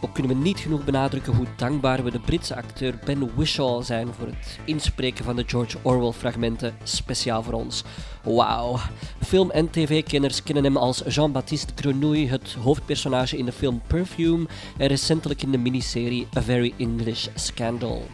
Ook 0.00 0.14
kunnen 0.14 0.36
we 0.36 0.42
niet 0.42 0.58
genoeg 0.58 0.84
benadrukken 0.84 1.34
hoe 1.34 1.46
dankbaar 1.56 2.04
we 2.04 2.10
de 2.10 2.18
Britse 2.18 2.56
acteur 2.56 2.98
Ben 3.04 3.34
Whishaw 3.34 3.82
zijn 3.82 4.08
voor 4.18 4.26
het 4.26 4.58
inspreken 4.64 5.24
van 5.24 5.36
de 5.36 5.44
George 5.46 5.78
Orwell-fragmenten 5.82 6.74
speciaal 6.82 7.42
voor 7.42 7.52
ons. 7.52 7.84
Wauw. 8.22 8.78
Film- 9.26 9.50
en 9.50 9.70
tv-kenners 9.70 10.42
kennen 10.42 10.64
hem 10.64 10.76
als 10.76 11.02
Jean-Baptiste 11.06 11.72
Grenouille, 11.76 12.28
het 12.28 12.56
hoofdpersonage 12.62 13.36
in 13.36 13.44
de 13.44 13.52
film 13.52 13.80
Perfume 13.86 14.46
en 14.76 14.86
recentelijk 14.86 15.42
in 15.42 15.50
de 15.50 15.58
miniserie 15.58 16.26
A 16.36 16.42
Very 16.42 16.74
English 16.76 17.26
Scandal. 17.34 18.06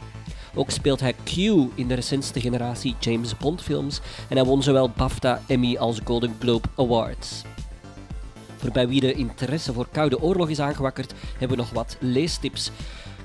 Ook 0.54 0.70
speelt 0.70 1.00
hij 1.00 1.14
Q 1.24 1.36
in 1.74 1.88
de 1.88 1.94
recentste 1.94 2.40
generatie 2.40 2.94
James 3.00 3.36
Bond 3.36 3.62
films 3.62 4.00
en 4.28 4.36
hij 4.36 4.44
won 4.44 4.62
zowel 4.62 4.90
BAFTA, 4.96 5.42
Emmy 5.46 5.76
als 5.76 6.00
Golden 6.04 6.36
Globe 6.38 6.68
Awards. 6.76 7.42
Voor 8.64 8.72
bij 8.72 8.88
wie 8.88 9.00
de 9.00 9.12
interesse 9.12 9.72
voor 9.72 9.88
Koude 9.92 10.20
Oorlog 10.20 10.48
is 10.48 10.60
aangewakkerd, 10.60 11.12
hebben 11.30 11.56
we 11.56 11.62
nog 11.62 11.70
wat 11.70 11.96
leestips. 12.00 12.70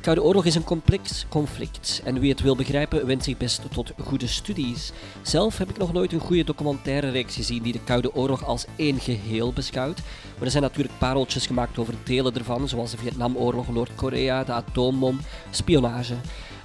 Koude 0.01 0.23
Oorlog 0.23 0.45
is 0.45 0.55
een 0.55 0.63
complex 0.63 1.25
conflict 1.29 2.01
en 2.03 2.19
wie 2.19 2.31
het 2.31 2.41
wil 2.41 2.55
begrijpen 2.55 3.05
wenst 3.05 3.25
zich 3.25 3.37
best 3.37 3.61
tot 3.71 3.91
goede 4.03 4.27
studies. 4.27 4.91
Zelf 5.21 5.57
heb 5.57 5.69
ik 5.69 5.77
nog 5.77 5.93
nooit 5.93 6.13
een 6.13 6.19
goede 6.19 6.43
documentaire 6.43 7.09
reeks 7.09 7.35
gezien 7.35 7.63
die 7.63 7.73
de 7.73 7.83
Koude 7.83 8.15
Oorlog 8.15 8.45
als 8.45 8.65
één 8.75 8.99
geheel 8.99 9.53
beschouwt. 9.53 10.01
Maar 10.35 10.45
er 10.45 10.51
zijn 10.51 10.63
natuurlijk 10.63 10.97
pareltjes 10.97 11.47
gemaakt 11.47 11.77
over 11.77 11.93
delen 12.03 12.35
ervan, 12.35 12.67
zoals 12.67 12.91
de 12.91 12.97
Vietnamoorlog, 12.97 13.69
Noord-Korea, 13.73 14.43
de 14.43 14.51
atoombom, 14.51 15.19
spionage. 15.49 16.15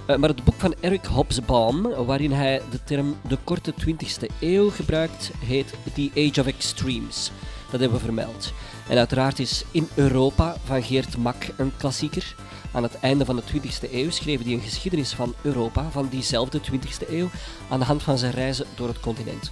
Uh, 0.09 0.15
maar 0.15 0.29
het 0.29 0.43
boek 0.43 0.55
van 0.57 0.75
Eric 0.79 1.05
Hobsbawm, 1.05 1.81
waarin 2.05 2.31
hij 2.31 2.61
de 2.71 2.83
term 2.83 3.15
de 3.27 3.37
korte 3.43 3.73
20e 3.73 4.25
eeuw 4.39 4.69
gebruikt, 4.69 5.31
heet 5.45 5.73
The 5.93 6.11
Age 6.15 6.41
of 6.41 6.47
Extremes. 6.47 7.31
Dat 7.71 7.79
hebben 7.79 7.97
we 7.97 8.05
vermeld. 8.05 8.53
En 8.89 8.97
uiteraard 8.97 9.39
is 9.39 9.63
In 9.71 9.89
Europa 9.95 10.55
van 10.65 10.83
Geert 10.83 11.17
Mak 11.17 11.45
een 11.57 11.71
klassieker. 11.77 12.35
Aan 12.71 12.83
het 12.83 12.99
einde 12.99 13.25
van 13.25 13.35
de 13.35 13.43
20e 13.53 13.91
eeuw 13.91 14.09
schreef 14.09 14.43
hij 14.43 14.53
een 14.53 14.61
geschiedenis 14.61 15.13
van 15.13 15.33
Europa, 15.41 15.89
van 15.91 16.07
diezelfde 16.09 16.59
20e 16.59 17.09
eeuw, 17.09 17.29
aan 17.69 17.79
de 17.79 17.85
hand 17.85 18.03
van 18.03 18.17
zijn 18.17 18.31
reizen 18.31 18.65
door 18.75 18.87
het 18.87 18.99
continent. 18.99 19.51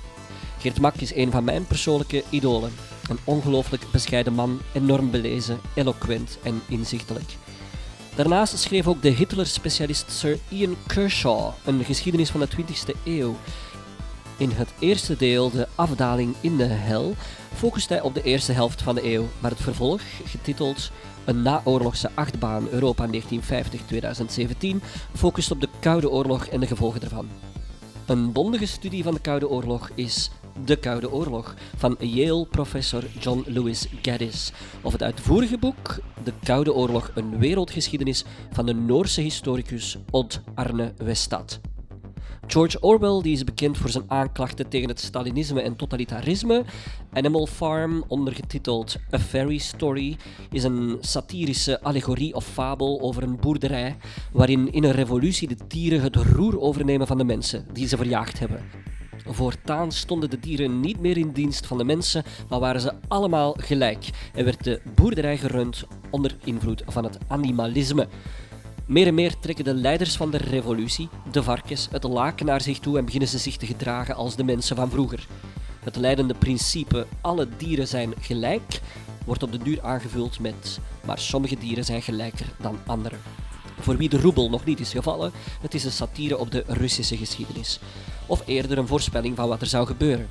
Geert 0.60 0.80
Mak 0.80 0.96
is 0.96 1.16
een 1.16 1.32
van 1.32 1.44
mijn 1.44 1.66
persoonlijke 1.66 2.24
idolen. 2.30 2.72
Een 3.10 3.20
ongelooflijk 3.24 3.86
bescheiden 3.92 4.34
man, 4.34 4.60
enorm 4.74 5.12
belezen, 5.12 5.60
eloquent 5.74 6.38
en 6.44 6.62
inzichtelijk. 6.68 7.36
Daarnaast 8.16 8.58
schreef 8.58 8.88
ook 8.88 9.02
de 9.02 9.10
Hitler-specialist 9.10 10.12
Sir 10.12 10.40
Ian 10.50 10.76
Kershaw 10.88 11.52
een 11.66 11.84
geschiedenis 11.84 12.30
van 12.30 12.40
de 12.40 12.48
20e 12.48 12.96
eeuw. 13.04 13.36
In 14.38 14.52
het 14.52 14.74
eerste 14.80 15.16
deel, 15.16 15.50
de 15.50 15.68
afdaling 15.76 16.36
in 16.42 16.58
de 16.58 16.64
hel, 16.64 17.14
focust 17.54 17.90
hij 17.90 18.02
op 18.02 18.14
de 18.14 18.22
eerste 18.22 18.52
helft 18.52 18.82
van 18.82 18.96
de 18.96 19.14
eeuw, 19.14 19.26
maar 19.40 19.52
het 19.52 19.62
vervolg, 19.62 20.02
getiteld 20.26 20.92
Een 21.26 21.42
naoorlogse 21.42 22.10
achtbaan 22.14 22.68
Europa 22.72 23.08
1950-2017, 23.08 23.12
focust 25.14 25.52
op 25.52 25.62
de 25.62 25.70
Koude 25.80 26.10
Oorlog 26.10 26.46
en 26.46 26.60
de 26.60 26.68
gevolgen 26.68 27.02
ervan. 27.02 27.28
Een 28.06 28.32
bondige 28.32 28.66
studie 28.66 29.04
van 29.04 29.14
de 29.14 29.20
Koude 29.20 29.50
Oorlog 29.50 29.92
is 29.96 30.32
De 30.66 30.76
Koude 30.76 31.12
Oorlog 31.12 31.56
van 31.78 31.96
Yale-professor 32.00 33.04
John 33.20 33.44
Lewis 33.48 33.88
Gaddis, 34.02 34.52
of 34.82 34.92
het 34.92 35.04
uitvoerige 35.04 35.58
boek 35.58 36.00
De 36.24 36.34
Koude 36.44 36.74
Oorlog, 36.74 37.12
een 37.16 37.38
wereldgeschiedenis 37.38 38.26
van 38.52 38.66
de 38.66 38.74
Noorse 38.74 39.22
historicus 39.22 39.98
Odd 40.12 40.42
Arne 40.56 40.94
Westad. 40.98 41.60
George 42.48 42.80
Orwell 42.80 43.22
die 43.22 43.34
is 43.34 43.44
bekend 43.44 43.78
voor 43.78 43.90
zijn 43.90 44.04
aanklachten 44.08 44.70
tegen 44.70 44.90
het 44.90 45.00
Stalinisme 45.00 45.62
en 45.62 45.76
totalitarisme. 45.76 46.64
Animal 47.14 47.48
Farm, 47.48 48.04
ondergetiteld 48.08 48.98
A 49.14 49.20
Fairy 49.20 49.58
Story, 49.58 50.18
is 50.52 50.64
een 50.64 50.98
satirische 51.00 51.82
allegorie 51.82 52.36
of 52.36 52.46
fabel 52.46 53.02
over 53.02 53.24
een 53.24 53.40
boerderij 53.40 53.98
waarin 54.32 54.72
in 54.72 54.84
een 54.84 54.92
revolutie 54.92 55.48
de 55.48 55.58
dieren 55.68 56.02
het 56.02 56.16
roer 56.16 56.60
overnemen 56.60 57.08
van 57.08 57.18
de 57.18 57.24
mensen 57.24 57.66
die 57.74 57.88
ze 57.88 57.98
verjaagd 57.98 58.40
hebben. 58.40 58.62
Voortaan 59.26 59.92
stonden 59.92 60.30
de 60.30 60.40
dieren 60.40 60.80
niet 60.80 61.00
meer 61.00 61.18
in 61.18 61.32
dienst 61.32 61.66
van 61.66 61.78
de 61.78 61.84
mensen, 61.84 62.24
maar 62.50 62.60
waren 62.60 62.82
ze 62.82 62.94
allemaal 63.08 63.56
gelijk 63.58 64.10
en 64.34 64.46
werd 64.46 64.64
de 64.64 64.82
boerderij 64.96 65.38
gerund 65.38 65.84
onder 66.10 66.36
invloed 66.44 66.84
van 66.88 67.04
het 67.04 67.18
animalisme. 67.28 68.08
Meer 68.86 69.08
en 69.08 69.14
meer 69.14 69.40
trekken 69.40 69.64
de 69.64 69.74
leiders 69.74 70.16
van 70.16 70.32
de 70.32 70.38
revolutie, 70.38 71.10
de 71.32 71.44
varkens, 71.44 71.88
het 71.92 72.04
laken 72.04 72.46
naar 72.46 72.62
zich 72.62 72.80
toe 72.80 72.98
en 72.98 73.06
beginnen 73.06 73.30
ze 73.30 73.38
zich 73.38 73.58
te 73.58 73.66
gedragen 73.66 74.16
als 74.16 74.36
de 74.36 74.44
mensen 74.44 74.76
van 74.76 74.90
vroeger. 74.90 75.28
Het 75.80 75.96
leidende 75.96 76.34
principe 76.34 77.08
alle 77.22 77.48
dieren 77.58 77.88
zijn 77.88 78.14
gelijk 78.20 78.82
wordt 79.26 79.44
op 79.44 79.52
de 79.52 79.58
duur 79.58 79.82
aangevuld 79.82 80.40
met 80.40 80.80
maar 81.06 81.20
sommige 81.20 81.58
dieren 81.58 81.86
zijn 81.86 82.02
gelijker 82.02 82.46
dan 82.62 82.78
andere. 82.86 83.16
Voor 83.80 83.98
wie 83.98 84.10
de 84.10 84.22
roebel 84.22 84.50
nog 84.50 84.66
niet 84.66 84.80
is 84.80 84.92
gevallen, 84.92 85.32
het 85.62 85.74
is 85.74 85.84
een 85.84 85.92
satire 85.92 86.38
op 86.38 86.52
de 86.52 86.64
Russische 86.68 87.18
geschiedenis. 87.18 87.80
Of 88.26 88.44
eerder 88.46 88.78
een 88.78 88.88
voorspelling 88.88 89.36
van 89.36 89.48
wat 89.48 89.62
er 89.62 89.68
zou 89.68 89.86
gebeuren. 89.86 90.28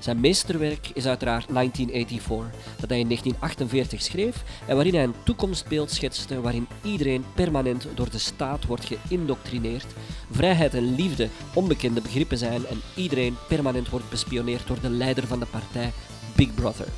Zijn 0.00 0.20
meesterwerk 0.20 0.90
is 0.94 1.06
uiteraard 1.06 1.46
1984, 1.48 2.60
dat 2.80 2.88
hij 2.88 2.98
in 2.98 3.06
1948 3.06 4.02
schreef 4.02 4.42
en 4.66 4.74
waarin 4.74 4.94
hij 4.94 5.04
een 5.04 5.14
toekomstbeeld 5.24 5.90
schetste 5.90 6.40
waarin 6.40 6.66
iedereen 6.82 7.24
permanent 7.34 7.86
door 7.94 8.10
de 8.10 8.18
staat 8.18 8.66
wordt 8.66 8.84
geïndoctrineerd, 8.84 9.86
vrijheid 10.30 10.74
en 10.74 10.94
liefde 10.94 11.28
onbekende 11.54 12.00
begrippen 12.00 12.38
zijn 12.38 12.66
en 12.66 12.80
iedereen 12.94 13.36
permanent 13.48 13.88
wordt 13.88 14.10
bespioneerd 14.10 14.66
door 14.66 14.80
de 14.80 14.90
leider 14.90 15.26
van 15.26 15.38
de 15.38 15.46
partij, 15.46 15.92
Big 16.36 16.54
Brother. 16.54 16.88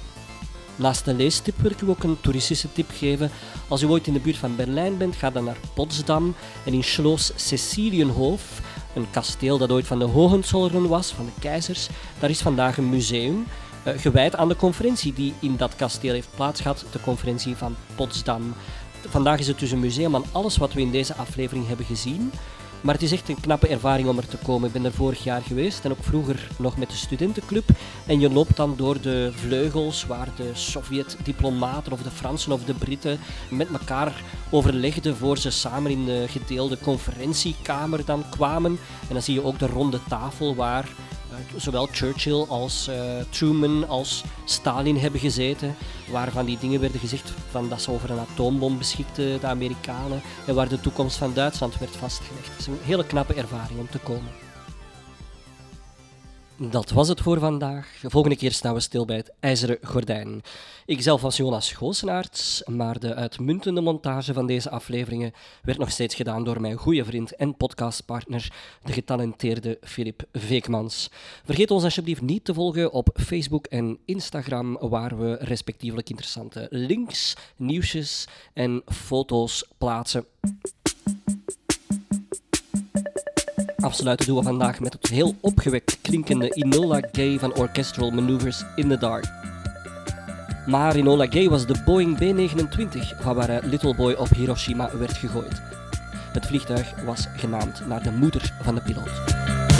Naast 0.76 1.04
de 1.04 1.14
leestip 1.14 1.58
wil 1.58 1.70
ik 1.70 1.80
u 1.80 1.88
ook 1.88 2.02
een 2.02 2.20
toeristische 2.20 2.72
tip 2.72 2.90
geven. 2.96 3.30
Als 3.68 3.82
u 3.82 3.86
ooit 3.86 4.06
in 4.06 4.12
de 4.12 4.20
buurt 4.20 4.36
van 4.36 4.56
Berlijn 4.56 4.96
bent, 4.96 5.16
ga 5.16 5.30
dan 5.30 5.44
naar 5.44 5.56
Potsdam 5.74 6.34
en 6.64 6.72
in 6.72 6.84
Schloss 6.84 7.32
Cecilienhof, 7.36 8.60
een 8.94 9.10
kasteel 9.10 9.58
dat 9.58 9.70
ooit 9.70 9.86
van 9.86 9.98
de 9.98 10.04
Hohenzollern 10.04 10.88
was, 10.88 11.12
van 11.12 11.24
de 11.24 11.40
keizers. 11.40 11.88
Daar 12.18 12.30
is 12.30 12.40
vandaag 12.40 12.76
een 12.76 12.88
museum 12.88 13.46
uh, 13.86 13.92
gewijd 13.96 14.36
aan 14.36 14.48
de 14.48 14.56
conferentie 14.56 15.12
die 15.12 15.34
in 15.40 15.56
dat 15.56 15.76
kasteel 15.76 16.12
heeft 16.12 16.28
plaatsgehad, 16.34 16.84
de 16.92 17.00
conferentie 17.00 17.56
van 17.56 17.76
Potsdam. 17.94 18.54
Vandaag 19.08 19.38
is 19.38 19.46
het 19.46 19.58
dus 19.58 19.70
een 19.70 19.80
museum 19.80 20.14
aan 20.14 20.24
alles 20.32 20.56
wat 20.56 20.72
we 20.72 20.80
in 20.80 20.90
deze 20.90 21.14
aflevering 21.14 21.66
hebben 21.68 21.86
gezien. 21.86 22.32
Maar 22.82 22.94
het 22.94 23.02
is 23.02 23.12
echt 23.12 23.28
een 23.28 23.40
knappe 23.40 23.68
ervaring 23.68 24.08
om 24.08 24.16
er 24.18 24.26
te 24.26 24.36
komen. 24.36 24.66
Ik 24.66 24.72
ben 24.72 24.84
er 24.84 24.92
vorig 24.92 25.24
jaar 25.24 25.42
geweest 25.42 25.84
en 25.84 25.90
ook 25.90 26.02
vroeger 26.04 26.48
nog 26.58 26.76
met 26.76 26.90
de 26.90 26.96
studentenclub. 26.96 27.68
En 28.06 28.20
je 28.20 28.30
loopt 28.30 28.56
dan 28.56 28.74
door 28.76 29.00
de 29.00 29.32
vleugels 29.34 30.06
waar 30.06 30.28
de 30.36 30.50
Sovjet-diplomaten 30.52 31.92
of 31.92 32.02
de 32.02 32.10
Fransen 32.10 32.52
of 32.52 32.64
de 32.64 32.74
Britten 32.74 33.18
met 33.50 33.68
elkaar 33.72 34.22
overlegden 34.50 35.16
voor 35.16 35.38
ze 35.38 35.50
samen 35.50 35.90
in 35.90 36.04
de 36.04 36.24
gedeelde 36.28 36.78
conferentiekamer 36.78 38.04
dan 38.04 38.24
kwamen. 38.30 38.78
En 39.08 39.12
dan 39.12 39.22
zie 39.22 39.34
je 39.34 39.44
ook 39.44 39.58
de 39.58 39.66
ronde 39.66 40.00
tafel 40.08 40.54
waar 40.54 40.88
zowel 41.56 41.88
Churchill 41.92 42.44
als 42.48 42.88
uh, 42.88 42.96
Truman 43.30 43.88
als 43.88 44.24
Stalin 44.44 44.96
hebben 44.96 45.20
gezeten, 45.20 45.74
waarvan 46.10 46.44
die 46.44 46.58
dingen 46.58 46.80
werden 46.80 47.00
gezegd 47.00 47.32
van 47.50 47.68
dat 47.68 47.82
ze 47.82 47.90
over 47.90 48.10
een 48.10 48.18
atoombom 48.18 48.78
beschikten, 48.78 49.40
de 49.40 49.46
Amerikanen, 49.46 50.22
en 50.46 50.54
waar 50.54 50.68
de 50.68 50.80
toekomst 50.80 51.16
van 51.16 51.34
Duitsland 51.34 51.78
werd 51.78 51.96
vastgelegd. 51.96 52.48
Het 52.48 52.58
is 52.58 52.66
een 52.66 52.78
hele 52.82 53.06
knappe 53.06 53.34
ervaring 53.34 53.78
om 53.78 53.88
te 53.90 53.98
komen. 53.98 54.51
Dat 56.70 56.90
was 56.90 57.08
het 57.08 57.20
voor 57.20 57.38
vandaag. 57.38 57.98
De 58.00 58.10
volgende 58.10 58.36
keer 58.36 58.52
staan 58.52 58.74
we 58.74 58.80
stil 58.80 59.04
bij 59.04 59.16
het 59.16 59.32
ijzeren 59.40 59.78
gordijn. 59.82 60.42
Ik 60.86 61.02
zelf 61.02 61.20
was 61.20 61.36
Jonas 61.36 61.72
Goosenaerts, 61.72 62.62
maar 62.66 62.98
de 62.98 63.14
uitmuntende 63.14 63.80
montage 63.80 64.32
van 64.32 64.46
deze 64.46 64.70
afleveringen 64.70 65.32
werd 65.62 65.78
nog 65.78 65.90
steeds 65.90 66.14
gedaan 66.14 66.44
door 66.44 66.60
mijn 66.60 66.76
goede 66.76 67.04
vriend 67.04 67.36
en 67.36 67.56
podcastpartner, 67.56 68.52
de 68.82 68.92
getalenteerde 68.92 69.78
Filip 69.80 70.22
Veekmans. 70.32 71.10
Vergeet 71.44 71.70
ons 71.70 71.84
alsjeblieft 71.84 72.22
niet 72.22 72.44
te 72.44 72.54
volgen 72.54 72.92
op 72.92 73.08
Facebook 73.20 73.66
en 73.66 73.98
Instagram, 74.04 74.78
waar 74.80 75.18
we 75.18 75.36
respectievelijk 75.40 76.08
interessante 76.08 76.66
links, 76.70 77.36
nieuwsjes 77.56 78.28
en 78.52 78.82
foto's 78.86 79.68
plaatsen. 79.78 80.24
Afsluiten 83.82 84.26
doen 84.26 84.36
we 84.36 84.42
vandaag 84.42 84.80
met 84.80 84.92
het 84.92 85.06
heel 85.06 85.34
opgewekt 85.40 85.98
klinkende 86.00 86.54
Inola 86.54 87.00
Gay 87.12 87.38
van 87.38 87.54
Orchestral 87.54 88.10
Maneuvers 88.10 88.64
in 88.76 88.88
the 88.88 88.98
Dark. 88.98 89.24
Maar 90.66 90.96
Inola 90.96 91.26
Gay 91.26 91.48
was 91.48 91.66
de 91.66 91.82
Boeing 91.84 92.16
B-29 92.16 93.20
van 93.20 93.34
waar 93.34 93.60
Little 93.64 93.94
Boy 93.94 94.12
op 94.12 94.28
Hiroshima 94.28 94.90
werd 94.98 95.16
gegooid. 95.16 95.62
Het 96.32 96.46
vliegtuig 96.46 96.94
was 97.04 97.28
genaamd 97.36 97.86
naar 97.86 98.02
de 98.02 98.10
moeder 98.10 98.54
van 98.62 98.74
de 98.74 98.80
piloot. 98.80 99.71